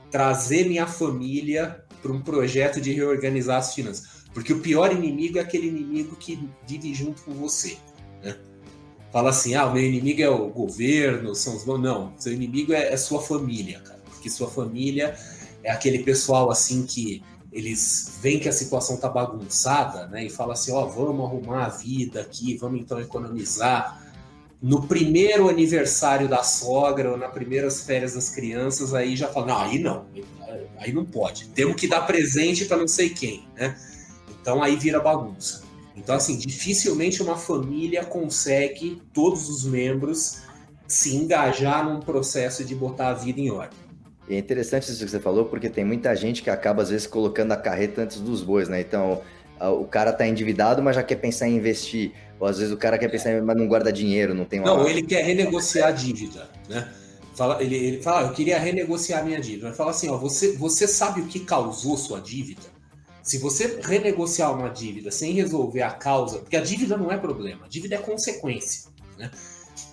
trazer 0.10 0.70
minha 0.70 0.88
família 0.88 1.84
para 2.02 2.14
um 2.14 2.22
projeto 2.22 2.80
de 2.80 2.94
reorganizar 2.94 3.58
as 3.58 3.74
finanças. 3.74 4.15
Porque 4.36 4.52
o 4.52 4.60
pior 4.60 4.92
inimigo 4.92 5.38
é 5.38 5.42
aquele 5.42 5.68
inimigo 5.68 6.18
que 6.18 6.38
vive 6.68 6.94
junto 6.94 7.22
com 7.22 7.32
você. 7.32 7.78
Né? 8.22 8.36
Fala 9.10 9.30
assim: 9.30 9.56
ah, 9.56 9.66
o 9.66 9.74
meu 9.74 9.82
inimigo 9.82 10.22
é 10.22 10.30
o 10.30 10.50
governo, 10.50 11.34
são 11.34 11.56
os. 11.56 11.66
Não, 11.66 12.14
seu 12.20 12.34
inimigo 12.34 12.74
é, 12.74 12.92
é 12.92 12.98
sua 12.98 13.22
família, 13.22 13.80
cara. 13.80 14.02
Porque 14.04 14.30
sua 14.30 14.50
família 14.50 15.18
é 15.64 15.72
aquele 15.72 16.00
pessoal 16.00 16.52
assim 16.52 16.86
que 16.86 17.24
eles 17.50 18.20
veem 18.22 18.38
que 18.38 18.50
a 18.50 18.52
situação 18.52 18.98
tá 18.98 19.08
bagunçada, 19.08 20.08
né? 20.08 20.26
E 20.26 20.30
fala 20.30 20.52
assim: 20.52 20.74
ó, 20.74 20.84
oh, 20.84 20.90
vamos 20.90 21.26
arrumar 21.26 21.68
a 21.68 21.70
vida 21.70 22.20
aqui, 22.20 22.58
vamos 22.58 22.82
então 22.82 23.00
economizar. 23.00 24.04
No 24.62 24.86
primeiro 24.86 25.48
aniversário 25.48 26.28
da 26.28 26.44
sogra 26.44 27.12
ou 27.12 27.18
nas 27.18 27.32
primeiras 27.32 27.84
férias 27.84 28.16
das 28.16 28.30
crianças, 28.30 28.94
aí 28.94 29.16
já 29.16 29.30
fala: 29.30 29.46
não, 29.46 29.58
aí 29.60 29.80
não, 29.80 30.06
aí 30.78 30.92
não 30.92 31.06
pode. 31.06 31.48
Temos 31.52 31.78
que 31.78 31.88
dar 31.88 32.02
presente 32.02 32.66
para 32.66 32.76
não 32.76 32.88
sei 32.88 33.12
quem, 33.12 33.48
né? 33.56 33.78
Então 34.46 34.62
aí 34.62 34.76
vira 34.76 35.00
bagunça. 35.00 35.64
Então, 35.98 36.14
assim, 36.14 36.38
dificilmente 36.38 37.24
uma 37.24 37.36
família 37.36 38.06
consegue, 38.06 39.02
todos 39.12 39.50
os 39.50 39.66
membros, 39.66 40.42
se 40.88 41.16
engajar 41.16 41.84
num 41.84 42.00
processo 42.00 42.64
de 42.64 42.76
botar 42.76 43.08
a 43.08 43.14
vida 43.14 43.42
em 43.42 43.50
ordem. 43.50 43.80
É 44.30 44.38
interessante 44.38 44.84
isso 44.84 45.04
que 45.04 45.10
você 45.10 45.20
falou, 45.20 45.46
porque 45.46 45.68
tem 45.68 45.84
muita 45.84 46.16
gente 46.16 46.44
que 46.44 46.50
acaba, 46.52 46.84
às 46.84 46.90
vezes, 46.92 47.08
colocando 47.08 47.54
a 47.54 47.58
carreta 47.58 48.04
antes 48.04 48.20
dos 48.20 48.44
bois, 48.44 48.70
né? 48.70 48.82
Então, 48.82 49.24
o 49.60 49.86
cara 49.86 50.14
tá 50.14 50.28
endividado, 50.28 50.80
mas 50.84 50.96
já 50.96 51.02
quer 51.02 51.16
pensar 51.16 51.48
em 51.48 51.56
investir. 51.56 52.12
Ou 52.40 52.46
às 52.46 52.60
vezes 52.60 52.72
o 52.72 52.78
cara 52.78 53.00
quer 53.00 53.10
pensar, 53.10 53.32
em, 53.32 53.42
mas 53.42 53.58
não 53.58 53.68
guarda 53.68 53.92
dinheiro, 53.92 54.36
não 54.36 54.46
tem 54.46 54.60
uma... 54.60 54.78
Não, 54.78 54.88
ele 54.88 55.02
quer 55.02 55.24
renegociar 55.24 55.88
a 55.88 55.92
dívida, 55.92 56.48
né? 56.70 56.88
Fala, 57.34 57.64
ele, 57.64 57.76
ele 57.76 58.02
fala, 58.04 58.20
ah, 58.20 58.24
eu 58.30 58.34
queria 58.34 58.60
renegociar 58.60 59.22
a 59.22 59.24
minha 59.24 59.42
dívida. 59.42 59.68
Ele 59.70 59.76
fala 59.76 59.90
assim, 59.90 60.08
ó, 60.08 60.18
você, 60.18 60.56
você 60.56 60.88
sabe 60.88 61.22
o 61.22 61.26
que 61.26 61.40
causou 61.40 61.98
sua 61.98 62.20
dívida? 62.20 62.75
Se 63.26 63.38
você 63.40 63.82
renegociar 63.82 64.58
uma 64.58 64.70
dívida 64.70 65.12
sem 65.12 65.34
resolver 65.34 65.82
a 65.82 65.92
causa, 65.92 66.40
porque 66.40 66.56
a 66.56 66.62
dívida 66.62 66.96
não 66.96 67.12
é 67.12 67.18
problema, 67.18 67.66
a 67.66 67.68
dívida 67.68 67.96
é 67.96 67.98
consequência, 67.98 68.90
né? 69.18 69.30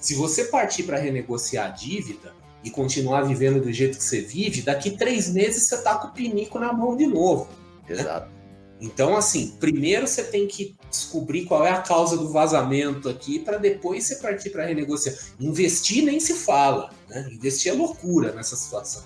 Se 0.01 0.15
você 0.15 0.45
partir 0.45 0.85
para 0.85 0.99
renegociar 0.99 1.67
a 1.67 1.71
dívida, 1.71 2.33
e 2.65 2.71
continuar 2.71 3.23
vivendo 3.23 3.61
do 3.61 3.73
jeito 3.73 3.99
que 3.99 4.05
você 4.05 4.21
vive, 4.21 4.63
daqui 4.63 4.93
três 4.93 5.29
meses 5.29 5.67
você 5.67 5.83
tá 5.83 5.97
com 5.97 6.09
o 6.09 6.13
pinico 6.13 6.59
na 6.59 6.73
mão 6.73 6.97
de 6.97 7.07
novo. 7.07 7.49
Né? 7.89 8.01
Exato. 8.01 8.27
Né? 8.27 8.33
Então, 8.81 9.17
assim, 9.17 9.57
primeiro 9.61 10.09
você 10.09 10.25
tem 10.25 10.47
que 10.47 10.75
descobrir 10.91 11.45
qual 11.45 11.65
é 11.65 11.71
a 11.71 11.83
causa 11.83 12.17
do 12.17 12.31
vazamento 12.31 13.09
aqui, 13.09 13.39
para 13.39 13.57
depois 13.57 14.05
você 14.05 14.17
partir 14.17 14.51
para 14.51 14.67
renegociar. 14.67 15.15
Investir 15.39 16.05
nem 16.05 16.19
se 16.19 16.35
fala, 16.35 16.91
né? 17.09 17.29
Investir 17.33 17.73
é 17.73 17.75
loucura 17.75 18.33
nessa 18.33 18.57
situação. 18.57 19.05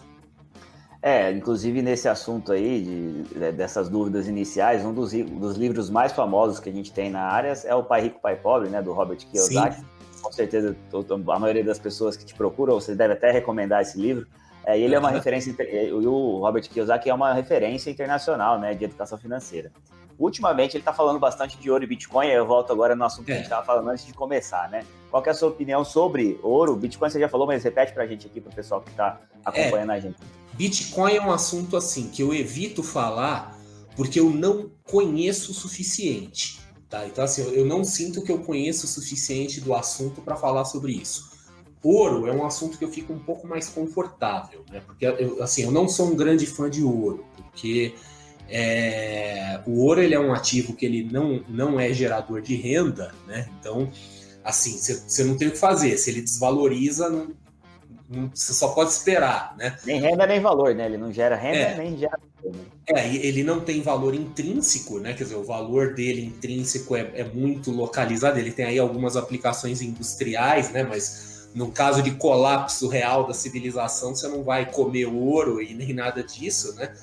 É, 1.07 1.31
inclusive 1.31 1.83
nesse 1.83 2.09
assunto 2.09 2.51
aí, 2.51 2.83
de, 2.83 3.53
dessas 3.53 3.88
dúvidas 3.88 4.27
iniciais, 4.27 4.85
um 4.85 4.92
dos, 4.92 5.12
dos, 5.12 5.57
livros 5.57 5.88
mais 5.88 6.11
famosos 6.11 6.59
que 6.59 6.69
a 6.69 6.73
gente 6.73 6.92
tem 6.92 7.09
na 7.11 7.21
área 7.21 7.53
é 7.64 7.75
o 7.77 7.85
Pai 7.85 8.03
Rico, 8.03 8.19
Pai 8.21 8.35
Pobre, 8.35 8.69
né, 8.69 8.83
do 8.83 8.92
Robert 8.92 9.19
Kiyosaki. 9.19 9.77
Sim 9.77 9.87
com 10.21 10.33
certeza 10.33 10.77
a 11.29 11.38
maioria 11.38 11.62
das 11.62 11.79
pessoas 11.79 12.16
que 12.16 12.25
te 12.25 12.35
procuram, 12.35 12.75
você 12.75 12.97
deve 12.97 13.12
até 13.12 13.31
recomendar 13.31 13.83
esse 13.83 13.97
livro. 13.97 14.27
É, 14.64 14.77
ele 14.77 14.92
é 14.92 14.99
uma 14.99 15.11
referência, 15.11 15.55
e 15.61 15.92
o 15.92 16.40
Robert 16.40 16.69
Kiyosaki 16.69 17.09
é 17.09 17.14
uma 17.14 17.33
referência 17.33 17.90
internacional 17.90 18.59
né, 18.59 18.75
de 18.75 18.85
educação 18.85 19.16
financeira. 19.16 19.71
Ultimamente 20.19 20.77
ele 20.77 20.81
está 20.81 20.92
falando 20.92 21.21
bastante 21.21 21.57
de 21.59 21.71
ouro 21.71 21.85
e 21.85 21.87
Bitcoin, 21.87 22.27
eu 22.27 22.45
volto 22.45 22.73
agora 22.73 22.97
no 22.97 23.05
assunto 23.05 23.27
que 23.27 23.33
a 23.33 23.35
gente 23.37 23.45
estava 23.45 23.62
é. 23.62 23.66
falando 23.66 23.88
antes 23.90 24.05
de 24.05 24.12
começar, 24.14 24.69
né? 24.69 24.83
Qual 25.11 25.23
é 25.25 25.31
a 25.31 25.35
sua 25.35 25.51
opinião 25.51 25.85
sobre 25.85 26.40
ouro? 26.42 26.75
Bitcoin 26.75 27.09
você 27.09 27.21
já 27.21 27.29
falou, 27.29 27.47
mas 27.47 27.62
repete 27.62 27.92
para 27.92 28.03
a 28.03 28.07
gente 28.07 28.27
aqui, 28.27 28.40
para 28.40 28.51
o 28.51 28.55
pessoal 28.55 28.81
que 28.81 28.90
está 28.90 29.21
acompanhando 29.45 29.92
é, 29.92 29.97
a 29.97 30.01
gente. 30.01 30.16
Bitcoin 30.57 31.14
é 31.14 31.21
um 31.21 31.31
assunto 31.31 31.77
assim 31.77 32.09
que 32.09 32.23
eu 32.23 32.33
evito 32.35 32.83
falar 32.83 33.57
porque 33.95 34.21
eu 34.21 34.31
não 34.31 34.71
conheço 34.85 35.53
o 35.53 35.55
suficiente. 35.55 36.61
Tá? 36.88 37.07
Então, 37.07 37.25
assim, 37.25 37.42
eu 37.42 37.64
não 37.64 37.83
sinto 37.83 38.23
que 38.23 38.31
eu 38.31 38.38
conheço 38.38 38.87
o 38.87 38.88
suficiente 38.88 39.61
do 39.61 39.75
assunto 39.75 40.21
para 40.21 40.37
falar 40.37 40.64
sobre 40.64 40.92
isso. 40.92 41.35
Ouro 41.83 42.27
é 42.27 42.33
um 42.33 42.45
assunto 42.45 42.79
que 42.79 42.85
eu 42.85 42.90
fico 42.90 43.12
um 43.12 43.19
pouco 43.19 43.47
mais 43.47 43.69
confortável, 43.69 44.64
né? 44.71 44.81
Porque, 44.85 45.07
eu, 45.07 45.42
assim, 45.42 45.62
eu 45.62 45.71
não 45.71 45.88
sou 45.88 46.09
um 46.09 46.16
grande 46.16 46.45
fã 46.45 46.69
de 46.69 46.83
ouro, 46.83 47.25
porque 47.37 47.95
é, 48.49 49.61
o 49.66 49.85
ouro 49.85 50.01
ele 50.01 50.14
é 50.14 50.19
um 50.19 50.33
ativo 50.33 50.75
que 50.75 50.85
ele 50.85 51.05
não, 51.05 51.45
não 51.49 51.79
é 51.79 51.92
gerador 51.92 52.40
de 52.40 52.57
renda, 52.57 53.14
né? 53.27 53.49
Então, 53.61 53.90
assim, 54.42 54.77
você 54.77 55.23
não 55.23 55.37
tem 55.37 55.49
o 55.49 55.53
que 55.53 55.59
fazer. 55.59 55.97
Se 55.97 56.11
ele 56.11 56.23
desvaloriza, 56.23 57.09
não, 57.09 57.29
você 58.33 58.53
só 58.53 58.69
pode 58.69 58.90
esperar, 58.90 59.55
né? 59.59 59.77
Nem 59.85 60.01
renda 60.01 60.27
nem 60.27 60.40
valor, 60.40 60.75
né? 60.75 60.87
Ele 60.87 60.97
não 60.97 61.12
gera 61.12 61.35
renda 61.35 61.59
é. 61.59 61.77
nem 61.77 61.99
gera. 61.99 62.19
É, 62.87 63.14
ele 63.14 63.42
não 63.42 63.61
tem 63.61 63.83
valor 63.83 64.14
intrínseco, 64.14 65.01
né? 65.01 65.12
Quer 65.12 65.25
dizer, 65.25 65.35
o 65.35 65.42
valor 65.42 65.95
dele 65.95 66.25
intrínseco 66.25 66.95
é, 66.95 67.11
é 67.14 67.25
muito 67.25 67.73
localizado. 67.73 68.38
Ele 68.38 68.53
tem 68.53 68.66
aí 68.66 68.79
algumas 68.79 69.16
aplicações 69.16 69.83
industriais, 69.83 70.71
né? 70.71 70.85
Mas 70.85 71.49
no 71.53 71.73
caso 71.73 72.01
de 72.01 72.12
colapso 72.12 72.87
real 72.87 73.27
da 73.27 73.35
civilização, 73.35 74.14
você 74.14 74.29
não 74.29 74.45
vai 74.45 74.71
comer 74.71 75.07
ouro 75.07 75.61
e 75.61 75.75
nem 75.75 75.92
nada 75.92 76.23
disso, 76.23 76.75
né? 76.75 76.95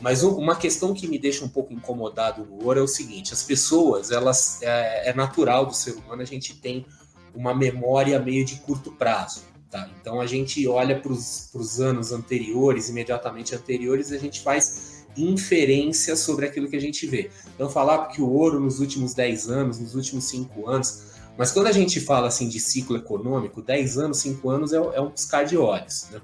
Mas 0.00 0.22
uma 0.22 0.54
questão 0.54 0.94
que 0.94 1.08
me 1.08 1.18
deixa 1.18 1.44
um 1.44 1.48
pouco 1.48 1.72
incomodado 1.72 2.44
no 2.44 2.64
ouro 2.64 2.78
é 2.78 2.82
o 2.82 2.88
seguinte: 2.88 3.32
as 3.32 3.42
pessoas, 3.42 4.12
elas 4.12 4.62
é, 4.62 5.10
é 5.10 5.12
natural 5.12 5.66
do 5.66 5.74
ser 5.74 5.92
humano, 5.92 6.22
a 6.22 6.26
gente 6.26 6.54
tem 6.54 6.86
uma 7.34 7.54
memória 7.54 8.18
meio 8.20 8.44
de 8.44 8.56
curto 8.56 8.92
prazo. 8.92 9.51
Tá? 9.72 9.88
Então 9.98 10.20
a 10.20 10.26
gente 10.26 10.68
olha 10.68 11.00
para 11.00 11.10
os 11.10 11.80
anos 11.80 12.12
anteriores, 12.12 12.90
imediatamente 12.90 13.54
anteriores, 13.54 14.10
e 14.10 14.16
a 14.16 14.18
gente 14.18 14.42
faz 14.42 15.06
inferência 15.16 16.14
sobre 16.14 16.44
aquilo 16.44 16.68
que 16.68 16.76
a 16.76 16.80
gente 16.80 17.06
vê. 17.06 17.30
Então 17.54 17.70
falar 17.70 18.08
que 18.08 18.20
o 18.20 18.28
ouro 18.30 18.60
nos 18.60 18.80
últimos 18.80 19.14
10 19.14 19.48
anos, 19.48 19.78
nos 19.78 19.94
últimos 19.94 20.24
5 20.24 20.68
anos, 20.68 21.12
mas 21.38 21.52
quando 21.52 21.68
a 21.68 21.72
gente 21.72 22.00
fala 22.00 22.28
assim 22.28 22.50
de 22.50 22.60
ciclo 22.60 22.98
econômico, 22.98 23.62
10 23.62 23.96
anos, 23.96 24.18
5 24.18 24.50
anos 24.50 24.72
é, 24.74 24.76
é 24.76 25.00
um 25.00 25.10
piscar 25.10 25.44
de 25.44 25.56
olhos. 25.56 26.06
Né? 26.10 26.20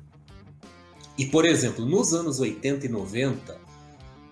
E, 1.17 1.25
por 1.25 1.47
exemplo, 1.47 1.87
nos 1.87 2.13
anos 2.13 2.41
80 2.41 2.85
e 2.85 2.89
90, 2.91 3.59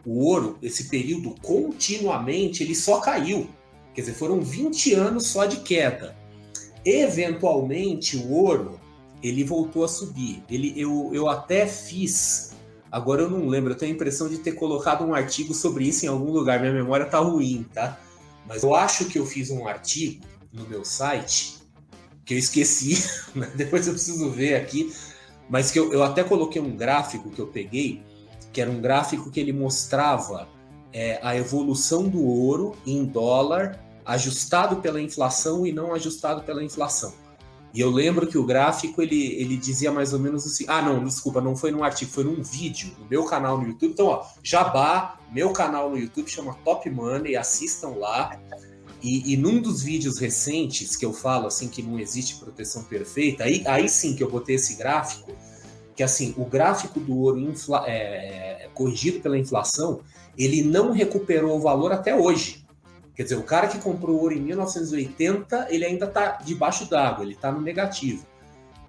o 0.04 0.26
ouro, 0.26 0.58
esse 0.60 0.90
período 0.90 1.34
continuamente, 1.40 2.62
ele 2.62 2.74
só 2.74 3.00
caiu. 3.00 3.48
Quer 3.94 4.02
dizer, 4.02 4.12
foram 4.12 4.42
20 4.42 4.92
anos 4.92 5.26
só 5.26 5.46
de 5.46 5.56
queda. 5.60 6.14
Eventualmente, 6.84 8.18
o 8.18 8.30
ouro 8.30 8.78
ele 9.28 9.44
voltou 9.44 9.84
a 9.84 9.88
subir. 9.88 10.42
Ele, 10.48 10.72
eu, 10.76 11.10
eu 11.12 11.28
até 11.28 11.66
fiz, 11.66 12.52
agora 12.90 13.22
eu 13.22 13.30
não 13.30 13.46
lembro, 13.46 13.72
eu 13.72 13.76
tenho 13.76 13.92
a 13.92 13.94
impressão 13.94 14.28
de 14.28 14.38
ter 14.38 14.52
colocado 14.52 15.04
um 15.04 15.14
artigo 15.14 15.54
sobre 15.54 15.86
isso 15.86 16.04
em 16.04 16.08
algum 16.08 16.30
lugar. 16.30 16.60
Minha 16.60 16.72
memória 16.72 17.06
tá 17.06 17.18
ruim, 17.18 17.66
tá? 17.72 17.98
Mas 18.46 18.62
eu 18.62 18.74
acho 18.74 19.06
que 19.06 19.18
eu 19.18 19.26
fiz 19.26 19.50
um 19.50 19.66
artigo 19.66 20.24
no 20.52 20.66
meu 20.68 20.84
site 20.84 21.56
que 22.24 22.34
eu 22.34 22.38
esqueci, 22.38 23.08
né? 23.34 23.50
depois 23.54 23.86
eu 23.86 23.94
preciso 23.94 24.30
ver 24.30 24.56
aqui, 24.56 24.92
mas 25.48 25.70
que 25.70 25.78
eu, 25.78 25.92
eu 25.92 26.02
até 26.02 26.24
coloquei 26.24 26.60
um 26.60 26.76
gráfico 26.76 27.30
que 27.30 27.40
eu 27.40 27.46
peguei, 27.46 28.02
que 28.52 28.60
era 28.60 28.70
um 28.70 28.80
gráfico 28.80 29.30
que 29.30 29.38
ele 29.38 29.52
mostrava 29.52 30.48
é, 30.92 31.20
a 31.22 31.36
evolução 31.36 32.08
do 32.08 32.24
ouro 32.24 32.76
em 32.86 33.04
dólar 33.04 33.78
ajustado 34.04 34.76
pela 34.76 35.00
inflação 35.00 35.66
e 35.66 35.72
não 35.72 35.92
ajustado 35.92 36.42
pela 36.42 36.62
inflação. 36.62 37.12
E 37.76 37.80
eu 37.80 37.90
lembro 37.90 38.26
que 38.26 38.38
o 38.38 38.42
gráfico 38.42 39.02
ele, 39.02 39.34
ele 39.34 39.54
dizia 39.54 39.92
mais 39.92 40.14
ou 40.14 40.18
menos 40.18 40.46
assim: 40.46 40.64
ah, 40.66 40.80
não, 40.80 41.04
desculpa, 41.04 41.42
não 41.42 41.54
foi 41.54 41.70
num 41.70 41.84
artigo, 41.84 42.10
foi 42.10 42.24
num 42.24 42.42
vídeo 42.42 42.96
no 42.98 43.06
meu 43.06 43.24
canal 43.24 43.58
no 43.58 43.68
YouTube. 43.68 43.92
Então, 43.92 44.06
ó, 44.06 44.24
Jabá, 44.42 45.20
meu 45.30 45.50
canal 45.52 45.90
no 45.90 45.98
YouTube 45.98 46.26
chama 46.26 46.54
Top 46.64 46.88
Money, 46.88 47.36
assistam 47.36 47.88
lá. 47.88 48.40
E, 49.02 49.34
e 49.34 49.36
num 49.36 49.60
dos 49.60 49.82
vídeos 49.82 50.18
recentes 50.18 50.96
que 50.96 51.04
eu 51.04 51.12
falo 51.12 51.48
assim 51.48 51.68
que 51.68 51.82
não 51.82 51.98
existe 51.98 52.36
proteção 52.36 52.82
perfeita, 52.82 53.44
aí, 53.44 53.62
aí 53.66 53.90
sim 53.90 54.16
que 54.16 54.22
eu 54.22 54.30
botei 54.30 54.54
esse 54.54 54.76
gráfico, 54.76 55.32
que 55.94 56.02
assim, 56.02 56.32
o 56.38 56.46
gráfico 56.46 56.98
do 56.98 57.14
ouro 57.18 57.38
infla, 57.38 57.84
é, 57.86 58.70
corrigido 58.72 59.20
pela 59.20 59.36
inflação, 59.36 60.00
ele 60.38 60.62
não 60.62 60.92
recuperou 60.92 61.58
o 61.58 61.60
valor 61.60 61.92
até 61.92 62.16
hoje. 62.16 62.65
Quer 63.16 63.22
dizer, 63.22 63.36
o 63.36 63.42
cara 63.42 63.66
que 63.66 63.78
comprou 63.78 64.20
ouro 64.20 64.34
em 64.34 64.40
1980, 64.40 65.68
ele 65.70 65.86
ainda 65.86 66.04
está 66.04 66.32
debaixo 66.32 66.88
d'água, 66.88 67.24
ele 67.24 67.32
está 67.32 67.50
no 67.50 67.62
negativo. 67.62 68.26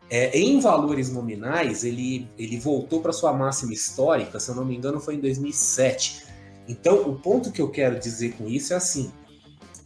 É, 0.10 0.38
em 0.38 0.60
valores 0.60 1.10
nominais, 1.10 1.86
ele, 1.86 2.28
ele 2.38 2.60
voltou 2.60 3.02
para 3.02 3.14
sua 3.14 3.32
máxima 3.32 3.74
histórica, 3.74 4.38
se 4.38 4.50
eu 4.50 4.56
não 4.56 4.66
me 4.66 4.76
engano, 4.76 5.00
foi 5.00 5.16
em 5.16 5.20
2007. 5.22 6.26
Então, 6.68 7.10
o 7.10 7.16
ponto 7.16 7.52
que 7.54 7.62
eu 7.62 7.70
quero 7.70 7.98
dizer 7.98 8.34
com 8.34 8.48
isso 8.48 8.74
é 8.74 8.76
assim: 8.76 9.12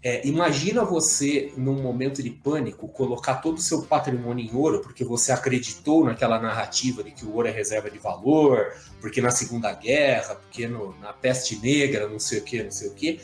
é, 0.03 0.27
imagina 0.27 0.83
você, 0.83 1.53
num 1.55 1.79
momento 1.79 2.23
de 2.23 2.31
pânico, 2.31 2.87
colocar 2.87 3.35
todo 3.35 3.57
o 3.57 3.61
seu 3.61 3.83
patrimônio 3.83 4.43
em 4.43 4.55
ouro, 4.55 4.81
porque 4.81 5.03
você 5.03 5.31
acreditou 5.31 6.03
naquela 6.03 6.39
narrativa 6.39 7.03
de 7.03 7.11
que 7.11 7.25
o 7.25 7.35
ouro 7.35 7.47
é 7.47 7.51
reserva 7.51 7.91
de 7.91 7.99
valor, 7.99 8.73
porque 8.99 9.21
na 9.21 9.29
Segunda 9.29 9.71
Guerra, 9.71 10.33
porque 10.35 10.67
no, 10.67 10.97
na 10.99 11.13
peste 11.13 11.55
negra, 11.57 12.07
não 12.07 12.19
sei 12.19 12.39
o 12.39 12.43
que, 12.43 12.63
não 12.63 12.71
sei 12.71 12.89
o 12.89 12.93
que 12.93 13.19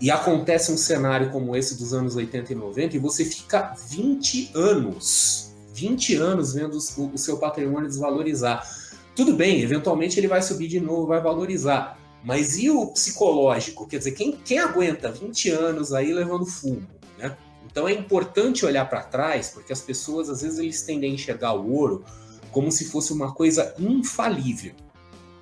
e 0.00 0.10
acontece 0.10 0.70
um 0.70 0.76
cenário 0.76 1.30
como 1.30 1.56
esse 1.56 1.76
dos 1.76 1.94
anos 1.94 2.16
80 2.16 2.52
e 2.52 2.56
90 2.56 2.96
e 2.96 2.98
você 2.98 3.24
fica 3.24 3.74
20 3.88 4.50
anos, 4.54 5.54
20 5.72 6.16
anos 6.16 6.52
vendo 6.52 6.76
o, 6.76 7.18
seu 7.18 7.38
patrimônio 7.38 7.88
desvalorizar. 7.88 8.66
tudo 9.14 9.32
bem, 9.32 9.62
eventualmente 9.62 10.20
ele 10.20 10.28
vai 10.28 10.42
subir 10.42 10.68
de 10.68 10.80
novo, 10.80 11.06
vai 11.06 11.20
valorizar. 11.20 11.98
Mas 12.22 12.58
e 12.58 12.68
o 12.68 12.88
psicológico? 12.88 13.86
Quer 13.86 13.98
dizer, 13.98 14.12
quem, 14.12 14.32
quem 14.32 14.58
aguenta 14.58 15.12
20 15.12 15.50
anos 15.50 15.92
aí 15.92 16.12
levando 16.12 16.44
fumo, 16.44 16.86
né? 17.16 17.36
Então 17.64 17.88
é 17.88 17.92
importante 17.92 18.66
olhar 18.66 18.88
para 18.88 19.02
trás, 19.02 19.50
porque 19.50 19.72
as 19.72 19.80
pessoas 19.80 20.28
às 20.28 20.42
vezes 20.42 20.58
eles 20.58 20.82
tendem 20.82 21.10
a 21.10 21.14
enxergar 21.14 21.52
o 21.52 21.72
ouro 21.72 22.04
como 22.50 22.72
se 22.72 22.86
fosse 22.86 23.12
uma 23.12 23.32
coisa 23.32 23.74
infalível. 23.78 24.72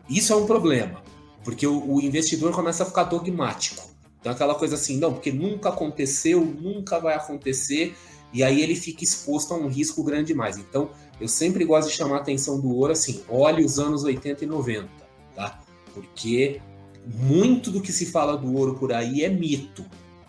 Isso 0.09 0.33
é 0.33 0.37
um 0.37 0.47
problema, 0.47 1.03
porque 1.43 1.67
o, 1.67 1.95
o 1.95 2.01
investidor 2.01 2.53
começa 2.53 2.83
a 2.83 2.87
ficar 2.87 3.05
dogmático. 3.05 3.94
Então 4.25 4.33
aquela 4.33 4.55
coisa 4.55 4.77
assim, 4.77 4.97
não, 4.97 5.13
porque 5.13 5.31
nunca 5.31 5.69
aconteceu, 5.69 6.43
nunca 6.43 6.99
vai 6.99 7.15
acontecer, 7.15 7.95
e 8.33 8.43
aí 8.43 8.63
ele 8.63 8.75
fica 8.75 9.05
exposto 9.05 9.53
a 9.53 9.57
um 9.59 9.69
risco 9.69 10.03
grande 10.03 10.29
demais. 10.29 10.57
Então 10.57 10.89
eu 11.21 11.29
sempre 11.29 11.63
gosto 11.63 11.91
de 11.91 11.95
chamar 11.95 12.17
a 12.17 12.21
atenção 12.21 12.59
do 12.59 12.75
ouro 12.75 12.93
assim, 12.93 13.23
olhe 13.29 13.63
os 13.63 13.79
anos 13.79 14.03
80 14.03 14.45
e 14.45 14.47
90, 14.47 14.89
tá? 15.37 15.61
Porque 15.93 16.59
muito 17.07 17.71
do 17.71 17.83
que 17.83 17.93
se 17.93 18.07
fala 18.07 18.35
do 18.35 18.51
ouro 18.57 18.77
por 18.77 18.95
aí 18.95 19.23
é 19.23 19.29
mito, 19.29 19.85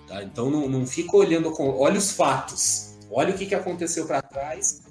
tá? 0.10 0.22
Então 0.22 0.50
não, 0.50 0.68
não 0.68 0.86
fica 0.86 1.16
olhando, 1.16 1.50
com, 1.52 1.70
olha 1.70 1.98
os 1.98 2.12
fatos, 2.12 2.98
olha 3.10 3.34
o 3.34 3.38
que, 3.38 3.46
que 3.46 3.56
aconteceu 3.56 4.06
para 4.06 4.22
trás 4.22 4.84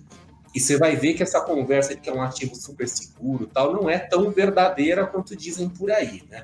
e 0.54 0.58
você 0.58 0.78
vai 0.78 0.96
ver 0.96 1.12
que 1.12 1.22
essa 1.22 1.42
conversa 1.42 1.94
de 1.94 2.00
que 2.00 2.08
é 2.08 2.14
um 2.14 2.22
ativo 2.22 2.54
super 2.54 2.88
seguro 2.88 3.46
tal 3.52 3.74
não 3.74 3.90
é 3.90 3.98
tão 3.98 4.30
verdadeira 4.30 5.06
quanto 5.06 5.36
dizem 5.36 5.68
por 5.68 5.90
aí, 5.90 6.22
né? 6.30 6.42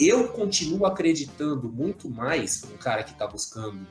Eu 0.00 0.28
continuo 0.28 0.86
acreditando 0.86 1.70
muito 1.70 2.08
mais 2.08 2.62
um 2.64 2.78
cara 2.78 3.02
que 3.02 3.12
está 3.12 3.26
buscando 3.26 3.86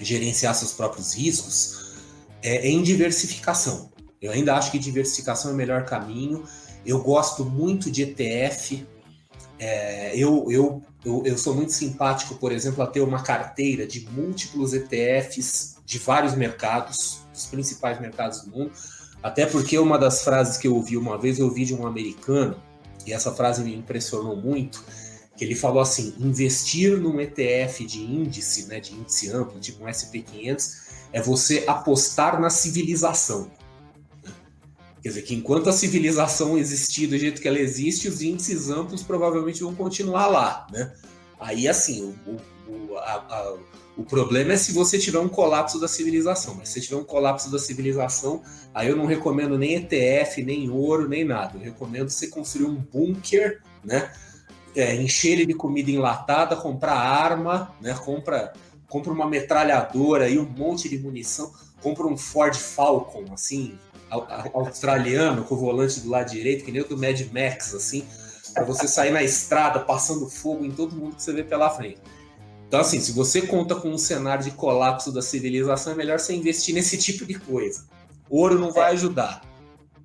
gerenciar 0.00 0.54
seus 0.54 0.72
próprios 0.72 1.12
riscos 1.12 1.98
é, 2.42 2.66
em 2.66 2.82
diversificação. 2.82 3.92
Eu 4.22 4.32
ainda 4.32 4.56
acho 4.56 4.70
que 4.70 4.78
diversificação 4.78 5.50
é 5.50 5.54
o 5.54 5.56
melhor 5.56 5.84
caminho. 5.84 6.44
Eu 6.86 7.02
gosto 7.02 7.44
muito 7.44 7.90
de 7.90 8.04
ETF. 8.04 8.86
É, 9.58 10.16
eu, 10.16 10.50
eu, 10.50 10.82
eu, 11.04 11.22
eu, 11.26 11.36
sou 11.36 11.54
muito 11.54 11.74
simpático, 11.74 12.36
por 12.36 12.50
exemplo, 12.50 12.82
a 12.82 12.86
ter 12.86 13.02
uma 13.02 13.22
carteira 13.22 13.86
de 13.86 14.08
múltiplos 14.08 14.72
ETFs 14.72 15.76
de 15.84 15.98
vários 15.98 16.34
mercados, 16.34 17.18
dos 17.34 17.44
principais 17.44 18.00
mercados 18.00 18.40
do 18.40 18.50
mundo. 18.50 18.72
Até 19.22 19.44
porque 19.44 19.78
uma 19.78 19.98
das 19.98 20.24
frases 20.24 20.56
que 20.56 20.66
eu 20.66 20.74
ouvi 20.74 20.96
uma 20.96 21.18
vez, 21.18 21.38
eu 21.38 21.44
ouvi 21.44 21.66
de 21.66 21.74
um 21.74 21.86
americano, 21.86 22.56
e 23.06 23.12
essa 23.12 23.34
frase 23.34 23.62
me 23.62 23.74
impressionou 23.74 24.34
muito, 24.34 24.82
que 25.38 25.44
ele 25.44 25.54
falou 25.54 25.80
assim: 25.80 26.12
investir 26.18 26.98
num 26.98 27.20
ETF 27.20 27.86
de 27.86 28.02
índice, 28.02 28.66
né, 28.66 28.80
de 28.80 28.92
índice 28.92 29.30
amplo, 29.30 29.60
tipo 29.60 29.84
um 29.84 29.86
SP500, 29.86 30.88
é 31.12 31.22
você 31.22 31.64
apostar 31.66 32.40
na 32.40 32.50
civilização. 32.50 33.50
Quer 35.00 35.10
dizer, 35.10 35.22
que 35.22 35.34
enquanto 35.34 35.68
a 35.68 35.72
civilização 35.72 36.58
existir 36.58 37.06
do 37.06 37.16
jeito 37.16 37.40
que 37.40 37.46
ela 37.46 37.58
existe, 37.58 38.08
os 38.08 38.20
índices 38.20 38.68
amplos 38.68 39.04
provavelmente 39.04 39.62
vão 39.62 39.72
continuar 39.72 40.26
lá, 40.26 40.66
né? 40.72 40.92
Aí, 41.38 41.68
assim, 41.68 42.12
o, 42.26 42.36
o, 42.68 42.96
a, 42.96 43.14
a, 43.14 43.56
o 43.96 44.02
problema 44.02 44.54
é 44.54 44.56
se 44.56 44.72
você 44.72 44.98
tiver 44.98 45.20
um 45.20 45.28
colapso 45.28 45.78
da 45.80 45.86
civilização. 45.86 46.56
Mas 46.56 46.70
se 46.70 46.80
tiver 46.80 46.96
um 46.96 47.04
colapso 47.04 47.48
da 47.48 47.60
civilização, 47.60 48.42
aí 48.74 48.88
eu 48.88 48.96
não 48.96 49.06
recomendo 49.06 49.56
nem 49.56 49.76
ETF, 49.76 50.42
nem 50.42 50.68
ouro, 50.68 51.08
nem 51.08 51.24
nada. 51.24 51.56
Eu 51.56 51.62
recomendo 51.62 52.10
você 52.10 52.26
construir 52.26 52.66
um 52.66 52.74
bunker, 52.74 53.62
né? 53.84 54.12
É, 54.76 54.94
encher 54.94 55.32
ele 55.32 55.46
de 55.46 55.54
comida 55.54 55.90
enlatada, 55.90 56.54
comprar 56.54 56.94
arma, 56.94 57.74
né? 57.80 57.94
Compra, 57.94 58.52
compra 58.88 59.12
uma 59.12 59.26
metralhadora 59.26 60.28
e 60.28 60.38
um 60.38 60.44
monte 60.44 60.88
de 60.88 60.98
munição, 60.98 61.52
compra 61.82 62.06
um 62.06 62.16
Ford 62.16 62.54
Falcon, 62.54 63.24
assim, 63.32 63.78
australiano 64.54 65.44
com 65.44 65.54
o 65.54 65.58
volante 65.58 66.00
do 66.00 66.10
lado 66.10 66.30
direito, 66.30 66.64
que 66.64 66.72
nem 66.72 66.82
o 66.82 66.88
do 66.88 66.96
Mad 66.96 67.20
Max, 67.32 67.74
assim, 67.74 68.04
para 68.54 68.64
você 68.64 68.88
sair 68.88 69.10
na 69.10 69.22
estrada 69.22 69.80
passando 69.80 70.28
fogo 70.28 70.64
em 70.64 70.70
todo 70.70 70.96
mundo 70.96 71.16
que 71.16 71.22
você 71.22 71.32
vê 71.32 71.44
pela 71.44 71.70
frente. 71.70 72.00
Então, 72.66 72.80
assim, 72.80 73.00
se 73.00 73.12
você 73.12 73.42
conta 73.42 73.74
com 73.74 73.88
um 73.88 73.98
cenário 73.98 74.44
de 74.44 74.50
colapso 74.50 75.10
da 75.10 75.22
civilização, 75.22 75.94
é 75.94 75.96
melhor 75.96 76.18
você 76.18 76.34
investir 76.34 76.74
nesse 76.74 76.98
tipo 76.98 77.24
de 77.24 77.34
coisa. 77.34 77.84
Ouro 78.28 78.58
não 78.58 78.72
vai 78.72 78.90
é. 78.90 78.92
ajudar. 78.92 79.40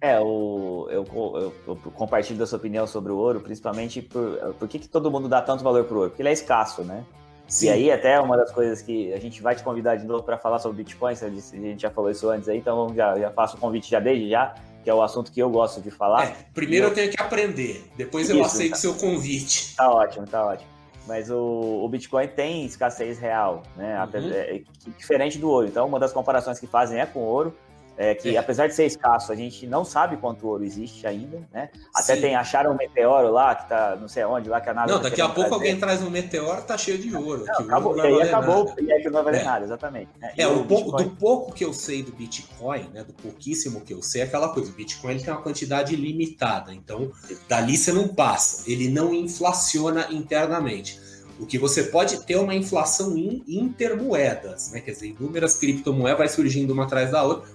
É, 0.03 0.19
o, 0.19 0.85
eu, 0.89 1.05
eu, 1.13 1.53
eu, 1.65 1.75
compartilho 1.93 2.37
da 2.37 2.45
sua 2.45 2.57
opinião 2.57 2.85
sobre 2.85 3.09
o 3.13 3.15
ouro, 3.15 3.39
principalmente 3.39 4.01
por, 4.01 4.53
por 4.59 4.67
que, 4.67 4.77
que 4.77 4.89
todo 4.89 5.09
mundo 5.09 5.29
dá 5.29 5.41
tanto 5.41 5.63
valor 5.63 5.85
pro 5.85 5.99
ouro? 5.99 6.09
Porque 6.09 6.21
ele 6.21 6.27
é 6.27 6.33
escasso, 6.33 6.83
né? 6.83 7.05
Sim. 7.47 7.67
E 7.67 7.69
aí, 7.69 7.89
até 7.89 8.19
uma 8.19 8.35
das 8.35 8.51
coisas 8.51 8.81
que 8.81 9.13
a 9.13 9.19
gente 9.19 9.41
vai 9.41 9.55
te 9.55 9.63
convidar 9.63 9.95
de 9.95 10.05
novo 10.05 10.21
para 10.21 10.37
falar 10.37 10.59
sobre 10.59 10.83
Bitcoin, 10.83 11.13
a 11.13 11.29
gente 11.29 11.81
já 11.81 11.89
falou 11.89 12.11
isso 12.11 12.29
antes 12.29 12.49
aí, 12.49 12.57
então 12.57 12.93
já, 12.93 13.17
já 13.17 13.31
faço 13.31 13.55
o 13.55 13.59
convite 13.61 13.89
já 13.89 14.01
desde 14.01 14.29
já, 14.29 14.53
que 14.83 14.89
é 14.89 14.93
o 14.93 15.01
assunto 15.01 15.31
que 15.31 15.41
eu 15.41 15.49
gosto 15.49 15.79
de 15.79 15.89
falar. 15.89 16.25
É, 16.25 16.35
primeiro 16.53 16.87
eu... 16.87 16.89
eu 16.89 16.95
tenho 16.95 17.09
que 17.09 17.21
aprender, 17.21 17.89
depois 17.95 18.29
eu 18.29 18.35
isso, 18.35 18.45
aceito 18.45 18.71
tá... 18.71 18.77
seu 18.77 18.95
convite. 18.95 19.73
Tá 19.73 19.89
ótimo, 19.89 20.27
tá 20.27 20.45
ótimo. 20.45 20.69
Mas 21.07 21.29
o, 21.29 21.81
o 21.81 21.87
Bitcoin 21.87 22.27
tem 22.27 22.65
escassez 22.65 23.19
real, 23.19 23.63
né? 23.77 24.05
Uhum. 24.13 24.33
É, 24.33 24.57
é, 24.57 24.61
diferente 24.97 25.37
do 25.37 25.49
ouro. 25.49 25.65
Então, 25.65 25.87
uma 25.87 25.99
das 25.99 26.11
comparações 26.11 26.59
que 26.59 26.67
fazem 26.67 26.99
é 26.99 27.05
com 27.05 27.19
o 27.19 27.25
ouro 27.25 27.55
é, 27.97 28.15
que 28.15 28.35
é. 28.35 28.39
apesar 28.39 28.67
de 28.67 28.73
ser 28.73 28.85
escasso, 28.85 29.31
a 29.31 29.35
gente 29.35 29.67
não 29.67 29.85
sabe 29.85 30.17
quanto 30.17 30.47
ouro 30.47 30.63
existe 30.63 31.05
ainda, 31.05 31.47
né? 31.53 31.69
Até 31.93 32.15
Sim. 32.15 32.21
tem, 32.21 32.35
acharam 32.35 32.71
um 32.71 32.75
meteoro 32.75 33.31
lá, 33.31 33.53
que 33.53 33.69
tá 33.69 33.95
não 33.99 34.07
sei 34.07 34.25
onde, 34.25 34.49
lá 34.49 34.59
que 34.59 34.69
a 34.69 34.73
nave... 34.73 34.91
Não, 34.91 35.01
daqui 35.01 35.21
a 35.21 35.25
pouco 35.25 35.49
trazer. 35.49 35.55
alguém 35.55 35.79
traz 35.79 36.01
um 36.01 36.09
meteoro, 36.09 36.61
tá 36.63 36.77
cheio 36.77 36.97
de 36.97 37.15
ouro. 37.15 37.45
Não, 37.45 37.65
acabou, 37.65 37.95
ouro 37.95 38.07
e 38.07 38.21
aí 38.21 38.27
acabou, 38.29 38.65
nada. 38.65 38.81
e 38.81 38.91
aí 38.91 39.01
que 39.01 39.05
não 39.05 39.13
vai 39.13 39.23
valer 39.23 39.41
é. 39.41 39.43
nada, 39.43 39.65
exatamente. 39.65 40.09
Né? 40.19 40.33
É, 40.37 40.47
o 40.47 40.65
pouco, 40.65 40.97
Bitcoin... 40.97 41.03
do 41.03 41.15
pouco 41.17 41.53
que 41.53 41.63
eu 41.63 41.73
sei 41.73 42.01
do 42.01 42.11
Bitcoin, 42.11 42.89
né, 42.93 43.03
do 43.03 43.13
pouquíssimo 43.13 43.81
que 43.81 43.93
eu 43.93 44.01
sei, 44.01 44.21
é 44.21 44.23
aquela 44.25 44.49
coisa, 44.49 44.71
o 44.71 44.73
Bitcoin 44.73 45.11
ele 45.11 45.23
tem 45.23 45.33
uma 45.33 45.41
quantidade 45.41 45.95
limitada, 45.95 46.73
então 46.73 47.11
dali 47.47 47.77
você 47.77 47.91
não 47.91 48.07
passa, 48.07 48.69
ele 48.69 48.89
não 48.89 49.13
inflaciona 49.13 50.07
internamente. 50.09 50.99
O 51.39 51.45
que 51.45 51.57
você 51.57 51.83
pode 51.83 52.25
ter 52.25 52.33
é 52.33 52.39
uma 52.39 52.53
inflação 52.53 53.17
in, 53.17 53.43
intermoedas, 53.47 54.71
né? 54.71 54.79
Quer 54.79 54.91
dizer, 54.91 55.07
inúmeras 55.07 55.57
criptomoedas 55.57 56.17
vai 56.17 56.29
surgindo 56.29 56.71
uma 56.71 56.83
atrás 56.83 57.11
da 57.11 57.23
outra, 57.23 57.49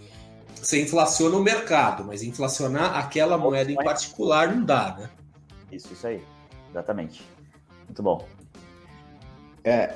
você 0.66 0.82
inflaciona 0.82 1.36
o 1.36 1.42
mercado, 1.42 2.04
mas 2.04 2.22
inflacionar 2.22 2.96
aquela 2.96 3.38
moeda 3.38 3.70
em 3.70 3.76
particular 3.76 4.54
não 4.54 4.64
dá, 4.64 4.96
né? 4.98 5.10
Isso, 5.70 5.92
isso 5.92 6.06
aí. 6.06 6.22
Exatamente. 6.70 7.22
Muito 7.86 8.02
bom. 8.02 8.26
É, 9.64 9.94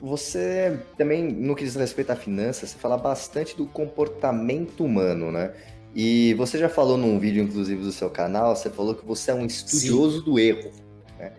você 0.00 0.78
também, 0.96 1.22
no 1.22 1.54
que 1.54 1.64
diz 1.64 1.74
respeito 1.74 2.10
à 2.10 2.16
finanças, 2.16 2.70
você 2.70 2.78
fala 2.78 2.96
bastante 2.96 3.56
do 3.56 3.66
comportamento 3.66 4.84
humano, 4.84 5.32
né? 5.32 5.54
E 5.94 6.34
você 6.34 6.58
já 6.58 6.68
falou 6.68 6.98
num 6.98 7.18
vídeo, 7.18 7.42
inclusive, 7.42 7.82
do 7.82 7.92
seu 7.92 8.10
canal, 8.10 8.54
você 8.54 8.68
falou 8.68 8.94
que 8.94 9.04
você 9.04 9.30
é 9.30 9.34
um 9.34 9.46
estudioso 9.46 10.18
Sim. 10.18 10.24
do 10.24 10.38
erro. 10.38 10.70
Né? 11.18 11.32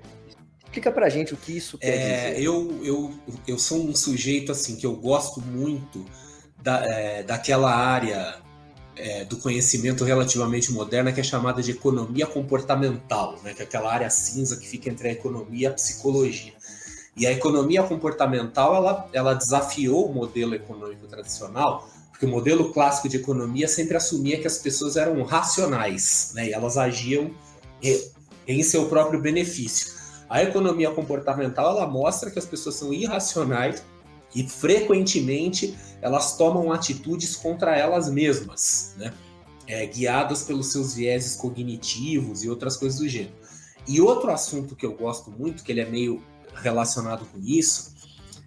Explica 0.57 0.91
pra 0.91 1.09
gente 1.09 1.33
o 1.33 1.37
que 1.37 1.55
isso 1.55 1.77
quer 1.77 1.87
é, 1.87 2.29
dizer. 2.31 2.43
Eu, 2.43 2.83
eu, 2.83 3.13
eu 3.47 3.59
sou 3.59 3.87
um 3.87 3.95
sujeito, 3.95 4.51
assim, 4.51 4.75
que 4.75 4.85
eu 4.85 4.95
gosto 4.95 5.39
muito 5.41 6.03
da, 6.61 6.83
é, 6.83 7.21
daquela 7.21 7.71
área 7.71 8.41
é, 8.97 9.25
do 9.25 9.37
conhecimento 9.37 10.03
relativamente 10.03 10.71
moderna 10.71 11.11
que 11.11 11.19
é 11.19 11.23
chamada 11.23 11.61
de 11.61 11.71
economia 11.71 12.25
comportamental, 12.25 13.39
né, 13.43 13.53
que 13.53 13.61
é 13.61 13.65
aquela 13.65 13.93
área 13.93 14.09
cinza 14.09 14.57
que 14.57 14.67
fica 14.67 14.89
entre 14.89 15.09
a 15.09 15.11
economia 15.11 15.69
e 15.69 15.71
a 15.71 15.73
psicologia. 15.73 16.53
E 17.15 17.25
a 17.25 17.31
economia 17.31 17.83
comportamental 17.83 18.75
ela, 18.75 19.09
ela 19.13 19.33
desafiou 19.33 20.09
o 20.09 20.13
modelo 20.13 20.53
econômico 20.53 21.07
tradicional, 21.07 21.89
porque 22.09 22.25
o 22.25 22.29
modelo 22.29 22.71
clássico 22.73 23.07
de 23.09 23.17
economia 23.17 23.67
sempre 23.67 23.95
assumia 23.97 24.39
que 24.39 24.47
as 24.47 24.57
pessoas 24.57 24.97
eram 24.97 25.21
racionais, 25.23 26.31
né, 26.33 26.47
e 26.49 26.53
elas 26.53 26.77
agiam 26.77 27.31
em 28.47 28.63
seu 28.63 28.87
próprio 28.87 29.21
benefício. 29.21 29.95
A 30.29 30.43
economia 30.43 30.91
comportamental 30.91 31.77
ela 31.77 31.87
mostra 31.87 32.29
que 32.29 32.39
as 32.39 32.45
pessoas 32.45 32.75
são 32.75 32.93
irracionais 32.93 33.83
e 34.35 34.47
frequentemente 34.47 35.77
elas 36.01 36.37
tomam 36.37 36.71
atitudes 36.71 37.35
contra 37.35 37.75
elas 37.75 38.09
mesmas, 38.09 38.93
né? 38.97 39.13
É, 39.65 39.85
guiadas 39.85 40.43
pelos 40.43 40.71
seus 40.71 40.95
vieses 40.95 41.35
cognitivos 41.35 42.41
e 42.41 42.49
outras 42.49 42.77
coisas 42.77 42.99
do 42.99 43.07
gênero. 43.07 43.35
E 43.85 43.99
outro 43.99 44.31
assunto 44.31 44.75
que 44.75 44.85
eu 44.85 44.93
gosto 44.93 45.29
muito, 45.29 45.63
que 45.63 45.71
ele 45.71 45.81
é 45.81 45.85
meio 45.85 46.23
relacionado 46.55 47.25
com 47.25 47.39
isso, 47.39 47.93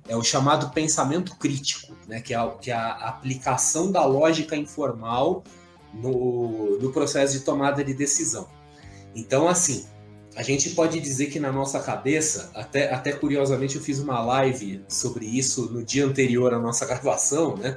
é 0.08 0.16
o 0.16 0.22
chamado 0.22 0.70
pensamento 0.70 1.36
crítico, 1.36 1.94
né? 2.08 2.20
que, 2.20 2.34
é 2.34 2.36
a, 2.36 2.48
que 2.48 2.70
é 2.70 2.74
a 2.74 2.92
aplicação 3.08 3.92
da 3.92 4.04
lógica 4.04 4.56
informal 4.56 5.44
no, 5.92 6.78
no 6.78 6.92
processo 6.92 7.38
de 7.38 7.44
tomada 7.44 7.84
de 7.84 7.94
decisão. 7.94 8.48
Então, 9.14 9.48
assim, 9.48 9.86
a 10.36 10.42
gente 10.42 10.70
pode 10.70 11.00
dizer 11.00 11.26
que 11.26 11.40
na 11.40 11.50
nossa 11.50 11.80
cabeça, 11.80 12.50
até, 12.54 12.92
até 12.92 13.12
curiosamente 13.12 13.76
eu 13.76 13.82
fiz 13.82 13.98
uma 13.98 14.22
live 14.22 14.82
sobre 14.88 15.26
isso 15.26 15.70
no 15.72 15.82
dia 15.82 16.06
anterior 16.06 16.54
à 16.54 16.58
nossa 16.58 16.86
gravação, 16.86 17.56
né? 17.56 17.76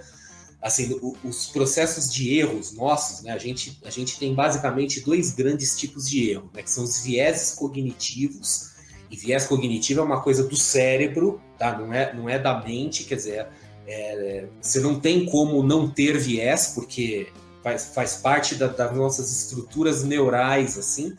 Assim, 0.62 0.98
o, 1.02 1.16
os 1.26 1.48
processos 1.48 2.12
de 2.12 2.38
erros 2.38 2.72
nossos, 2.72 3.22
né? 3.22 3.32
A 3.32 3.38
gente, 3.38 3.80
a 3.84 3.90
gente 3.90 4.18
tem 4.18 4.34
basicamente 4.34 5.02
dois 5.02 5.32
grandes 5.32 5.76
tipos 5.76 6.08
de 6.08 6.30
erro, 6.30 6.50
né? 6.54 6.62
Que 6.62 6.70
são 6.70 6.84
os 6.84 7.04
vieses 7.04 7.52
cognitivos. 7.52 8.72
E 9.10 9.18
viés 9.18 9.46
cognitivo 9.46 10.00
é 10.00 10.04
uma 10.04 10.22
coisa 10.22 10.44
do 10.44 10.56
cérebro, 10.56 11.42
tá? 11.58 11.78
Não 11.78 11.94
é, 11.94 12.14
não 12.14 12.30
é 12.30 12.40
da 12.40 12.64
mente, 12.64 13.04
quer 13.04 13.16
dizer, 13.16 13.48
é, 13.86 14.48
você 14.62 14.80
não 14.80 15.00
tem 15.00 15.26
como 15.26 15.62
não 15.62 15.90
ter 15.90 16.18
viés, 16.18 16.72
porque 16.74 17.28
faz, 17.62 17.86
faz 17.94 18.16
parte 18.18 18.56
da, 18.56 18.68
das 18.68 18.96
nossas 18.96 19.32
estruturas 19.32 20.04
neurais, 20.04 20.78
assim, 20.78 21.16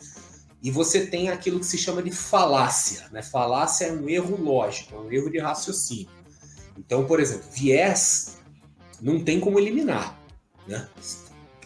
e 0.64 0.70
você 0.70 1.04
tem 1.04 1.28
aquilo 1.28 1.60
que 1.60 1.66
se 1.66 1.76
chama 1.76 2.02
de 2.02 2.10
falácia. 2.10 3.06
Né? 3.12 3.22
Falácia 3.22 3.84
é 3.84 3.92
um 3.92 4.08
erro 4.08 4.42
lógico, 4.42 4.94
é 4.94 4.98
um 4.98 5.12
erro 5.12 5.30
de 5.30 5.38
raciocínio. 5.38 6.08
Então, 6.78 7.04
por 7.04 7.20
exemplo, 7.20 7.44
viés 7.52 8.38
não 8.98 9.22
tem 9.22 9.38
como 9.38 9.60
eliminar. 9.60 10.18
Né? 10.66 10.88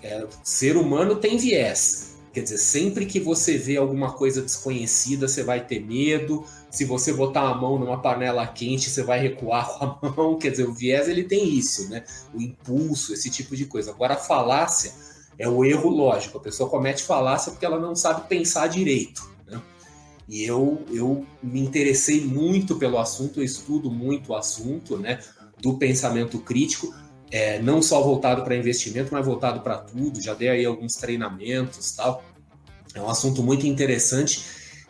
É, 0.03 0.27
ser 0.43 0.77
humano 0.77 1.15
tem 1.15 1.37
viés. 1.37 2.17
Quer 2.33 2.43
dizer, 2.43 2.59
sempre 2.59 3.07
que 3.07 3.21
você 3.21 3.57
vê 3.57 3.77
alguma 3.77 4.15
coisa 4.15 4.43
desconhecida, 4.43 5.29
você 5.29 5.45
vai 5.45 5.65
ter 5.65 5.79
medo. 5.79 6.45
Se 6.69 6.85
você 6.85 7.13
botar 7.13 7.49
a 7.49 7.55
mão 7.55 7.79
numa 7.79 8.03
panela 8.03 8.45
quente, 8.49 8.91
você 8.91 9.05
vai 9.05 9.21
recuar 9.21 9.79
com 9.79 9.85
a 9.85 10.11
mão. 10.11 10.39
Quer 10.39 10.51
dizer, 10.51 10.69
o 10.69 10.75
viés 10.75 11.09
ele 11.09 11.23
tem 11.23 11.49
isso, 11.49 11.89
né? 11.89 12.03
O 12.35 12.43
impulso, 12.43 13.15
esse 13.15 13.31
tipo 13.31 13.57
de 13.57 13.65
coisa. 13.65 13.93
Agora, 13.93 14.15
a 14.15 14.19
falácia 14.19 14.93
é 15.39 15.49
o 15.49 15.65
erro 15.65 15.89
lógico. 15.91 16.39
A 16.39 16.41
pessoa 16.41 16.69
comete 16.69 17.03
falácia 17.03 17.53
porque 17.53 17.65
ela 17.65 17.79
não 17.79 17.95
sabe 17.95 18.29
pensar 18.29 18.67
direito. 18.67 19.31
Né? 19.47 19.61
E 20.29 20.45
eu, 20.45 20.85
eu 20.91 21.25
me 21.43 21.61
interessei 21.61 22.25
muito 22.25 22.77
pelo 22.77 22.99
assunto, 22.99 23.41
eu 23.41 23.45
estudo 23.45 23.91
muito 23.91 24.33
o 24.33 24.37
assunto 24.37 24.97
né, 24.99 25.21
do 25.61 25.79
pensamento 25.79 26.39
crítico, 26.41 26.93
é, 27.31 27.61
não 27.61 27.81
só 27.81 28.03
voltado 28.03 28.43
para 28.43 28.57
investimento, 28.57 29.11
mas 29.13 29.25
voltado 29.25 29.61
para 29.61 29.79
tudo. 29.79 30.21
Já 30.21 30.35
dei 30.35 30.49
aí 30.49 30.65
alguns 30.65 30.97
treinamentos 30.97 31.93
tal. 31.93 32.25
É 32.95 33.01
um 33.01 33.09
assunto 33.09 33.43
muito 33.43 33.67
interessante 33.67 34.43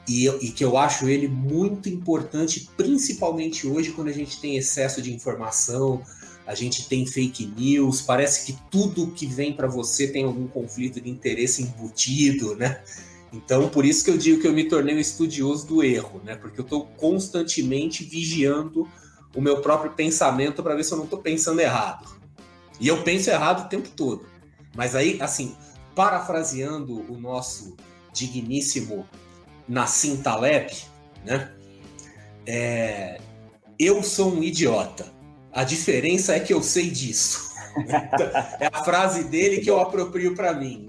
e, 0.09 0.27
e, 0.27 0.51
que 0.53 0.65
eu 0.65 0.79
acho 0.79 1.07
ele 1.09 1.29
muito 1.29 1.89
importante, 1.89 2.71
principalmente 2.77 3.67
hoje, 3.67 3.91
quando 3.91 4.09
a 4.09 4.13
gente 4.13 4.41
tem 4.41 4.57
excesso 4.57 5.03
de 5.03 5.13
informação, 5.13 6.01
a 6.49 6.55
gente 6.55 6.89
tem 6.89 7.05
fake 7.05 7.45
news, 7.45 8.01
parece 8.01 8.47
que 8.47 8.59
tudo 8.71 9.09
que 9.09 9.27
vem 9.27 9.53
para 9.53 9.69
você 9.69 10.09
tem 10.09 10.25
algum 10.25 10.49
conflito 10.49 10.99
de 10.99 11.11
interesse 11.11 11.63
embutido, 11.63 12.57
né? 12.57 12.83
Então, 13.31 13.69
por 13.69 13.85
isso 13.85 14.03
que 14.03 14.11
eu 14.11 14.17
digo 14.17 14.41
que 14.41 14.49
eu 14.49 14.55
me 14.55 14.65
tornei 14.65 14.97
um 14.97 14.99
estudioso 14.99 15.67
do 15.67 15.85
erro, 15.85 16.23
né? 16.25 16.37
Porque 16.37 16.59
eu 16.59 16.65
estou 16.65 16.87
constantemente 16.97 18.03
vigiando 18.03 18.89
o 19.37 19.43
meu 19.43 19.61
próprio 19.61 19.93
pensamento 19.93 20.63
para 20.63 20.75
ver 20.75 20.85
se 20.85 20.93
eu 20.93 20.97
não 20.97 21.05
estou 21.05 21.19
pensando 21.19 21.61
errado. 21.61 22.09
E 22.81 22.89
eu 22.89 23.03
penso 23.03 23.29
errado 23.29 23.67
o 23.67 23.69
tempo 23.69 23.91
todo. 23.91 24.25
Mas 24.75 24.95
aí, 24.95 25.21
assim, 25.21 25.55
parafraseando 25.95 27.05
o 27.13 27.21
nosso 27.21 27.77
digníssimo 28.11 29.07
Nassim 29.69 30.17
Taleb, 30.23 30.75
né? 31.27 31.53
É, 32.47 33.21
eu 33.79 34.03
sou 34.03 34.33
um 34.33 34.43
idiota 34.43 35.18
a 35.53 35.65
diferença 35.65 36.35
é 36.35 36.41
que 36.41 36.53
eu 36.53 36.63
sei 36.63 36.91
disso. 36.91 37.49
é 38.61 38.69
a 38.73 38.85
frase 38.85 39.25
dele 39.25 39.61
que 39.61 39.71
eu 39.71 39.81
aproprio 39.81 40.35
para 40.35 40.53
mim. 40.53 40.89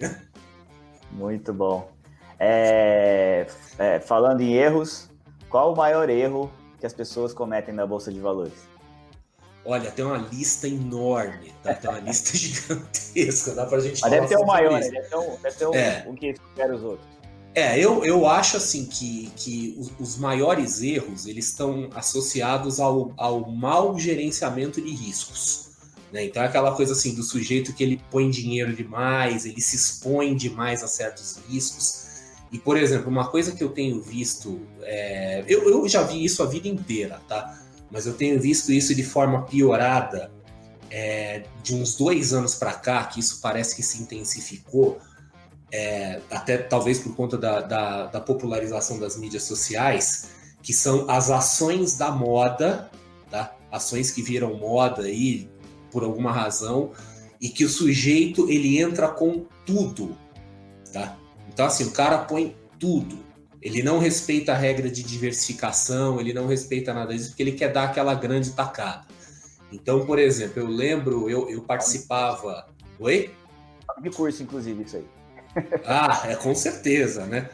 Muito 1.12 1.54
bom. 1.54 1.92
É, 2.40 3.48
é, 3.78 4.00
falando 4.00 4.42
em 4.42 4.54
erros, 4.54 5.10
qual 5.50 5.74
o 5.74 5.76
maior 5.76 6.10
erro 6.10 6.52
que 6.80 6.86
as 6.86 6.94
pessoas 6.94 7.34
cometem 7.34 7.74
na 7.74 7.86
Bolsa 7.86 8.12
de 8.12 8.20
Valores? 8.20 8.70
Olha, 9.66 9.92
tem 9.92 10.06
uma 10.06 10.18
lista 10.18 10.68
enorme, 10.68 11.54
tá? 11.62 11.74
Tem 11.74 11.90
uma 11.90 12.00
lista 12.00 12.32
gigantesca, 12.38 13.54
dá 13.54 13.66
pra 13.66 13.80
gente 13.80 14.02
Mas 14.02 14.10
deve 14.10 14.28
ter 14.28 14.38
o 14.38 14.46
maior, 14.46 14.80
deve 14.80 15.02
ter 15.02 15.16
um, 15.16 15.38
deve 15.42 15.56
ter 15.58 15.68
um, 15.68 15.76
é. 15.76 16.06
um 16.08 16.16
que 16.16 16.36
supera 16.36 16.76
os 16.76 16.84
outros. 16.84 17.19
É, 17.60 17.78
eu, 17.78 18.06
eu 18.06 18.26
acho 18.26 18.56
assim 18.56 18.86
que, 18.86 19.30
que 19.36 19.78
os, 20.00 20.18
maiores 20.18 20.82
erros 20.82 21.26
eles 21.26 21.48
estão 21.48 21.90
associados 21.94 22.80
ao, 22.80 23.14
ao 23.18 23.52
mau 23.52 24.00
gerenciamento 24.00 24.82
de 24.82 24.92
riscos. 24.92 25.72
Né? 26.10 26.24
Então 26.24 26.42
é 26.42 26.46
aquela 26.46 26.74
coisa 26.74 26.94
assim 26.94 27.14
do 27.14 27.22
sujeito 27.22 27.74
que 27.74 27.84
ele 27.84 28.02
põe 28.10 28.30
dinheiro 28.30 28.74
demais, 28.74 29.46
ele 29.46 29.60
se 29.60 29.76
expõe 29.76 30.38
demais 30.38 30.82
a 30.84 30.88
certos 30.88 31.38
riscos. 31.50 32.08
E, 32.50 32.58
por 32.58 32.78
exemplo, 32.78 33.10
uma 33.10 33.28
coisa 33.28 33.52
que 33.52 33.62
eu 33.62 33.70
tenho 33.70 34.02
visto, 34.02 34.62
é, 34.84 35.44
eu, 35.46 35.70
eu 35.70 35.88
já 35.90 36.02
vi 36.02 36.24
isso 36.24 36.42
a 36.42 36.46
vida 36.46 36.70
inteira, 36.70 37.22
tá? 37.28 37.62
Mas 37.92 38.06
eu 38.06 38.14
tenho 38.14 38.40
visto 38.40 38.72
isso 38.72 38.96
de 38.96 39.04
forma 39.04 39.44
piorada 39.44 40.32
é, 40.90 41.44
de 41.62 41.76
uns 41.76 41.96
dois 41.96 42.34
anos 42.34 42.56
para 42.56 42.72
cá, 42.72 43.04
que 43.04 43.20
isso 43.20 43.40
parece 43.42 43.76
que 43.76 43.84
se 43.84 44.02
intensificou 44.02 44.98
é, 45.72 46.22
até 46.32 46.58
talvez 46.58 47.00
por 47.00 47.16
conta 47.16 47.38
da, 47.38 47.62
da, 47.62 48.06
da, 48.08 48.22
popularização 48.22 49.00
das 49.00 49.18
mídias 49.18 49.44
sociais, 49.44 50.30
que 50.62 50.74
são 50.74 51.10
as 51.10 51.30
ações 51.30 51.98
da 51.98 52.12
moda, 52.12 52.90
tá? 53.30 53.56
ações 53.72 54.12
que 54.12 54.22
viram 54.22 54.56
moda 54.56 55.04
aí 55.04 55.50
por 55.92 56.04
alguma 56.04 56.32
razão, 56.32 56.92
e 57.40 57.50
que 57.50 57.64
o 57.64 57.70
sujeito 57.70 58.50
ele 58.50 58.80
entra 58.80 59.08
com 59.08 59.46
tudo. 59.66 60.18
Tá? 60.92 61.18
Então, 61.48 61.66
assim, 61.66 61.86
o 61.86 61.92
cara 61.92 62.20
põe 62.20 62.56
tudo. 62.78 63.18
Ele 63.62 63.84
não 63.84 64.00
respeita 64.00 64.54
a 64.54 64.56
regra 64.56 64.90
de 64.90 65.04
diversificação, 65.04 66.20
ele 66.20 66.34
não 66.34 66.48
respeita 66.48 66.94
nada 66.94 67.14
disso, 67.14 67.30
porque 67.30 67.44
ele 67.44 67.52
quer 67.54 67.72
dar 67.72 67.86
aquela 67.86 68.14
grande 68.14 68.52
tacada. 68.52 69.06
Então, 69.72 70.06
por 70.06 70.18
exemplo, 70.18 70.62
eu 70.62 70.68
lembro, 70.68 71.30
eu, 71.30 71.50
eu 71.50 71.62
participava. 71.62 72.68
Oi? 73.00 73.32
De 74.02 74.10
curso, 74.10 74.42
inclusive, 74.44 74.84
isso 74.84 74.98
aí. 74.98 75.19
Ah, 75.86 76.24
é 76.28 76.36
com 76.36 76.54
certeza, 76.54 77.26
né? 77.26 77.50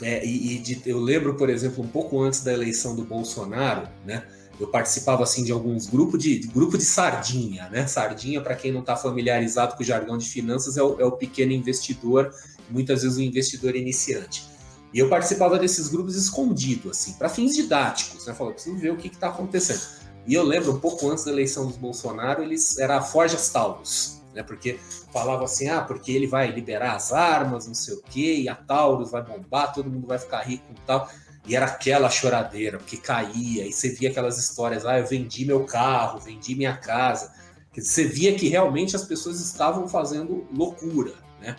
É, 0.00 0.24
e, 0.24 0.56
e 0.56 0.58
de, 0.58 0.82
eu 0.86 0.98
lembro, 0.98 1.34
por 1.34 1.48
exemplo, 1.48 1.82
um 1.82 1.88
pouco 1.88 2.20
antes 2.20 2.42
da 2.42 2.52
eleição 2.52 2.96
do 2.96 3.04
Bolsonaro, 3.04 3.88
né? 4.04 4.24
Eu 4.60 4.68
participava 4.68 5.22
assim 5.22 5.44
de 5.44 5.50
alguns 5.50 5.86
grupos 5.86 6.22
de, 6.22 6.38
de 6.38 6.48
grupo 6.48 6.78
de 6.78 6.84
sardinha, 6.84 7.68
né? 7.70 7.86
Sardinha, 7.86 8.40
para 8.40 8.54
quem 8.54 8.72
não 8.72 8.80
está 8.80 8.96
familiarizado 8.96 9.76
com 9.76 9.82
o 9.82 9.86
jargão 9.86 10.18
de 10.18 10.28
finanças, 10.28 10.76
é 10.76 10.82
o, 10.82 11.00
é 11.00 11.04
o 11.04 11.12
pequeno 11.12 11.52
investidor, 11.52 12.32
muitas 12.70 13.02
vezes 13.02 13.18
o 13.18 13.22
investidor 13.22 13.74
iniciante. 13.74 14.44
E 14.92 14.98
eu 14.98 15.08
participava 15.08 15.58
desses 15.58 15.88
grupos 15.88 16.16
escondido, 16.16 16.90
assim, 16.90 17.14
para 17.14 17.28
fins 17.28 17.54
didáticos, 17.54 18.26
né? 18.26 18.34
Falando, 18.34 18.54
preciso 18.54 18.76
ver 18.76 18.92
o 18.92 18.96
que 18.96 19.08
está 19.08 19.28
acontecendo. 19.28 19.80
E 20.26 20.34
eu 20.34 20.44
lembro, 20.44 20.72
um 20.72 20.78
pouco 20.78 21.10
antes 21.10 21.24
da 21.24 21.32
eleição 21.32 21.66
do 21.66 21.76
Bolsonaro, 21.78 22.42
eles 22.42 22.78
era 22.78 22.98
a 22.98 23.02
Forjas 23.02 23.48
Taurus, 23.48 24.21
né? 24.34 24.42
Porque 24.42 24.78
falava 25.12 25.44
assim, 25.44 25.68
ah, 25.68 25.82
porque 25.82 26.12
ele 26.12 26.26
vai 26.26 26.50
liberar 26.50 26.94
as 26.94 27.12
armas, 27.12 27.66
não 27.66 27.74
sei 27.74 27.94
o 27.94 28.02
quê, 28.02 28.36
e 28.40 28.48
a 28.48 28.54
Taurus 28.54 29.10
vai 29.10 29.22
bombar, 29.22 29.72
todo 29.72 29.90
mundo 29.90 30.06
vai 30.06 30.18
ficar 30.18 30.40
rico 30.40 30.64
e 30.70 30.80
tal. 30.86 31.08
E 31.46 31.56
era 31.56 31.66
aquela 31.66 32.08
choradeira, 32.08 32.78
porque 32.78 32.96
caía, 32.96 33.66
e 33.66 33.72
você 33.72 33.88
via 33.90 34.10
aquelas 34.10 34.38
histórias, 34.38 34.86
ah, 34.86 34.98
eu 34.98 35.06
vendi 35.06 35.44
meu 35.44 35.64
carro, 35.64 36.20
vendi 36.20 36.54
minha 36.54 36.76
casa. 36.76 37.32
Você 37.74 38.04
via 38.04 38.34
que 38.34 38.48
realmente 38.48 38.94
as 38.94 39.04
pessoas 39.04 39.40
estavam 39.40 39.88
fazendo 39.88 40.46
loucura, 40.52 41.14
né? 41.40 41.56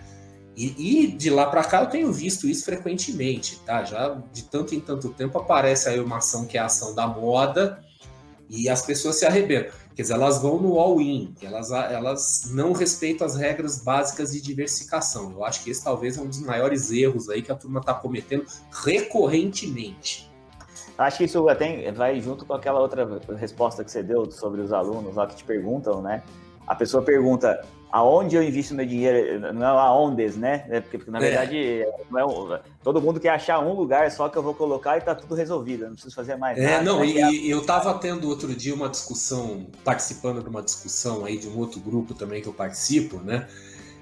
E, 0.55 1.05
e 1.05 1.07
de 1.07 1.31
lá 1.31 1.47
para 1.47 1.63
cá 1.63 1.81
eu 1.81 1.89
tenho 1.89 2.13
visto 2.13 2.47
isso 2.47 2.63
frequentemente, 2.63 3.59
tá? 3.65 3.83
Já 3.83 4.21
de 4.31 4.43
tanto 4.43 4.75
em 4.75 4.79
tanto 4.79 5.09
tempo 5.09 5.37
aparece 5.37 5.89
aí 5.89 5.99
uma 5.99 6.17
ação 6.17 6.45
que 6.45 6.57
é 6.57 6.61
a 6.61 6.65
ação 6.65 6.93
da 6.93 7.07
moda 7.07 7.83
e 8.47 8.69
as 8.69 8.85
pessoas 8.85 9.15
se 9.15 9.25
arrebentam. 9.25 9.73
Quer 9.95 10.01
dizer, 10.01 10.15
elas 10.15 10.41
vão 10.41 10.59
no 10.59 10.79
all-in, 10.79 11.35
elas, 11.41 11.71
elas 11.71 12.51
não 12.51 12.71
respeitam 12.73 13.27
as 13.27 13.35
regras 13.35 13.83
básicas 13.83 14.31
de 14.31 14.41
diversificação. 14.41 15.31
Eu 15.31 15.45
acho 15.45 15.63
que 15.63 15.69
esse 15.69 15.83
talvez 15.83 16.17
é 16.17 16.21
um 16.21 16.27
dos 16.27 16.41
maiores 16.41 16.91
erros 16.91 17.29
aí 17.29 17.41
que 17.41 17.51
a 17.51 17.55
turma 17.55 17.79
está 17.79 17.93
cometendo 17.93 18.45
recorrentemente. 18.83 20.31
Acho 20.97 21.17
que 21.17 21.23
isso 21.25 21.47
até 21.47 21.91
vai 21.91 22.19
junto 22.21 22.45
com 22.45 22.53
aquela 22.53 22.79
outra 22.79 23.21
resposta 23.37 23.83
que 23.83 23.91
você 23.91 24.01
deu 24.01 24.29
sobre 24.31 24.61
os 24.61 24.71
alunos 24.71 25.15
lá 25.15 25.27
que 25.27 25.35
te 25.35 25.43
perguntam, 25.43 26.01
né? 26.01 26.23
A 26.65 26.75
pessoa 26.75 27.03
pergunta 27.03 27.63
aonde 27.93 28.35
eu 28.35 28.41
invisto 28.41 28.73
meu 28.73 28.87
dinheiro, 28.87 29.53
não 29.53 29.67
é 29.67 29.69
aonde, 29.69 30.31
né? 30.31 30.65
É 30.67 30.81
porque, 30.81 30.97
porque, 30.97 31.11
na 31.11 31.19
é. 31.19 31.21
verdade, 31.21 31.85
não 32.09 32.19
é 32.19 32.25
um, 32.25 32.59
todo 32.81 32.99
mundo 32.99 33.19
quer 33.19 33.29
achar 33.29 33.59
um 33.59 33.73
lugar 33.73 34.09
só 34.09 34.27
que 34.27 34.35
eu 34.35 34.41
vou 34.41 34.55
colocar 34.55 34.97
e 34.97 35.01
tá 35.01 35.13
tudo 35.13 35.35
resolvido, 35.35 35.85
não 35.85 35.93
preciso 35.93 36.15
fazer 36.15 36.35
mais 36.35 36.57
é, 36.57 36.71
nada. 36.71 36.83
Não, 36.83 37.05
e, 37.05 37.19
e 37.19 37.49
eu 37.51 37.63
tava 37.63 37.93
tendo 37.99 38.27
outro 38.27 38.55
dia 38.55 38.73
uma 38.73 38.89
discussão, 38.89 39.67
participando 39.83 40.41
de 40.41 40.49
uma 40.49 40.63
discussão 40.63 41.23
aí 41.23 41.37
de 41.37 41.47
um 41.47 41.55
outro 41.59 41.79
grupo 41.79 42.15
também 42.15 42.41
que 42.41 42.47
eu 42.47 42.53
participo, 42.53 43.17
né? 43.17 43.47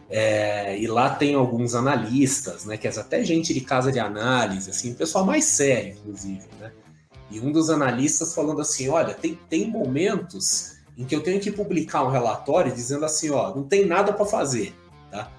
É, 0.09 0.79
e 0.79 0.87
lá 0.87 1.09
tem 1.09 1.35
alguns 1.35 1.75
analistas, 1.75 2.63
né? 2.63 2.77
Que 2.77 2.87
é 2.87 2.91
até 2.91 3.21
gente 3.25 3.53
de 3.53 3.59
casa 3.59 3.91
de 3.91 3.99
análise, 3.99 4.69
assim, 4.69 4.93
pessoal 4.93 5.25
mais 5.25 5.43
sério, 5.43 5.97
inclusive, 5.99 6.47
né? 6.61 6.71
E 7.29 7.41
um 7.41 7.51
dos 7.51 7.69
analistas 7.69 8.33
falando 8.33 8.61
assim: 8.61 8.87
olha, 8.87 9.13
tem, 9.13 9.37
tem 9.49 9.69
momentos 9.69 10.77
em 10.97 11.05
que 11.05 11.15
eu 11.15 11.23
tenho 11.23 11.39
que 11.39 11.51
publicar 11.51 12.03
um 12.03 12.09
relatório 12.09 12.73
dizendo 12.73 13.05
assim, 13.05 13.29
ó, 13.29 13.55
não 13.55 13.63
tem 13.63 13.85
nada 13.85 14.13
para 14.13 14.25
fazer, 14.25 14.75
tá? 15.09 15.31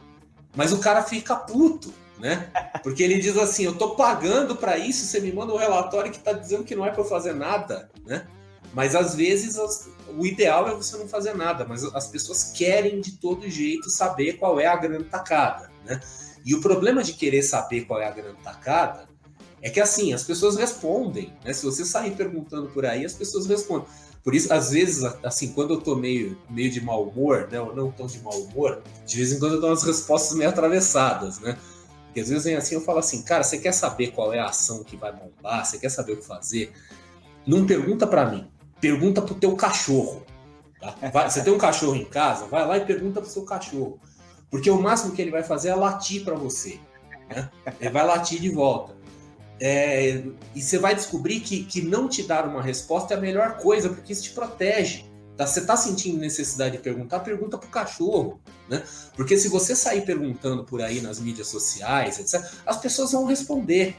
Mas 0.55 0.73
o 0.73 0.79
cara 0.79 1.03
fica 1.03 1.37
puto, 1.37 1.93
né? 2.19 2.51
Porque 2.83 3.03
ele 3.03 3.19
diz 3.19 3.37
assim, 3.37 3.65
eu 3.65 3.75
tô 3.75 3.91
pagando 3.91 4.57
para 4.57 4.79
isso, 4.79 5.05
você 5.05 5.21
me 5.21 5.33
manda 5.33 5.53
um 5.53 5.59
relatório 5.59 6.11
que 6.11 6.19
tá 6.19 6.33
dizendo 6.33 6.65
que 6.65 6.75
não 6.75 6.87
é 6.87 6.91
para 6.91 7.05
fazer 7.05 7.35
nada, 7.35 7.91
né? 8.05 8.27
Mas 8.75 8.95
às 8.95 9.15
vezes 9.15 9.59
as, 9.59 9.91
o 10.17 10.27
ideal 10.27 10.69
é 10.69 10.75
você 10.75 10.97
não 10.97 11.07
fazer 11.07 11.35
nada, 11.35 11.67
mas 11.69 11.85
as 11.95 12.07
pessoas 12.09 12.53
querem 12.53 13.01
de 13.01 13.13
todo 13.13 13.49
jeito 13.49 13.91
saber 13.91 14.35
qual 14.35 14.59
é 14.59 14.67
a 14.67 14.77
grande 14.77 15.05
tacada, 15.05 15.71
né? 15.85 16.01
E 16.45 16.55
o 16.55 16.61
problema 16.61 17.03
de 17.03 17.13
querer 17.13 17.43
saber 17.43 17.83
qual 17.83 18.01
é 18.01 18.07
a 18.07 18.11
grande 18.11 18.39
tacada 18.43 19.09
é 19.61 19.71
que 19.71 19.81
assim, 19.81 20.13
as 20.13 20.25
pessoas 20.25 20.57
respondem, 20.57 21.33
né? 21.45 21.53
Se 21.53 21.65
você 21.65 21.85
sair 21.85 22.13
perguntando 22.13 22.69
por 22.69 22.85
aí, 22.85 23.05
as 23.05 23.15
pessoas 23.15 23.47
respondem. 23.47 23.87
Por 24.25 24.35
isso, 24.35 24.53
às 24.53 24.71
vezes, 24.71 25.03
assim, 25.25 25.53
quando 25.53 25.75
eu 25.75 25.81
tô 25.81 25.97
meio, 25.97 26.39
meio 26.49 26.71
de 26.71 26.81
mau 26.81 27.09
humor, 27.09 27.49
né? 27.51 27.61
Ou 27.61 27.75
não 27.75 27.91
tão 27.91 28.07
de 28.07 28.21
mau 28.21 28.33
humor, 28.33 28.83
de 29.05 29.17
vez 29.17 29.33
em 29.33 29.39
quando 29.39 29.55
eu 29.55 29.61
dou 29.61 29.71
umas 29.71 29.83
respostas 29.83 30.37
meio 30.37 30.49
atravessadas, 30.49 31.41
né? 31.41 31.59
Porque 32.07 32.21
às 32.21 32.29
vezes 32.29 32.45
vem 32.45 32.55
assim, 32.55 32.75
eu 32.75 32.81
falo 32.83 32.99
assim, 32.99 33.23
cara, 33.23 33.43
você 33.43 33.59
quer 33.59 33.73
saber 33.73 34.09
qual 34.09 34.33
é 34.33 34.39
a 34.39 34.47
ação 34.47 34.85
que 34.85 34.97
vai 34.97 35.13
bombar? 35.13 35.65
Você 35.65 35.79
quer 35.79 35.89
saber 35.89 36.13
o 36.13 36.17
que 36.19 36.27
fazer? 36.27 36.73
Não 37.47 37.67
pergunta 37.67 38.07
para 38.07 38.27
mim, 38.27 38.47
pergunta 38.81 39.23
pro 39.23 39.35
teu 39.35 39.57
cachorro. 39.57 40.23
Tá? 40.79 40.95
Vai, 41.13 41.31
você 41.31 41.43
tem 41.43 41.53
um 41.53 41.59
cachorro 41.59 41.97
em 41.97 42.05
casa, 42.05 42.47
vai 42.47 42.67
lá 42.67 42.77
e 42.77 42.85
pergunta 42.85 43.21
pro 43.21 43.31
seu 43.31 43.45
cachorro. 43.45 43.99
Porque 44.51 44.71
o 44.71 44.81
máximo 44.81 45.15
que 45.15 45.23
ele 45.23 45.31
vai 45.31 45.43
fazer 45.43 45.71
é 45.71 45.75
latir 45.75 46.23
para 46.23 46.35
você. 46.35 46.79
Né? 47.31 47.51
Ele 47.81 47.91
vai 47.91 48.07
latir 48.07 48.39
de 48.39 48.51
volta. 48.51 48.95
É, 49.65 50.25
e 50.57 50.61
você 50.61 50.77
vai 50.77 50.93
descobrir 50.93 51.39
que, 51.39 51.63
que 51.63 51.83
não 51.83 52.09
te 52.09 52.25
dar 52.25 52.49
uma 52.49 52.61
resposta 52.61 53.15
é 53.15 53.17
a 53.17 53.21
melhor 53.21 53.59
coisa, 53.59 53.89
porque 53.89 54.13
isso 54.13 54.25
te 54.25 54.31
protege. 54.31 55.05
Tá? 55.37 55.47
Você 55.47 55.61
está 55.61 55.77
sentindo 55.77 56.19
necessidade 56.19 56.77
de 56.77 56.83
perguntar, 56.83 57.21
pergunta 57.21 57.57
para 57.57 57.69
o 57.69 57.71
cachorro. 57.71 58.41
Né? 58.69 58.83
Porque 59.15 59.39
se 59.39 59.47
você 59.47 59.77
sair 59.77 60.01
perguntando 60.01 60.65
por 60.65 60.83
aí 60.83 61.01
nas 61.01 61.21
mídias 61.21 61.47
sociais, 61.47 62.19
etc., 62.19 62.45
as 62.67 62.77
pessoas 62.79 63.13
vão 63.13 63.25
responder. 63.25 63.95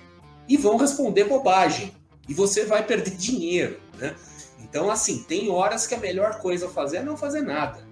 E 0.50 0.58
vão 0.58 0.76
responder 0.76 1.24
bobagem. 1.24 1.94
E 2.28 2.34
você 2.34 2.66
vai 2.66 2.86
perder 2.86 3.12
dinheiro. 3.16 3.80
Né? 3.98 4.14
Então, 4.60 4.92
assim, 4.92 5.24
tem 5.24 5.50
horas 5.50 5.88
que 5.88 5.96
a 5.96 5.98
melhor 5.98 6.40
coisa 6.40 6.66
a 6.66 6.70
fazer 6.70 6.98
é 6.98 7.04
não 7.04 7.16
fazer 7.16 7.40
nada. 7.40 7.88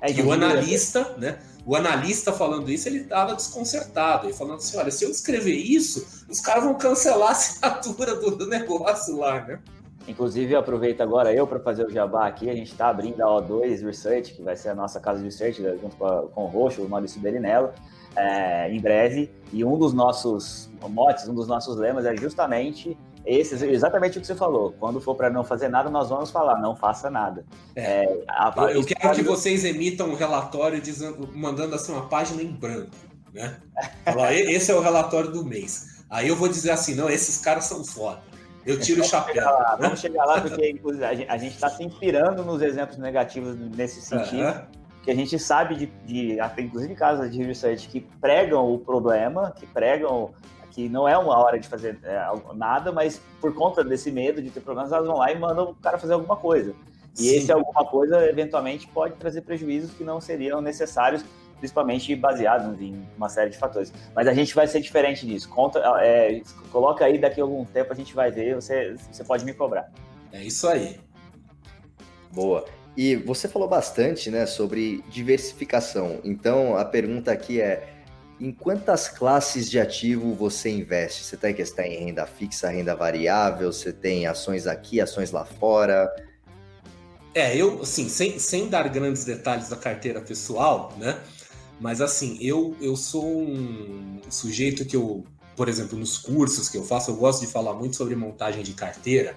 É, 0.00 0.10
e 0.10 0.22
o 0.22 0.32
analista, 0.32 1.16
né? 1.18 1.38
O 1.68 1.76
analista 1.76 2.32
falando 2.32 2.70
isso, 2.70 2.88
ele 2.88 3.00
estava 3.00 3.34
desconcertado. 3.34 4.24
Ele 4.24 4.32
falando 4.32 4.56
assim: 4.56 4.78
olha, 4.78 4.90
se 4.90 5.04
eu 5.04 5.10
escrever 5.10 5.52
isso, 5.52 6.24
os 6.26 6.40
caras 6.40 6.64
vão 6.64 6.72
cancelar 6.72 7.28
a 7.28 7.32
assinatura 7.32 8.14
do, 8.14 8.46
negócio 8.46 9.18
lá, 9.18 9.44
né? 9.44 9.60
Inclusive, 10.08 10.54
eu 10.54 10.60
aproveito 10.60 11.02
agora 11.02 11.30
eu 11.34 11.46
para 11.46 11.60
fazer 11.60 11.84
o 11.84 11.90
jabá 11.90 12.26
aqui. 12.26 12.48
A 12.48 12.54
gente 12.54 12.72
está 12.72 12.88
abrindo 12.88 13.20
a 13.20 13.26
O2 13.26 13.84
Research, 13.84 14.32
que 14.32 14.40
vai 14.40 14.56
ser 14.56 14.70
a 14.70 14.74
nossa 14.74 14.98
casa 14.98 15.18
de 15.18 15.26
research, 15.26 15.60
né, 15.60 15.76
junto 15.78 15.94
com, 15.96 16.06
a, 16.06 16.22
com 16.28 16.44
o 16.44 16.46
Roxo, 16.46 16.80
o 16.80 16.88
Maurício 16.88 17.20
Berinello, 17.20 17.68
é, 18.16 18.72
em 18.72 18.80
breve. 18.80 19.30
E 19.52 19.62
um 19.62 19.76
dos 19.76 19.92
nossos 19.92 20.70
motes, 20.88 21.28
um 21.28 21.34
dos 21.34 21.46
nossos 21.46 21.76
lemas 21.76 22.06
é 22.06 22.16
justamente 22.16 22.96
esse, 23.28 23.62
exatamente 23.66 24.16
o 24.16 24.20
que 24.20 24.26
você 24.26 24.34
falou. 24.34 24.74
Quando 24.80 25.00
for 25.00 25.14
para 25.14 25.28
não 25.28 25.44
fazer 25.44 25.68
nada, 25.68 25.90
nós 25.90 26.08
vamos 26.08 26.30
falar, 26.30 26.58
não 26.58 26.74
faça 26.74 27.10
nada. 27.10 27.44
É, 27.76 28.04
é, 28.04 28.24
a, 28.26 28.54
eu, 28.56 28.68
eu 28.68 28.84
quero 28.84 29.14
que 29.14 29.22
vocês 29.22 29.64
emitam 29.64 30.08
um 30.08 30.14
relatório 30.14 30.80
dizendo, 30.80 31.28
mandando 31.34 31.74
assim 31.74 31.92
uma 31.92 32.08
página 32.08 32.42
em 32.42 32.50
branco. 32.50 32.96
Né? 33.34 33.54
Falar, 34.04 34.32
esse 34.32 34.70
é 34.70 34.74
o 34.74 34.80
relatório 34.80 35.30
do 35.30 35.44
mês. 35.44 36.02
Aí 36.08 36.26
eu 36.26 36.36
vou 36.36 36.48
dizer 36.48 36.70
assim, 36.70 36.94
não, 36.94 37.10
esses 37.10 37.36
caras 37.38 37.66
são 37.66 37.84
foda. 37.84 38.20
Eu 38.64 38.80
tiro 38.80 39.02
o 39.02 39.04
chapéu. 39.04 39.34
Chegar 39.34 39.50
lá, 39.50 39.76
vamos 39.76 40.00
chegar 40.00 40.24
lá, 40.24 40.40
porque 40.40 40.80
a 41.28 41.36
gente 41.36 41.54
está 41.54 41.68
se 41.68 41.84
inspirando 41.84 42.42
nos 42.44 42.62
exemplos 42.62 42.98
negativos 42.98 43.56
nesse 43.76 44.00
sentido. 44.00 44.42
Uhum. 44.42 44.78
Que 45.02 45.10
a 45.10 45.14
gente 45.14 45.38
sabe 45.38 45.74
de, 45.74 45.86
de, 46.04 46.38
inclusive 46.58 46.94
casos 46.94 47.30
de 47.30 47.42
research 47.42 47.88
que 47.88 48.00
pregam 48.00 48.72
o 48.72 48.78
problema, 48.78 49.52
que 49.52 49.66
pregam 49.66 50.34
que 50.70 50.88
não 50.88 51.08
é 51.08 51.16
uma 51.16 51.36
hora 51.38 51.58
de 51.58 51.68
fazer 51.68 51.98
é, 52.02 52.20
nada, 52.54 52.92
mas 52.92 53.20
por 53.40 53.54
conta 53.54 53.82
desse 53.82 54.10
medo 54.10 54.42
de 54.42 54.50
ter 54.50 54.60
problemas, 54.60 54.92
elas 54.92 55.06
vão 55.06 55.16
lá 55.16 55.32
e 55.32 55.38
mandam 55.38 55.70
o 55.70 55.74
cara 55.74 55.98
fazer 55.98 56.12
alguma 56.12 56.36
coisa. 56.36 56.74
E 57.18 57.22
Sim. 57.22 57.36
esse 57.36 57.52
alguma 57.52 57.84
coisa, 57.84 58.28
eventualmente, 58.28 58.86
pode 58.86 59.14
trazer 59.16 59.42
prejuízos 59.42 59.92
que 59.92 60.04
não 60.04 60.20
seriam 60.20 60.60
necessários, 60.60 61.24
principalmente 61.58 62.14
baseados 62.14 62.80
em 62.80 63.04
uma 63.16 63.28
série 63.28 63.50
de 63.50 63.58
fatores. 63.58 63.92
Mas 64.14 64.28
a 64.28 64.34
gente 64.34 64.54
vai 64.54 64.68
ser 64.68 64.80
diferente 64.80 65.26
disso. 65.26 65.48
Conta, 65.48 65.80
é, 66.00 66.40
coloca 66.70 67.04
aí, 67.04 67.18
daqui 67.18 67.40
a 67.40 67.44
algum 67.44 67.64
tempo 67.64 67.92
a 67.92 67.96
gente 67.96 68.14
vai 68.14 68.30
ver, 68.30 68.54
você, 68.54 68.94
você 69.10 69.24
pode 69.24 69.44
me 69.44 69.52
cobrar. 69.52 69.90
É 70.32 70.44
isso 70.44 70.68
aí. 70.68 71.00
Boa. 72.32 72.64
E 72.96 73.16
você 73.16 73.48
falou 73.48 73.68
bastante 73.68 74.30
né, 74.30 74.46
sobre 74.46 75.02
diversificação. 75.08 76.20
Então, 76.24 76.76
a 76.76 76.84
pergunta 76.84 77.32
aqui 77.32 77.60
é 77.60 77.97
em 78.40 78.52
quantas 78.52 79.08
classes 79.08 79.68
de 79.68 79.80
ativo 79.80 80.34
você 80.34 80.70
investe? 80.70 81.24
Você 81.24 81.36
tem 81.36 81.54
que 81.54 81.62
estar 81.62 81.86
em 81.86 82.04
renda 82.04 82.26
fixa, 82.26 82.68
renda 82.68 82.94
variável, 82.94 83.72
você 83.72 83.92
tem 83.92 84.26
ações 84.26 84.66
aqui, 84.66 85.00
ações 85.00 85.30
lá 85.30 85.44
fora? 85.44 86.08
É, 87.34 87.56
eu, 87.56 87.82
assim, 87.82 88.08
sem, 88.08 88.38
sem 88.38 88.68
dar 88.68 88.88
grandes 88.88 89.24
detalhes 89.24 89.68
da 89.68 89.76
carteira 89.76 90.20
pessoal, 90.20 90.92
né? 90.98 91.18
Mas, 91.80 92.00
assim, 92.00 92.38
eu, 92.40 92.76
eu 92.80 92.96
sou 92.96 93.24
um 93.24 94.20
sujeito 94.28 94.84
que 94.84 94.96
eu, 94.96 95.24
por 95.56 95.68
exemplo, 95.68 95.98
nos 95.98 96.18
cursos 96.18 96.68
que 96.68 96.76
eu 96.76 96.84
faço, 96.84 97.10
eu 97.10 97.16
gosto 97.16 97.40
de 97.40 97.46
falar 97.46 97.74
muito 97.74 97.96
sobre 97.96 98.16
montagem 98.16 98.62
de 98.62 98.72
carteira. 98.72 99.36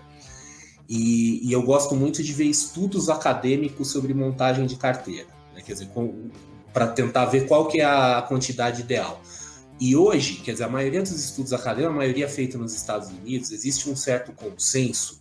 E, 0.90 1.48
e 1.48 1.52
eu 1.52 1.62
gosto 1.64 1.96
muito 1.96 2.24
de 2.24 2.34
ver 2.34 2.46
estudos 2.46 3.10
acadêmicos 3.10 3.92
sobre 3.92 4.14
montagem 4.14 4.66
de 4.66 4.76
carteira. 4.76 5.28
Né? 5.54 5.62
Quer 5.62 5.74
dizer, 5.74 5.88
com, 5.88 6.30
para 6.74 6.88
tentar 6.88 7.26
ver 7.26 7.48
qual 7.48 7.68
que 7.68 7.82
é 7.82 7.86
a 7.86 8.22
quantidade 8.28 8.82
ideal. 8.82 9.22
E 9.80 9.96
hoje, 9.96 10.36
quer 10.36 10.52
dizer, 10.52 10.66
a 10.66 10.70
maioria 10.70 11.02
dos 11.02 11.12
estudos 11.12 11.54
acadêmicos, 11.54 11.96
a 11.96 11.98
maioria 11.98 12.30
feita 12.30 12.58
nos 12.58 12.74
Estados 12.74 13.10
Unidos, 13.10 13.52
existe 13.52 13.90
um 13.90 13.96
certo 13.96 14.32
consenso 14.32 15.20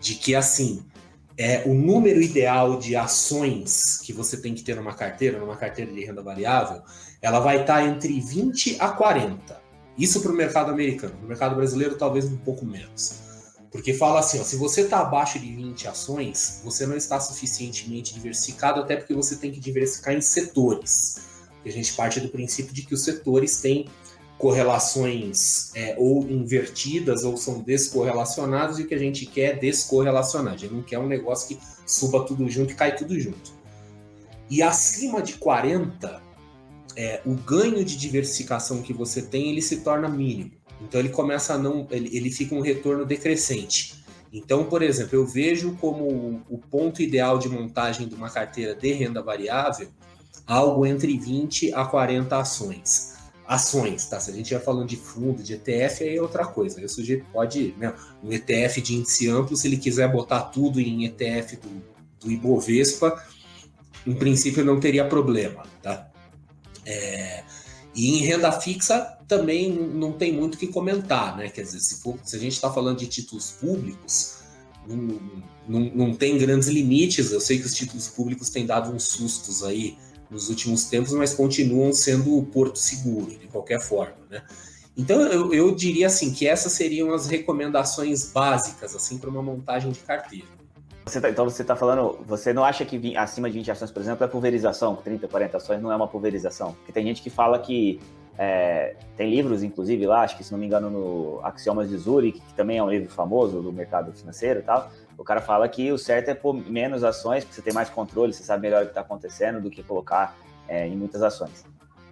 de 0.00 0.14
que, 0.14 0.34
assim, 0.34 0.84
é, 1.36 1.64
o 1.66 1.74
número 1.74 2.22
ideal 2.22 2.78
de 2.78 2.94
ações 2.94 3.98
que 3.98 4.12
você 4.12 4.36
tem 4.36 4.54
que 4.54 4.62
ter 4.62 4.76
numa 4.76 4.94
carteira, 4.94 5.38
numa 5.38 5.56
carteira 5.56 5.92
de 5.92 6.04
renda 6.04 6.22
variável, 6.22 6.80
ela 7.20 7.40
vai 7.40 7.62
estar 7.62 7.84
entre 7.84 8.20
20 8.20 8.76
a 8.80 8.88
40. 8.90 9.60
Isso 9.98 10.20
para 10.20 10.30
o 10.30 10.34
mercado 10.34 10.70
americano. 10.70 11.14
No 11.20 11.26
mercado 11.26 11.56
brasileiro, 11.56 11.96
talvez 11.96 12.26
um 12.26 12.36
pouco 12.36 12.64
menos. 12.64 13.25
Porque 13.70 13.92
fala 13.92 14.20
assim, 14.20 14.40
ó, 14.40 14.44
se 14.44 14.56
você 14.56 14.82
está 14.82 15.00
abaixo 15.00 15.38
de 15.38 15.54
20 15.54 15.88
ações, 15.88 16.60
você 16.64 16.86
não 16.86 16.96
está 16.96 17.18
suficientemente 17.20 18.14
diversificado, 18.14 18.80
até 18.80 18.96
porque 18.96 19.14
você 19.14 19.36
tem 19.36 19.50
que 19.50 19.60
diversificar 19.60 20.14
em 20.14 20.20
setores. 20.20 21.16
A 21.64 21.68
gente 21.68 21.92
parte 21.94 22.20
do 22.20 22.28
princípio 22.28 22.72
de 22.72 22.82
que 22.82 22.94
os 22.94 23.02
setores 23.02 23.60
têm 23.60 23.86
correlações 24.38 25.74
é, 25.74 25.96
ou 25.98 26.22
invertidas 26.28 27.24
ou 27.24 27.36
são 27.36 27.60
descorrelacionados 27.60 28.78
e 28.78 28.82
o 28.82 28.86
que 28.86 28.94
a 28.94 28.98
gente 28.98 29.26
quer 29.26 29.56
é 29.56 29.58
descorrelacionar. 29.58 30.54
A 30.54 30.56
gente 30.56 30.74
não 30.74 30.82
quer 30.82 30.98
um 30.98 31.06
negócio 31.06 31.48
que 31.48 31.58
suba 31.86 32.24
tudo 32.24 32.48
junto 32.48 32.72
e 32.72 32.76
cai 32.76 32.94
tudo 32.94 33.18
junto. 33.18 33.52
E 34.48 34.62
acima 34.62 35.22
de 35.22 35.34
40, 35.34 36.22
é, 36.94 37.20
o 37.24 37.34
ganho 37.34 37.84
de 37.84 37.96
diversificação 37.96 38.82
que 38.82 38.92
você 38.92 39.22
tem 39.22 39.50
ele 39.50 39.62
se 39.62 39.78
torna 39.80 40.08
mínimo. 40.08 40.52
Então 40.80 41.00
ele 41.00 41.08
começa 41.08 41.54
a 41.54 41.58
não, 41.58 41.86
ele, 41.90 42.14
ele 42.16 42.30
fica 42.30 42.54
um 42.54 42.60
retorno 42.60 43.04
decrescente. 43.04 44.04
Então, 44.32 44.64
por 44.64 44.82
exemplo, 44.82 45.16
eu 45.16 45.26
vejo 45.26 45.76
como 45.80 46.42
o 46.50 46.58
ponto 46.58 47.00
ideal 47.00 47.38
de 47.38 47.48
montagem 47.48 48.08
de 48.08 48.14
uma 48.14 48.28
carteira 48.28 48.74
de 48.74 48.92
renda 48.92 49.22
variável 49.22 49.88
algo 50.46 50.86
entre 50.86 51.18
20 51.18 51.72
a 51.74 51.84
40 51.84 52.36
ações. 52.38 53.14
Ações, 53.46 54.06
tá? 54.06 54.18
Se 54.20 54.30
a 54.30 54.34
gente 54.34 54.42
estiver 54.42 54.64
falando 54.64 54.88
de 54.88 54.96
fundo, 54.96 55.42
de 55.42 55.54
ETF, 55.54 56.04
aí 56.04 56.16
é 56.16 56.22
outra 56.22 56.44
coisa. 56.46 56.78
Aí 56.78 56.84
o 56.84 56.88
sujeito 56.88 57.24
pode, 57.32 57.74
né? 57.78 57.94
Um 58.22 58.32
ETF 58.32 58.80
de 58.80 58.96
índice 58.96 59.28
amplo, 59.28 59.56
se 59.56 59.66
ele 59.66 59.76
quiser 59.76 60.10
botar 60.10 60.42
tudo 60.42 60.80
em 60.80 61.04
ETF 61.04 61.56
do, 61.56 61.82
do 62.20 62.30
Ibovespa, 62.30 63.24
em 64.06 64.14
princípio 64.14 64.64
não 64.64 64.78
teria 64.80 65.06
problema, 65.06 65.64
tá? 65.82 66.08
É, 66.84 67.42
e 67.94 68.18
em 68.18 68.18
renda 68.18 68.52
fixa 68.52 69.15
também 69.26 69.72
não 69.72 70.12
tem 70.12 70.32
muito 70.32 70.54
o 70.54 70.58
que 70.58 70.68
comentar, 70.68 71.36
né? 71.36 71.48
Quer 71.48 71.62
dizer, 71.62 71.80
se, 71.80 72.02
for, 72.02 72.18
se 72.22 72.36
a 72.36 72.38
gente 72.38 72.52
está 72.52 72.72
falando 72.72 72.98
de 72.98 73.06
títulos 73.06 73.50
públicos, 73.52 74.38
não, 74.86 75.20
não, 75.68 75.80
não, 75.94 76.14
tem 76.14 76.38
grandes 76.38 76.68
limites. 76.68 77.32
Eu 77.32 77.40
sei 77.40 77.58
que 77.58 77.66
os 77.66 77.74
títulos 77.74 78.08
públicos 78.08 78.50
têm 78.50 78.64
dado 78.64 78.90
uns 78.92 79.04
sustos 79.04 79.64
aí 79.64 79.96
nos 80.30 80.48
últimos 80.48 80.84
tempos, 80.84 81.12
mas 81.12 81.34
continuam 81.34 81.92
sendo 81.92 82.36
o 82.36 82.44
porto 82.44 82.78
seguro, 82.78 83.30
de 83.30 83.46
qualquer 83.46 83.80
forma, 83.80 84.16
né? 84.30 84.42
Então 84.96 85.20
eu, 85.20 85.52
eu 85.52 85.74
diria 85.74 86.06
assim 86.06 86.32
que 86.32 86.48
essas 86.48 86.72
seriam 86.72 87.12
as 87.12 87.26
recomendações 87.26 88.32
básicas 88.32 88.96
assim 88.96 89.18
para 89.18 89.28
uma 89.28 89.42
montagem 89.42 89.92
de 89.92 90.00
carteira. 90.00 90.46
Você 91.04 91.20
tá, 91.20 91.30
então 91.30 91.44
você 91.44 91.62
está 91.62 91.76
falando, 91.76 92.18
você 92.26 92.52
não 92.52 92.64
acha 92.64 92.84
que 92.84 93.16
acima 93.16 93.48
de 93.48 93.58
20 93.58 93.70
ações, 93.70 93.90
por 93.92 94.02
exemplo, 94.02 94.24
é 94.24 94.26
pulverização, 94.26 94.96
30, 94.96 95.28
40 95.28 95.56
ações 95.56 95.82
não 95.82 95.92
é 95.92 95.96
uma 95.96 96.08
pulverização? 96.08 96.72
Porque 96.72 96.90
tem 96.90 97.06
gente 97.06 97.22
que 97.22 97.30
fala 97.30 97.58
que 97.58 98.00
é, 98.38 98.96
tem 99.16 99.30
livros, 99.30 99.62
inclusive, 99.62 100.06
lá, 100.06 100.22
acho 100.22 100.36
que 100.36 100.44
se 100.44 100.52
não 100.52 100.58
me 100.58 100.66
engano, 100.66 100.90
no 100.90 101.40
Axiomas 101.42 101.88
de 101.88 101.96
Zurich, 101.96 102.40
que 102.40 102.54
também 102.54 102.78
é 102.78 102.82
um 102.82 102.90
livro 102.90 103.08
famoso 103.08 103.62
do 103.62 103.72
mercado 103.72 104.12
financeiro 104.12 104.60
e 104.60 104.62
tal. 104.62 104.90
O 105.16 105.24
cara 105.24 105.40
fala 105.40 105.68
que 105.68 105.90
o 105.90 105.98
certo 105.98 106.28
é 106.28 106.34
pôr 106.34 106.52
menos 106.52 107.02
ações, 107.02 107.44
porque 107.44 107.56
você 107.56 107.62
tem 107.62 107.72
mais 107.72 107.88
controle, 107.88 108.32
você 108.32 108.42
sabe 108.42 108.62
melhor 108.62 108.82
o 108.82 108.84
que 108.84 108.90
está 108.90 109.00
acontecendo 109.00 109.60
do 109.60 109.70
que 109.70 109.82
colocar 109.82 110.36
é, 110.68 110.86
em 110.86 110.96
muitas 110.96 111.22
ações. 111.22 111.64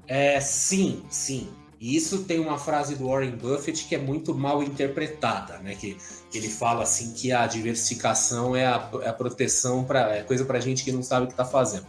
É, 0.06 0.40
sim, 0.40 1.04
sim. 1.10 1.48
E 1.78 1.96
isso 1.96 2.24
tem 2.24 2.40
uma 2.40 2.56
frase 2.56 2.94
do 2.94 3.08
Warren 3.08 3.32
Buffett 3.32 3.84
que 3.84 3.94
é 3.94 3.98
muito 3.98 4.34
mal 4.34 4.62
interpretada, 4.62 5.58
né? 5.58 5.74
Que, 5.74 5.98
que 6.30 6.38
ele 6.38 6.48
fala 6.48 6.84
assim 6.84 7.12
que 7.12 7.30
a 7.30 7.46
diversificação 7.46 8.56
é 8.56 8.64
a, 8.64 8.90
é 9.02 9.08
a 9.08 9.12
proteção 9.12 9.84
para 9.84 10.16
é 10.16 10.22
coisa 10.22 10.46
para 10.46 10.58
gente 10.60 10.82
que 10.82 10.92
não 10.92 11.02
sabe 11.02 11.24
o 11.24 11.26
que 11.26 11.34
está 11.34 11.44
fazendo. 11.44 11.84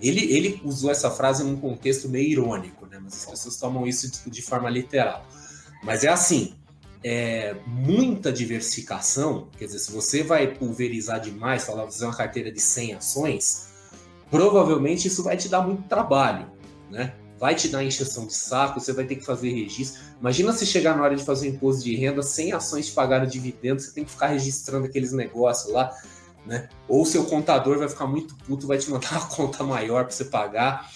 Ele, 0.00 0.20
ele 0.32 0.60
usou 0.64 0.90
essa 0.90 1.10
frase 1.10 1.42
num 1.42 1.56
contexto 1.56 2.08
meio 2.08 2.28
irônico, 2.28 2.86
né? 2.86 2.98
Mas 3.02 3.14
as 3.14 3.24
pessoas 3.24 3.56
tomam 3.56 3.86
isso 3.86 4.10
de, 4.10 4.30
de 4.30 4.42
forma 4.42 4.68
literal. 4.68 5.26
Mas 5.82 6.04
é 6.04 6.08
assim: 6.08 6.54
é, 7.02 7.54
muita 7.66 8.32
diversificação, 8.32 9.48
quer 9.56 9.66
dizer, 9.66 9.78
se 9.78 9.92
você 9.92 10.22
vai 10.22 10.48
pulverizar 10.48 11.20
demais, 11.20 11.64
falar, 11.64 11.84
fazer 11.84 12.04
uma 12.04 12.16
carteira 12.16 12.50
de 12.50 12.60
100 12.60 12.94
ações, 12.94 13.68
provavelmente 14.30 15.08
isso 15.08 15.22
vai 15.22 15.36
te 15.36 15.48
dar 15.48 15.62
muito 15.62 15.84
trabalho, 15.88 16.50
né? 16.90 17.14
Vai 17.38 17.54
te 17.54 17.68
dar 17.68 17.84
encheção 17.84 18.26
de 18.26 18.34
saco, 18.34 18.80
você 18.80 18.92
vai 18.92 19.04
ter 19.04 19.16
que 19.16 19.24
fazer 19.24 19.50
registro. 19.50 20.02
Imagina 20.18 20.52
se 20.52 20.66
chegar 20.66 20.96
na 20.96 21.02
hora 21.02 21.14
de 21.14 21.22
fazer 21.22 21.48
imposto 21.48 21.84
de 21.84 21.94
renda, 21.94 22.22
100 22.22 22.54
ações 22.54 22.86
de 22.86 22.92
pagar 22.92 23.24
dividendos, 23.26 23.84
você 23.84 23.92
tem 23.92 24.04
que 24.04 24.10
ficar 24.10 24.28
registrando 24.28 24.86
aqueles 24.86 25.12
negócios 25.12 25.72
lá, 25.72 25.94
né? 26.46 26.68
Ou 26.88 27.04
seu 27.04 27.24
contador 27.24 27.78
vai 27.78 27.88
ficar 27.88 28.06
muito 28.06 28.34
puto, 28.36 28.66
vai 28.66 28.78
te 28.78 28.90
mandar 28.90 29.10
uma 29.18 29.26
conta 29.26 29.64
maior 29.64 30.04
para 30.04 30.12
você 30.12 30.24
pagar. 30.24 30.90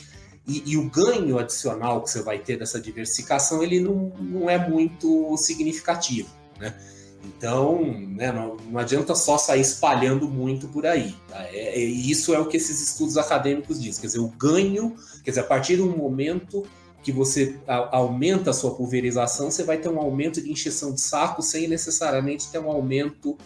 E, 0.46 0.62
e, 0.72 0.76
o 0.76 0.88
ganho 0.88 1.38
adicional 1.38 2.02
que 2.02 2.10
você 2.10 2.22
vai 2.22 2.38
ter 2.38 2.56
dessa 2.56 2.80
diversificação, 2.80 3.62
ele 3.62 3.78
não, 3.78 4.12
não 4.18 4.50
é 4.50 4.56
muito 4.56 5.36
significativo, 5.36 6.28
né? 6.58 6.74
Então, 7.22 7.82
né, 7.82 8.32
não, 8.32 8.56
não, 8.56 8.80
adianta 8.80 9.14
só 9.14 9.36
sair 9.36 9.60
espalhando 9.60 10.26
muito 10.26 10.66
por 10.68 10.86
aí. 10.86 11.14
Tá? 11.28 11.42
É, 11.44 11.78
é, 11.78 11.84
isso 11.84 12.34
é 12.34 12.38
o 12.38 12.46
que 12.46 12.56
esses 12.56 12.80
estudos 12.80 13.18
acadêmicos 13.18 13.80
dizem. 13.80 14.00
Quer 14.00 14.06
dizer, 14.06 14.20
o 14.20 14.28
ganho, 14.28 14.96
quer 15.22 15.30
dizer, 15.30 15.40
a 15.40 15.44
partir 15.44 15.76
do 15.76 15.86
momento 15.86 16.64
que 17.02 17.12
você 17.12 17.56
a, 17.66 17.96
aumenta 17.96 18.50
a 18.50 18.52
sua 18.52 18.74
pulverização, 18.74 19.50
você 19.50 19.62
vai 19.62 19.78
ter 19.78 19.88
um 19.88 20.00
aumento 20.00 20.40
de 20.40 20.50
encheção 20.50 20.94
de 20.94 21.00
saco 21.00 21.42
sem 21.42 21.68
necessariamente 21.68 22.50
ter 22.50 22.58
um 22.58 22.70
aumento 22.70 23.36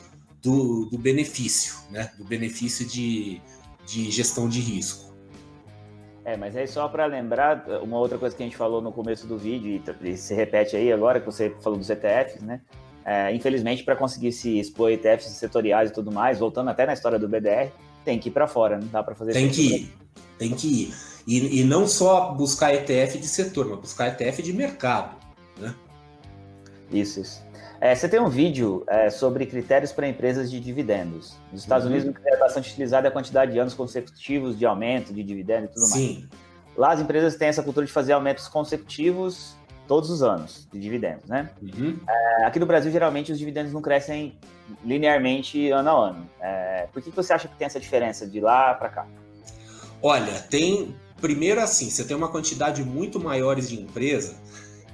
do, 0.45 0.85
do 0.85 0.99
benefício, 0.99 1.75
né? 1.91 2.11
Do 2.19 2.25
benefício 2.25 2.87
de, 2.87 3.41
de 3.87 4.11
gestão 4.11 4.47
de 4.47 4.61
risco. 4.61 5.15
É, 6.25 6.37
mas 6.37 6.55
aí 6.57 6.67
só 6.69 6.87
para 6.87 7.07
lembrar, 7.07 7.67
uma 7.83 7.99
outra 7.99 8.19
coisa 8.19 8.37
que 8.37 8.43
a 8.43 8.47
gente 8.47 8.57
falou 8.57 8.81
no 8.81 8.93
começo 8.93 9.27
do 9.27 9.39
vídeo, 9.39 9.83
e 10.03 10.17
se 10.17 10.35
repete 10.35 10.77
aí 10.77 10.93
agora, 10.93 11.19
que 11.19 11.27
você 11.27 11.55
falou 11.61 11.79
dos 11.79 11.89
ETFs, 11.89 12.43
né? 12.43 12.61
É, 13.05 13.35
infelizmente, 13.35 13.83
para 13.83 13.97
conseguir 13.97 14.33
se 14.33 14.59
expor 14.59 14.91
ETFs 14.91 15.27
setoriais 15.33 15.91
e 15.91 15.93
tudo 15.93 16.11
mais, 16.13 16.39
voltando 16.39 16.71
até 16.71 16.87
na 16.87 16.95
história 16.95 17.19
do 17.19 17.29
BDR, 17.29 17.71
tem 18.05 18.19
que 18.19 18.29
ir 18.29 18.33
para 18.33 18.47
fora, 18.47 18.79
não 18.79 18.89
dá 18.89 19.03
para 19.03 19.15
fazer 19.15 19.33
Tem 19.33 19.51
que 19.51 19.77
ir, 19.77 19.93
tem 20.39 20.55
que 20.55 20.67
ir. 20.67 20.95
E, 21.27 21.61
e 21.61 21.65
não 21.65 21.87
só 21.87 22.33
buscar 22.33 22.75
ETF 22.75 23.19
de 23.19 23.29
setor, 23.29 23.67
mas 23.69 23.79
buscar 23.79 24.09
ETF 24.09 24.43
de 24.43 24.53
mercado, 24.53 25.17
né? 25.59 25.75
Isso, 26.91 27.21
isso. 27.21 27.44
É, 27.85 27.95
você 27.95 28.09
tem 28.09 28.19
um 28.19 28.31
vídeo 28.31 28.83
é, 28.89 29.11
sobre 29.11 29.45
critérios 29.45 29.93
para 29.93 30.09
empresas 30.09 30.51
de 30.51 30.59
dividendos. 30.59 31.37
Nos 31.53 31.61
Estados 31.61 31.87
uhum. 31.87 31.93
Unidos 31.93 32.15
é 32.25 32.37
bastante 32.39 32.71
utilizado 32.71 33.07
a 33.07 33.11
quantidade 33.11 33.53
de 33.53 33.59
anos 33.59 33.75
consecutivos 33.75 34.59
de 34.59 34.65
aumento 34.65 35.13
de 35.13 35.23
dividendo 35.23 35.67
e 35.67 35.69
tudo 35.69 35.85
Sim. 35.85 36.15
mais. 36.15 36.79
Lá 36.79 36.93
as 36.93 37.01
empresas 37.01 37.37
têm 37.37 37.49
essa 37.49 37.63
cultura 37.63 37.85
de 37.85 37.93
fazer 37.93 38.15
aumentos 38.15 38.49
consecutivos 38.49 39.55
todos 39.87 40.09
os 40.09 40.23
anos 40.23 40.67
de 40.73 40.81
dividendos, 40.81 41.27
né? 41.27 41.51
Uhum. 41.61 41.99
É, 42.09 42.45
aqui 42.47 42.59
no 42.59 42.65
Brasil, 42.65 42.91
geralmente, 42.91 43.31
os 43.31 43.39
dividendos 43.39 43.71
não 43.71 43.83
crescem 43.83 44.39
linearmente 44.83 45.71
ano 45.71 45.91
a 45.91 46.09
ano. 46.09 46.31
É, 46.41 46.89
por 46.91 47.03
que, 47.03 47.11
que 47.11 47.17
você 47.17 47.35
acha 47.35 47.49
que 47.49 47.57
tem 47.57 47.67
essa 47.67 47.79
diferença 47.79 48.27
de 48.27 48.41
lá 48.41 48.73
para 48.73 48.89
cá? 48.89 49.07
Olha, 50.01 50.33
tem. 50.49 50.97
Primeiro, 51.21 51.61
assim, 51.61 51.91
você 51.91 52.03
tem 52.03 52.17
uma 52.17 52.29
quantidade 52.29 52.83
muito 52.83 53.21
maiores 53.21 53.69
de 53.69 53.79
empresa 53.79 54.37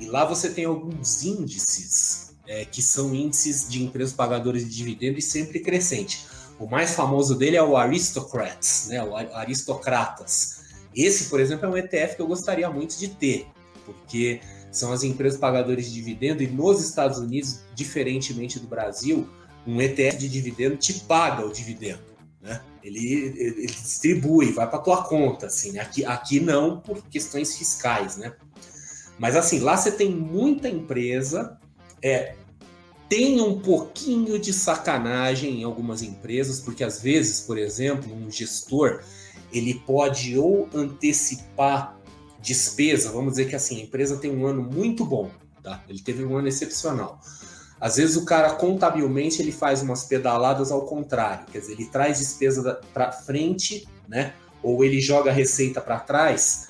e 0.00 0.06
lá 0.06 0.24
você 0.24 0.50
tem 0.50 0.64
alguns 0.64 1.22
índices 1.22 2.29
é, 2.50 2.64
que 2.64 2.82
são 2.82 3.14
índices 3.14 3.68
de 3.68 3.80
empresas 3.80 4.12
pagadoras 4.12 4.64
de 4.64 4.68
dividendos 4.68 5.24
e 5.24 5.28
sempre 5.28 5.60
crescente. 5.60 6.26
O 6.58 6.66
mais 6.66 6.94
famoso 6.94 7.36
dele 7.36 7.56
é 7.56 7.62
o 7.62 7.76
Aristocrats, 7.76 8.88
né? 8.88 9.02
O 9.04 9.14
Aristocratas. 9.14 10.62
Esse, 10.92 11.30
por 11.30 11.38
exemplo, 11.38 11.66
é 11.66 11.68
um 11.68 11.76
ETF 11.76 12.16
que 12.16 12.22
eu 12.22 12.26
gostaria 12.26 12.68
muito 12.68 12.98
de 12.98 13.06
ter, 13.06 13.46
porque 13.86 14.40
são 14.72 14.92
as 14.92 15.04
empresas 15.04 15.38
pagadoras 15.38 15.84
de 15.84 15.92
dividendo, 15.92 16.42
e 16.42 16.48
nos 16.48 16.82
Estados 16.82 17.18
Unidos, 17.18 17.60
diferentemente 17.72 18.58
do 18.58 18.66
Brasil, 18.66 19.28
um 19.64 19.80
ETF 19.80 20.18
de 20.18 20.28
dividendo 20.28 20.76
te 20.76 20.92
paga 20.94 21.46
o 21.46 21.52
dividendo. 21.52 22.02
Né? 22.42 22.60
Ele, 22.82 23.32
ele 23.36 23.66
distribui, 23.66 24.50
vai 24.50 24.68
para 24.68 24.80
tua 24.80 25.04
conta. 25.04 25.46
Assim, 25.46 25.70
né? 25.72 25.80
aqui, 25.80 26.04
aqui 26.04 26.40
não, 26.40 26.80
por 26.80 27.00
questões 27.04 27.56
fiscais. 27.56 28.16
Né? 28.16 28.32
Mas 29.20 29.36
assim, 29.36 29.60
lá 29.60 29.76
você 29.76 29.92
tem 29.92 30.10
muita 30.10 30.68
empresa, 30.68 31.56
é, 32.02 32.34
tem 33.10 33.40
um 33.40 33.58
pouquinho 33.58 34.38
de 34.38 34.52
sacanagem 34.52 35.60
em 35.60 35.64
algumas 35.64 36.00
empresas, 36.00 36.60
porque 36.60 36.84
às 36.84 37.02
vezes, 37.02 37.40
por 37.40 37.58
exemplo, 37.58 38.14
um 38.14 38.30
gestor 38.30 39.02
ele 39.52 39.82
pode 39.84 40.38
ou 40.38 40.68
antecipar 40.72 41.98
despesa, 42.40 43.10
vamos 43.10 43.32
dizer 43.32 43.48
que 43.48 43.56
assim, 43.56 43.80
a 43.80 43.82
empresa 43.82 44.16
tem 44.16 44.30
um 44.30 44.46
ano 44.46 44.62
muito 44.62 45.04
bom, 45.04 45.28
tá? 45.60 45.82
Ele 45.88 45.98
teve 45.98 46.24
um 46.24 46.36
ano 46.36 46.46
excepcional. 46.46 47.20
Às 47.80 47.96
vezes 47.96 48.14
o 48.16 48.24
cara 48.24 48.52
contabilmente 48.52 49.42
ele 49.42 49.50
faz 49.50 49.82
umas 49.82 50.04
pedaladas 50.04 50.70
ao 50.70 50.86
contrário, 50.86 51.46
quer 51.50 51.58
dizer, 51.58 51.72
ele 51.72 51.86
traz 51.86 52.20
despesa 52.20 52.80
para 52.94 53.10
frente, 53.10 53.88
né? 54.08 54.34
Ou 54.62 54.84
ele 54.84 55.00
joga 55.00 55.32
a 55.32 55.34
receita 55.34 55.80
para 55.80 55.98
trás, 55.98 56.68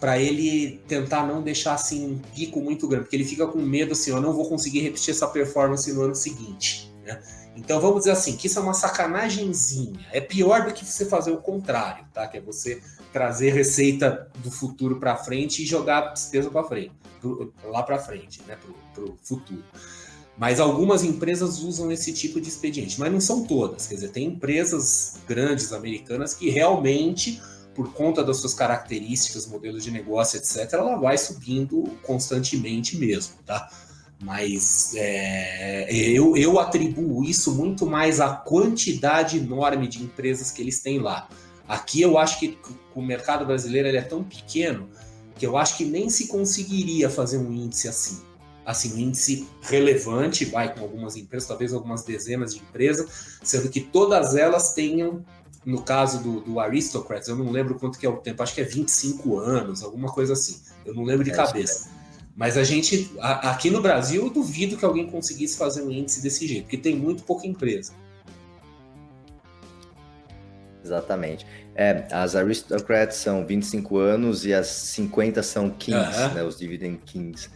para 0.00 0.18
ele 0.18 0.82
tentar 0.86 1.26
não 1.26 1.42
deixar 1.42 1.74
assim 1.74 2.06
um 2.06 2.18
pico 2.18 2.60
muito 2.60 2.86
grande, 2.86 3.04
porque 3.04 3.16
ele 3.16 3.24
fica 3.24 3.46
com 3.46 3.58
medo 3.58 3.92
assim, 3.92 4.10
eu 4.10 4.20
não 4.20 4.32
vou 4.32 4.48
conseguir 4.48 4.80
repetir 4.80 5.12
essa 5.12 5.26
performance 5.26 5.90
no 5.92 6.02
ano 6.02 6.14
seguinte, 6.14 6.92
né? 7.04 7.22
Então 7.56 7.80
vamos 7.80 8.00
dizer 8.00 8.10
assim, 8.10 8.36
que 8.36 8.48
isso 8.48 8.58
é 8.58 8.62
uma 8.62 8.74
sacanagemzinha. 8.74 10.06
É 10.12 10.20
pior 10.20 10.66
do 10.66 10.74
que 10.74 10.84
você 10.84 11.06
fazer 11.06 11.30
o 11.30 11.38
contrário, 11.38 12.04
tá? 12.12 12.28
Que 12.28 12.36
é 12.36 12.40
você 12.40 12.82
trazer 13.12 13.50
receita 13.54 14.30
do 14.42 14.50
futuro 14.50 15.00
para 15.00 15.16
frente 15.16 15.62
e 15.62 15.66
jogar 15.66 16.12
despesa 16.12 16.50
para 16.50 16.62
frente, 16.64 16.92
pro, 17.18 17.50
lá 17.64 17.82
para 17.82 17.98
frente, 17.98 18.42
né, 18.46 18.58
para 18.94 19.04
o 19.04 19.16
futuro. 19.22 19.64
Mas 20.36 20.60
algumas 20.60 21.02
empresas 21.02 21.60
usam 21.60 21.90
esse 21.90 22.12
tipo 22.12 22.38
de 22.38 22.48
expediente, 22.50 23.00
mas 23.00 23.10
não 23.10 23.20
são 23.20 23.44
todas. 23.44 23.86
Quer 23.86 23.94
dizer, 23.94 24.08
tem 24.10 24.26
empresas 24.26 25.16
grandes 25.26 25.72
americanas 25.72 26.34
que 26.34 26.50
realmente, 26.50 27.40
por 27.76 27.92
conta 27.92 28.24
das 28.24 28.38
suas 28.38 28.54
características, 28.54 29.46
modelos 29.46 29.84
de 29.84 29.90
negócio, 29.90 30.38
etc., 30.38 30.72
ela 30.72 30.96
vai 30.96 31.18
subindo 31.18 31.84
constantemente 32.02 32.96
mesmo, 32.96 33.34
tá? 33.44 33.68
Mas 34.22 34.94
é, 34.96 35.92
eu, 35.92 36.34
eu 36.36 36.58
atribuo 36.58 37.22
isso 37.22 37.54
muito 37.54 37.84
mais 37.84 38.18
à 38.18 38.30
quantidade 38.34 39.36
enorme 39.36 39.86
de 39.86 40.02
empresas 40.02 40.50
que 40.50 40.62
eles 40.62 40.80
têm 40.80 40.98
lá. 40.98 41.28
Aqui 41.68 42.00
eu 42.00 42.16
acho 42.16 42.40
que 42.40 42.58
o 42.94 43.02
mercado 43.02 43.44
brasileiro 43.44 43.88
é 43.88 44.00
tão 44.00 44.24
pequeno 44.24 44.88
que 45.34 45.46
eu 45.46 45.58
acho 45.58 45.76
que 45.76 45.84
nem 45.84 46.08
se 46.08 46.28
conseguiria 46.28 47.10
fazer 47.10 47.36
um 47.36 47.52
índice 47.52 47.88
assim. 47.88 48.22
Assim, 48.64 48.94
um 48.94 48.98
índice 48.98 49.46
relevante, 49.60 50.44
vai 50.44 50.74
com 50.74 50.80
algumas 50.80 51.14
empresas, 51.14 51.46
talvez 51.46 51.72
algumas 51.72 52.02
dezenas 52.02 52.54
de 52.54 52.60
empresas, 52.60 53.38
sendo 53.42 53.68
que 53.68 53.80
todas 53.80 54.34
elas 54.34 54.72
tenham, 54.72 55.24
no 55.66 55.82
caso 55.82 56.22
do, 56.22 56.40
do 56.40 56.60
Aristocrats, 56.60 57.26
eu 57.26 57.34
não 57.34 57.50
lembro 57.50 57.74
quanto 57.74 57.98
que 57.98 58.06
é 58.06 58.08
o 58.08 58.16
tempo, 58.18 58.40
acho 58.40 58.54
que 58.54 58.60
é 58.60 58.64
25 58.64 59.36
anos, 59.36 59.82
alguma 59.82 60.08
coisa 60.08 60.32
assim. 60.32 60.60
Eu 60.84 60.94
não 60.94 61.02
lembro 61.02 61.24
de 61.24 61.32
é, 61.32 61.34
cabeça. 61.34 61.90
Mas 62.36 62.56
a 62.56 62.62
gente, 62.62 63.10
a, 63.18 63.50
aqui 63.50 63.68
no 63.68 63.82
Brasil, 63.82 64.22
eu 64.22 64.30
duvido 64.30 64.76
que 64.76 64.84
alguém 64.84 65.10
conseguisse 65.10 65.58
fazer 65.58 65.82
um 65.82 65.90
índice 65.90 66.22
desse 66.22 66.46
jeito, 66.46 66.62
porque 66.62 66.76
tem 66.76 66.94
muito 66.94 67.24
pouca 67.24 67.48
empresa. 67.48 67.92
Exatamente. 70.84 71.44
É, 71.74 72.06
as 72.12 72.36
Aristocrats 72.36 73.16
são 73.16 73.44
25 73.44 73.98
anos 73.98 74.46
e 74.46 74.54
as 74.54 74.68
50 74.68 75.42
são 75.42 75.68
Kings, 75.68 76.32
né? 76.32 76.44
Os 76.44 76.56
Dividend 76.56 77.00
Kings. 77.04 77.50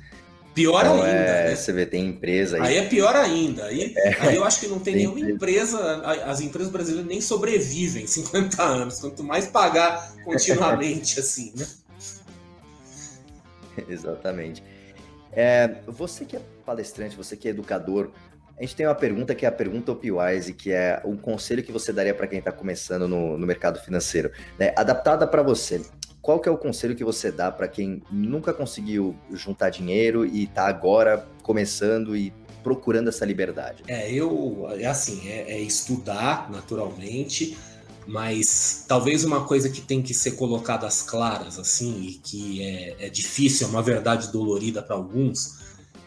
Pior 0.60 0.80
então, 0.80 1.02
ainda. 1.02 1.08
É, 1.08 1.48
né? 1.48 1.56
Você 1.56 1.72
vê, 1.72 1.86
tem 1.86 2.06
empresa 2.06 2.56
aí. 2.56 2.62
Aí 2.62 2.76
é 2.76 2.86
pior 2.86 3.16
ainda. 3.16 3.64
Aí, 3.64 3.94
é, 3.96 4.16
aí 4.20 4.36
eu 4.36 4.44
acho 4.44 4.60
que 4.60 4.68
não 4.68 4.78
tem, 4.78 4.92
tem 4.94 5.06
nenhuma 5.06 5.30
empresa. 5.30 6.02
As 6.26 6.40
empresas 6.40 6.70
brasileiras 6.70 7.06
nem 7.06 7.20
sobrevivem 7.20 8.04
50 8.06 8.62
anos. 8.62 9.00
Quanto 9.00 9.24
mais 9.24 9.46
pagar 9.46 10.14
continuamente, 10.22 11.18
assim, 11.20 11.54
né? 11.56 11.66
Exatamente. 13.88 14.62
É, 15.32 15.76
você 15.86 16.26
que 16.26 16.36
é 16.36 16.40
palestrante, 16.66 17.16
você 17.16 17.36
que 17.36 17.48
é 17.48 17.52
educador, 17.52 18.10
a 18.58 18.62
gente 18.62 18.76
tem 18.76 18.86
uma 18.86 18.94
pergunta 18.94 19.34
que 19.34 19.46
é 19.46 19.48
a 19.48 19.52
pergunta 19.52 19.92
Opwise, 19.92 20.52
que 20.52 20.70
é 20.70 21.00
um 21.06 21.16
conselho 21.16 21.62
que 21.62 21.72
você 21.72 21.94
daria 21.94 22.12
para 22.12 22.26
quem 22.26 22.40
está 22.40 22.52
começando 22.52 23.08
no, 23.08 23.38
no, 23.38 23.46
mercado 23.46 23.80
financeiro, 23.80 24.30
né? 24.58 24.74
adaptada 24.76 25.26
para 25.26 25.42
você. 25.42 25.80
Qual 26.30 26.38
que 26.38 26.48
é 26.48 26.52
o 26.52 26.56
conselho 26.56 26.94
que 26.94 27.02
você 27.02 27.32
dá 27.32 27.50
para 27.50 27.66
quem 27.66 28.04
nunca 28.08 28.54
conseguiu 28.54 29.16
juntar 29.32 29.68
dinheiro 29.68 30.24
e 30.24 30.44
está 30.44 30.68
agora 30.68 31.28
começando 31.42 32.16
e 32.16 32.32
procurando 32.62 33.08
essa 33.08 33.24
liberdade? 33.24 33.82
É, 33.88 34.12
eu, 34.12 34.64
é 34.78 34.86
assim, 34.86 35.28
é, 35.28 35.54
é 35.54 35.60
estudar 35.60 36.48
naturalmente, 36.48 37.58
mas 38.06 38.84
talvez 38.86 39.24
uma 39.24 39.44
coisa 39.44 39.68
que 39.68 39.80
tem 39.80 40.00
que 40.00 40.14
ser 40.14 40.36
colocada 40.36 40.86
às 40.86 41.02
claras, 41.02 41.58
assim, 41.58 42.00
e 42.00 42.12
que 42.12 42.62
é, 42.62 43.06
é 43.06 43.08
difícil, 43.08 43.66
é 43.66 43.70
uma 43.70 43.82
verdade 43.82 44.30
dolorida 44.30 44.80
para 44.80 44.94
alguns, 44.94 45.58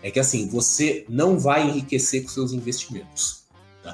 é 0.01 0.09
que 0.09 0.21
assim, 0.21 0.47
você 0.47 1.05
não 1.09 1.37
vai 1.37 1.67
enriquecer 1.67 2.23
com 2.23 2.29
seus 2.29 2.53
investimentos. 2.53 3.43
Tá? 3.83 3.93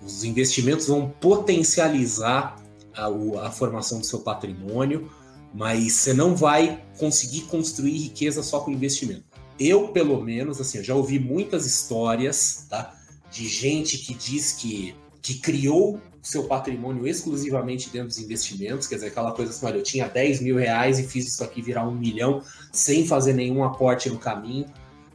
Os 0.00 0.22
investimentos 0.22 0.86
vão 0.86 1.10
potencializar 1.20 2.54
a, 2.94 3.06
a, 3.46 3.50
formação 3.50 3.98
do 3.98 4.06
seu 4.06 4.20
patrimônio, 4.20 5.10
mas 5.54 5.92
você 5.92 6.12
não 6.12 6.34
vai 6.36 6.84
conseguir 6.98 7.42
construir 7.42 7.96
riqueza 7.96 8.42
só 8.42 8.60
com 8.60 8.70
investimento. 8.70 9.24
eu, 9.58 9.88
pelo 9.88 10.22
menos, 10.22 10.60
assim, 10.60 10.82
já 10.84 10.94
ouvi 10.94 11.18
muitas 11.18 11.66
histórias, 11.66 12.66
tá? 12.70 12.94
De 13.30 13.48
gente 13.48 13.98
que 13.98 14.14
diz 14.14 14.52
que, 14.52 14.94
que 15.20 15.34
criou 15.34 16.00
seu 16.22 16.44
patrimônio 16.44 17.06
exclusivamente 17.06 17.90
dentro 17.90 18.08
dos 18.08 18.18
investimentos, 18.18 18.86
quer 18.86 18.96
dizer, 18.96 19.08
aquela 19.08 19.32
coisa 19.32 19.50
assim, 19.50 19.66
olha, 19.66 19.78
eu 19.78 19.82
tinha 19.82 20.06
10 20.06 20.40
mil 20.42 20.56
reais 20.56 20.98
e 20.98 21.04
fiz 21.04 21.26
isso 21.26 21.42
aqui 21.42 21.62
virar 21.62 21.88
um 21.88 21.94
milhão 21.94 22.42
sem 22.72 23.06
fazer 23.06 23.32
nenhum 23.32 23.64
aporte 23.64 24.08
no 24.10 24.18
caminho, 24.18 24.66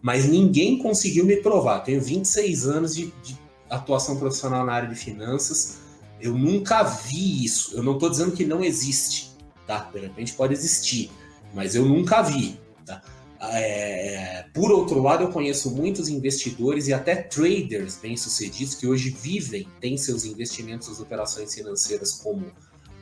mas 0.01 0.25
ninguém 0.25 0.79
conseguiu 0.79 1.25
me 1.25 1.37
provar. 1.37 1.81
tenho 1.81 2.01
26 2.01 2.67
anos 2.67 2.95
de, 2.95 3.13
de 3.23 3.37
atuação 3.69 4.17
profissional 4.17 4.65
na 4.65 4.73
área 4.73 4.89
de 4.89 4.95
finanças, 4.95 5.77
eu 6.19 6.37
nunca 6.37 6.83
vi 6.83 7.43
isso. 7.43 7.75
Eu 7.75 7.83
não 7.83 7.93
estou 7.93 8.09
dizendo 8.09 8.31
que 8.31 8.45
não 8.45 8.63
existe, 8.63 9.32
tá? 9.65 9.89
De 9.93 9.99
repente 9.99 10.33
pode 10.33 10.53
existir, 10.53 11.09
mas 11.53 11.75
eu 11.75 11.85
nunca 11.85 12.21
vi, 12.21 12.59
tá? 12.85 13.01
É, 13.41 14.45
por 14.53 14.71
outro 14.71 15.01
lado, 15.01 15.23
eu 15.23 15.29
conheço 15.29 15.69
muitos 15.71 16.07
investidores 16.07 16.87
e 16.87 16.93
até 16.93 17.15
traders 17.15 17.97
bem-sucedidos 17.97 18.75
que 18.75 18.87
hoje 18.87 19.09
vivem, 19.09 19.67
têm 19.81 19.97
seus 19.97 20.23
investimentos, 20.23 20.87
suas 20.87 21.01
operações 21.01 21.53
financeiras 21.53 22.13
como, 22.13 22.45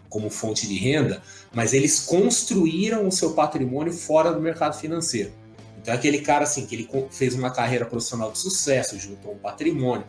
como 0.10 0.30
fonte 0.32 0.68
de 0.68 0.76
renda, 0.80 1.22
mas 1.54 1.74
eles 1.74 2.00
construíram 2.00 3.08
o 3.08 3.12
seu 3.12 3.34
patrimônio 3.34 3.94
fora 3.94 4.34
do 4.34 4.42
mercado 4.42 4.76
financeiro. 4.80 5.32
Então, 5.80 5.94
aquele 5.94 6.22
cara 6.22 6.44
assim, 6.44 6.66
que 6.66 6.76
ele 6.76 6.90
fez 7.12 7.36
uma 7.36 7.52
carreira 7.52 7.86
profissional 7.86 8.32
de 8.32 8.38
sucesso, 8.38 8.98
juntou 9.00 9.34
um 9.34 9.38
patrimônio, 9.38 10.06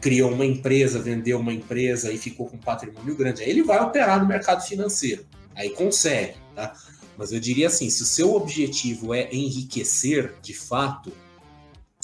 criou 0.00 0.30
uma 0.32 0.44
empresa, 0.44 0.98
vendeu 0.98 1.38
uma 1.38 1.52
empresa 1.52 2.12
e 2.12 2.18
ficou 2.18 2.46
com 2.46 2.56
um 2.56 2.60
patrimônio 2.60 3.16
grande. 3.16 3.42
Aí 3.42 3.50
ele 3.50 3.62
vai 3.62 3.80
operar 3.80 4.20
no 4.20 4.26
mercado 4.26 4.62
financeiro. 4.62 5.24
Aí 5.54 5.70
consegue, 5.70 6.34
tá? 6.54 6.74
Mas 7.16 7.32
eu 7.32 7.38
diria 7.38 7.68
assim, 7.68 7.88
se 7.90 8.02
o 8.02 8.06
seu 8.06 8.34
objetivo 8.34 9.14
é 9.14 9.28
enriquecer 9.32 10.34
de 10.42 10.52
fato, 10.52 11.12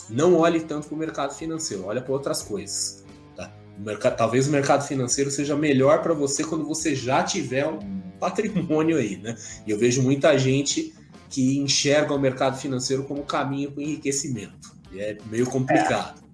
não 0.09 0.36
olhe 0.36 0.61
tanto 0.61 0.88
para 0.88 0.94
o 0.94 0.98
mercado 0.98 1.34
financeiro, 1.34 1.84
olha 1.86 2.01
para 2.01 2.12
outras 2.12 2.42
coisas. 2.42 3.05
Tá? 3.36 3.53
O 3.78 3.82
mercado, 3.82 4.16
talvez 4.16 4.46
o 4.46 4.51
mercado 4.51 4.86
financeiro 4.86 5.30
seja 5.30 5.57
melhor 5.57 6.03
para 6.03 6.14
você 6.14 6.44
quando 6.44 6.64
você 6.64 6.94
já 6.94 7.22
tiver 7.22 7.66
um 7.66 8.01
patrimônio 8.20 8.98
aí, 8.98 9.16
né? 9.16 9.36
E 9.66 9.70
eu 9.70 9.78
vejo 9.78 10.03
muita 10.03 10.36
gente 10.38 10.94
que 11.28 11.59
enxerga 11.59 12.12
o 12.12 12.18
mercado 12.18 12.59
financeiro 12.59 13.05
como 13.05 13.22
caminho 13.22 13.70
para 13.70 13.80
o 13.80 13.82
enriquecimento. 13.82 14.76
E 14.92 15.01
é 15.01 15.16
meio 15.26 15.46
complicado. 15.46 16.18
É. 16.18 16.30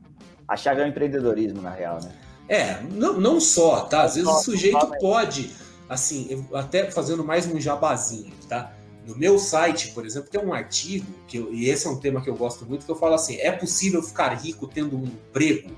A 0.48 0.56
chave 0.56 0.80
é 0.80 0.84
o 0.84 0.88
empreendedorismo, 0.88 1.60
na 1.60 1.70
real, 1.70 1.98
né? 2.02 2.12
É, 2.48 2.80
não, 2.92 3.20
não 3.20 3.40
só, 3.40 3.80
tá? 3.82 4.02
Às 4.02 4.14
vezes 4.14 4.28
o 4.28 4.38
sujeito 4.38 4.90
pode, 5.00 5.50
assim, 5.88 6.46
até 6.52 6.90
fazendo 6.90 7.24
mais 7.24 7.46
um 7.46 7.60
jabazinho, 7.60 8.32
tá? 8.48 8.72
No 9.06 9.16
meu 9.16 9.38
site, 9.38 9.92
por 9.92 10.04
exemplo, 10.04 10.28
tem 10.28 10.40
um 10.40 10.52
artigo, 10.52 11.06
que 11.28 11.36
eu, 11.36 11.54
e 11.54 11.68
esse 11.68 11.86
é 11.86 11.90
um 11.90 11.96
tema 11.96 12.20
que 12.20 12.28
eu 12.28 12.34
gosto 12.34 12.66
muito, 12.66 12.84
que 12.84 12.90
eu 12.90 12.96
falo 12.96 13.14
assim: 13.14 13.36
é 13.36 13.52
possível 13.52 14.02
ficar 14.02 14.34
rico 14.34 14.66
tendo 14.66 14.96
um 14.96 15.04
emprego, 15.04 15.70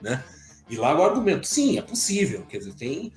né? 0.00 0.22
E 0.68 0.76
lá 0.76 0.96
o 0.96 1.02
argumento, 1.02 1.46
sim, 1.46 1.78
é 1.78 1.82
possível. 1.82 2.44
Quer 2.48 2.58
dizer, 2.58 2.74
tem 2.74 3.12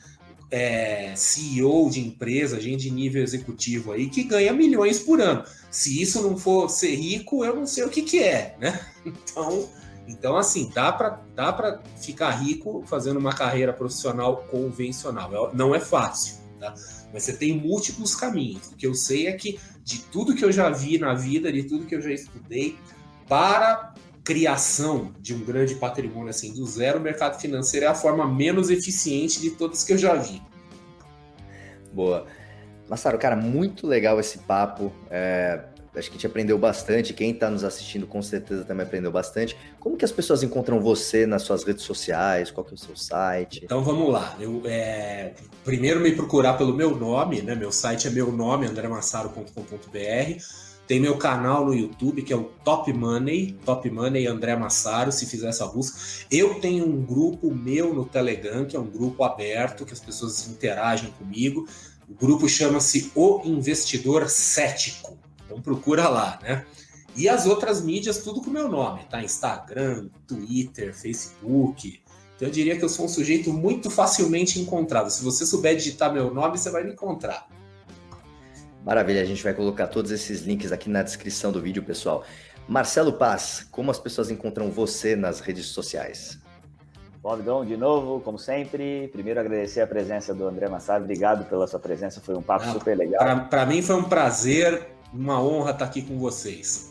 é, 0.51 1.13
CEO 1.15 1.89
de 1.89 1.99
empresa, 1.99 2.59
gente 2.59 2.81
de 2.81 2.91
nível 2.91 3.23
executivo 3.23 3.91
aí, 3.91 4.09
que 4.09 4.23
ganha 4.23 4.53
milhões 4.53 4.99
por 4.99 5.21
ano. 5.21 5.43
Se 5.69 6.01
isso 6.01 6.21
não 6.21 6.37
for 6.37 6.69
ser 6.69 6.95
rico, 6.95 7.45
eu 7.45 7.55
não 7.55 7.67
sei 7.67 7.83
o 7.83 7.89
que, 7.89 8.01
que 8.01 8.23
é, 8.23 8.55
né? 8.59 8.79
Então, 9.05 9.69
então, 10.07 10.35
assim, 10.35 10.71
dá 10.73 10.91
para 10.91 11.21
dá 11.35 11.53
pra 11.53 11.79
ficar 11.95 12.31
rico 12.31 12.83
fazendo 12.87 13.17
uma 13.17 13.31
carreira 13.31 13.71
profissional 13.71 14.37
convencional. 14.49 15.51
É, 15.51 15.55
não 15.55 15.73
é 15.75 15.79
fácil, 15.79 16.35
tá? 16.59 16.73
Mas 17.13 17.23
você 17.23 17.33
tem 17.33 17.57
múltiplos 17.57 18.15
caminhos. 18.15 18.67
O 18.67 18.75
que 18.75 18.85
eu 18.85 18.93
sei 18.93 19.27
é 19.27 19.33
que 19.33 19.59
de 19.83 19.99
tudo 20.03 20.35
que 20.35 20.43
eu 20.43 20.51
já 20.51 20.69
vi 20.69 20.97
na 20.97 21.13
vida, 21.13 21.51
de 21.51 21.63
tudo 21.63 21.85
que 21.85 21.95
eu 21.95 22.01
já 22.01 22.11
estudei, 22.11 22.77
para 23.27 23.93
criação 24.23 25.11
de 25.19 25.33
um 25.33 25.43
grande 25.43 25.75
patrimônio 25.75 26.29
assim 26.29 26.53
do 26.53 26.65
zero, 26.65 26.99
o 26.99 27.01
mercado 27.01 27.39
financeiro 27.39 27.85
é 27.85 27.89
a 27.89 27.95
forma 27.95 28.27
menos 28.27 28.69
eficiente 28.69 29.41
de 29.41 29.51
todas 29.51 29.83
que 29.83 29.93
eu 29.93 29.97
já 29.97 30.13
vi. 30.15 30.41
Boa. 31.93 32.27
Massaro, 32.87 33.17
cara, 33.17 33.35
muito 33.35 33.87
legal 33.87 34.19
esse 34.19 34.39
papo. 34.39 34.91
É, 35.09 35.63
acho 35.95 36.09
que 36.09 36.15
a 36.15 36.17
gente 36.17 36.27
aprendeu 36.27 36.57
bastante. 36.57 37.13
Quem 37.13 37.31
está 37.31 37.49
nos 37.49 37.63
assistindo 37.63 38.05
com 38.05 38.21
certeza 38.21 38.63
também 38.63 38.85
aprendeu 38.85 39.11
bastante. 39.11 39.55
Como 39.79 39.97
que 39.97 40.05
as 40.05 40.11
pessoas 40.11 40.43
encontram 40.43 40.79
você 40.79 41.25
nas 41.25 41.41
suas 41.43 41.63
redes 41.63 41.83
sociais? 41.83 42.51
Qual 42.51 42.63
que 42.63 42.71
é 42.71 42.75
o 42.75 42.77
seu 42.77 42.95
site? 42.95 43.61
Então 43.63 43.83
vamos 43.83 44.11
lá. 44.11 44.35
Eu, 44.39 44.61
é... 44.65 45.33
Primeiro 45.63 45.99
me 45.99 46.11
procurar 46.11 46.53
pelo 46.53 46.73
meu 46.73 46.95
nome, 46.95 47.41
né? 47.41 47.55
Meu 47.55 47.71
site 47.71 48.07
é 48.07 48.11
meu 48.11 48.31
nome, 48.31 48.67
andremassaro.com.br. 48.67 50.43
Tem 50.89 50.99
meu 50.99 51.19
canal 51.19 51.67
no 51.67 51.75
YouTube, 51.75 52.23
que 52.23 52.33
é 52.33 52.35
o 52.35 52.45
Top 52.63 52.91
Money, 52.91 53.55
Top 53.63 53.87
Money 53.87 54.25
André 54.25 54.55
Massaro, 54.55 55.11
se 55.11 55.27
fizer 55.27 55.49
essa 55.49 55.67
busca. 55.67 55.99
Eu 56.31 56.55
tenho 56.55 56.83
um 56.83 57.05
grupo 57.05 57.53
meu 57.53 57.93
no 57.93 58.05
Telegram, 58.05 58.65
que 58.65 58.75
é 58.75 58.79
um 58.79 58.89
grupo 58.89 59.23
aberto, 59.23 59.85
que 59.85 59.93
as 59.93 59.99
pessoas 59.99 60.47
interagem 60.47 61.11
comigo. 61.11 61.67
O 62.09 62.15
grupo 62.15 62.49
chama-se 62.49 63.11
O 63.13 63.39
Investidor 63.45 64.27
Cético. 64.29 65.15
Então 65.49 65.59
procura 65.59 66.07
lá, 66.07 66.37
né? 66.43 66.63
E 67.15 67.27
as 67.27 67.47
outras 67.47 67.81
mídias, 67.81 68.19
tudo 68.19 68.39
com 68.39 68.51
o 68.51 68.53
meu 68.53 68.69
nome, 68.69 69.01
tá? 69.09 69.23
Instagram, 69.23 70.09
Twitter, 70.27 70.93
Facebook. 70.93 71.99
Então 72.35 72.47
eu 72.47 72.51
diria 72.51 72.77
que 72.77 72.85
eu 72.85 72.89
sou 72.89 73.05
um 73.05 73.09
sujeito 73.09 73.51
muito 73.51 73.89
facilmente 73.89 74.59
encontrado. 74.59 75.09
Se 75.09 75.23
você 75.23 75.43
souber 75.45 75.75
digitar 75.75 76.13
meu 76.13 76.31
nome, 76.31 76.57
você 76.57 76.69
vai 76.69 76.83
me 76.83 76.91
encontrar. 76.91 77.47
Maravilha, 78.85 79.21
a 79.21 79.25
gente 79.25 79.43
vai 79.43 79.53
colocar 79.53 79.87
todos 79.87 80.11
esses 80.11 80.41
links 80.41 80.71
aqui 80.71 80.89
na 80.89 81.01
descrição 81.01 81.51
do 81.51 81.59
vídeo, 81.59 81.83
pessoal. 81.83 82.23
Marcelo 82.67 83.13
Paz, 83.13 83.67
como 83.71 83.89
as 83.89 83.99
pessoas 83.99 84.29
encontram 84.29 84.69
você 84.69 85.15
nas 85.15 85.39
redes 85.39 85.65
sociais? 85.65 86.39
Bom, 87.21 87.33
Abdon, 87.33 87.65
de 87.65 87.75
novo, 87.75 88.21
como 88.21 88.39
sempre, 88.39 89.09
primeiro 89.09 89.39
agradecer 89.39 89.81
a 89.81 89.87
presença 89.87 90.33
do 90.33 90.47
André 90.47 90.69
Massaro, 90.69 91.03
obrigado 91.03 91.43
pela 91.49 91.67
sua 91.67 91.79
presença, 91.79 92.21
foi 92.21 92.35
um 92.35 92.41
papo 92.41 92.67
Não, 92.67 92.73
super 92.73 92.97
legal. 92.97 93.47
Para 93.49 93.65
mim 93.65 93.81
foi 93.81 93.95
um 93.95 94.03
prazer, 94.03 94.87
uma 95.13 95.41
honra 95.41 95.71
estar 95.71 95.85
aqui 95.85 96.01
com 96.01 96.17
vocês. 96.17 96.89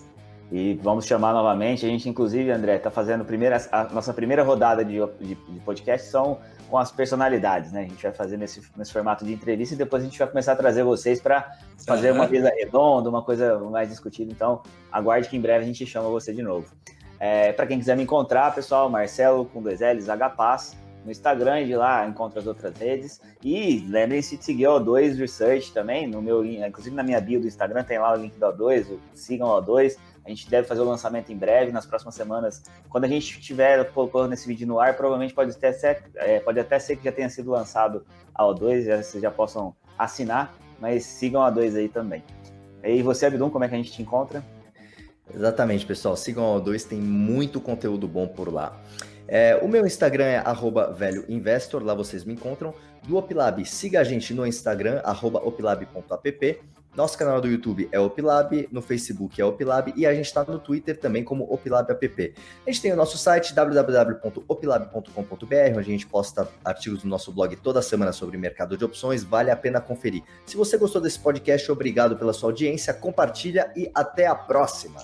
E 0.50 0.74
vamos 0.82 1.04
chamar 1.06 1.34
novamente. 1.34 1.84
A 1.84 1.88
gente, 1.88 2.08
inclusive, 2.08 2.50
André, 2.50 2.76
está 2.76 2.90
fazendo 2.90 3.20
a, 3.20 3.24
primeira, 3.24 3.60
a 3.70 3.84
nossa 3.84 4.14
primeira 4.14 4.42
rodada 4.42 4.82
de, 4.82 4.94
de, 5.20 5.34
de, 5.34 5.60
podcast 5.60 6.08
são 6.08 6.38
com 6.70 6.78
as 6.78 6.90
personalidades, 6.90 7.70
né? 7.70 7.80
A 7.80 7.88
gente 7.88 8.02
vai 8.02 8.12
fazer 8.12 8.38
nesse, 8.38 8.62
nesse 8.76 8.92
formato 8.92 9.26
de 9.26 9.32
entrevista 9.32 9.74
e 9.74 9.76
depois 9.76 10.02
a 10.02 10.06
gente 10.06 10.18
vai 10.18 10.26
começar 10.26 10.52
a 10.52 10.56
trazer 10.56 10.84
vocês 10.84 11.20
para 11.20 11.52
fazer 11.86 12.12
uma 12.12 12.26
mesa 12.26 12.50
redonda, 12.56 13.10
uma 13.10 13.22
coisa 13.22 13.58
mais 13.58 13.90
discutida. 13.90 14.32
Então, 14.32 14.62
aguarde 14.90 15.28
que 15.28 15.36
em 15.36 15.40
breve 15.40 15.64
a 15.64 15.66
gente 15.66 15.84
chama 15.84 16.08
você 16.08 16.32
de 16.32 16.42
novo. 16.42 16.66
É, 17.20 17.52
para 17.52 17.66
quem 17.66 17.78
quiser 17.78 17.96
me 17.96 18.04
encontrar, 18.04 18.54
pessoal, 18.54 18.88
Marcelo 18.88 19.44
com 19.44 19.60
dois 19.60 19.80
L's, 19.80 20.06
HPAS, 20.06 20.77
no 21.04 21.10
Instagram 21.10 21.60
e 21.60 21.66
de 21.66 21.76
lá 21.76 22.06
encontra 22.06 22.40
as 22.40 22.46
outras 22.46 22.76
redes. 22.76 23.20
E 23.42 23.80
lembrem-se 23.88 24.36
de 24.36 24.44
seguir 24.44 24.66
o 24.66 24.80
O2 24.80 25.16
Research 25.16 25.72
também, 25.72 26.06
no 26.06 26.20
meu, 26.20 26.44
inclusive 26.44 26.94
na 26.94 27.02
minha 27.02 27.20
bio 27.20 27.40
do 27.40 27.46
Instagram 27.46 27.84
tem 27.84 27.98
lá 27.98 28.12
o 28.12 28.16
link 28.16 28.38
do 28.38 28.46
O2, 28.46 28.98
sigam 29.14 29.48
o 29.48 29.62
O2. 29.62 29.96
A 30.24 30.28
gente 30.28 30.50
deve 30.50 30.68
fazer 30.68 30.82
o 30.82 30.84
lançamento 30.84 31.32
em 31.32 31.36
breve, 31.36 31.72
nas 31.72 31.86
próximas 31.86 32.14
semanas. 32.14 32.62
Quando 32.90 33.04
a 33.04 33.08
gente 33.08 33.38
estiver 33.38 33.82
colocando 33.92 34.32
esse 34.34 34.46
vídeo 34.46 34.66
no 34.66 34.78
ar, 34.78 34.94
provavelmente 34.94 35.32
pode 35.32 35.52
até 35.52 35.72
ser, 35.72 36.02
é, 36.16 36.38
pode 36.40 36.60
até 36.60 36.78
ser 36.78 36.96
que 36.96 37.04
já 37.04 37.12
tenha 37.12 37.30
sido 37.30 37.50
lançado 37.50 38.04
a 38.34 38.44
O2, 38.44 38.84
já, 38.84 39.02
vocês 39.02 39.22
já 39.22 39.30
possam 39.30 39.74
assinar, 39.98 40.54
mas 40.78 41.04
sigam 41.04 41.42
a 41.42 41.50
O2 41.50 41.76
aí 41.76 41.88
também. 41.88 42.22
E 42.84 43.02
você, 43.02 43.26
Abdum, 43.26 43.48
como 43.48 43.64
é 43.64 43.68
que 43.68 43.74
a 43.74 43.78
gente 43.78 43.90
te 43.90 44.02
encontra? 44.02 44.44
Exatamente, 45.34 45.84
pessoal. 45.86 46.16
Sigam 46.16 46.56
a 46.56 46.60
O2, 46.60 46.86
tem 46.86 46.98
muito 46.98 47.60
conteúdo 47.60 48.06
bom 48.06 48.26
por 48.26 48.52
lá. 48.52 48.78
É, 49.28 49.56
o 49.62 49.68
meu 49.68 49.86
Instagram 49.86 50.24
é 50.24 50.42
velhoinvestor, 50.94 51.84
lá 51.84 51.94
vocês 51.94 52.24
me 52.24 52.32
encontram. 52.32 52.74
Do 53.06 53.16
Opilab, 53.16 53.64
siga 53.64 54.00
a 54.00 54.04
gente 54.04 54.34
no 54.34 54.44
Instagram, 54.46 55.00
opilab.app. 55.44 56.60
Nosso 56.96 57.16
canal 57.16 57.40
do 57.40 57.46
YouTube 57.46 57.88
é 57.92 58.00
Opilab, 58.00 58.68
no 58.72 58.82
Facebook 58.82 59.40
é 59.40 59.44
Opilab 59.44 59.92
e 59.94 60.04
a 60.04 60.12
gente 60.12 60.26
está 60.26 60.42
no 60.42 60.58
Twitter 60.58 60.98
também 60.98 61.22
como 61.22 61.44
Opilab 61.44 61.92
App. 61.92 62.34
A 62.66 62.70
gente 62.70 62.82
tem 62.82 62.92
o 62.92 62.96
nosso 62.96 63.16
site 63.16 63.54
www.opilab.com.br, 63.54 65.76
onde 65.76 65.78
a 65.78 65.82
gente 65.82 66.06
posta 66.06 66.48
artigos 66.64 67.02
do 67.02 67.08
nosso 67.08 67.30
blog 67.30 67.54
toda 67.56 67.80
semana 67.82 68.10
sobre 68.10 68.36
mercado 68.36 68.76
de 68.76 68.84
opções, 68.84 69.22
vale 69.22 69.52
a 69.52 69.56
pena 69.56 69.80
conferir. 69.80 70.24
Se 70.44 70.56
você 70.56 70.76
gostou 70.76 71.00
desse 71.00 71.20
podcast, 71.20 71.70
obrigado 71.70 72.16
pela 72.16 72.32
sua 72.32 72.48
audiência, 72.48 72.92
compartilha 72.92 73.70
e 73.76 73.88
até 73.94 74.26
a 74.26 74.34
próxima! 74.34 75.00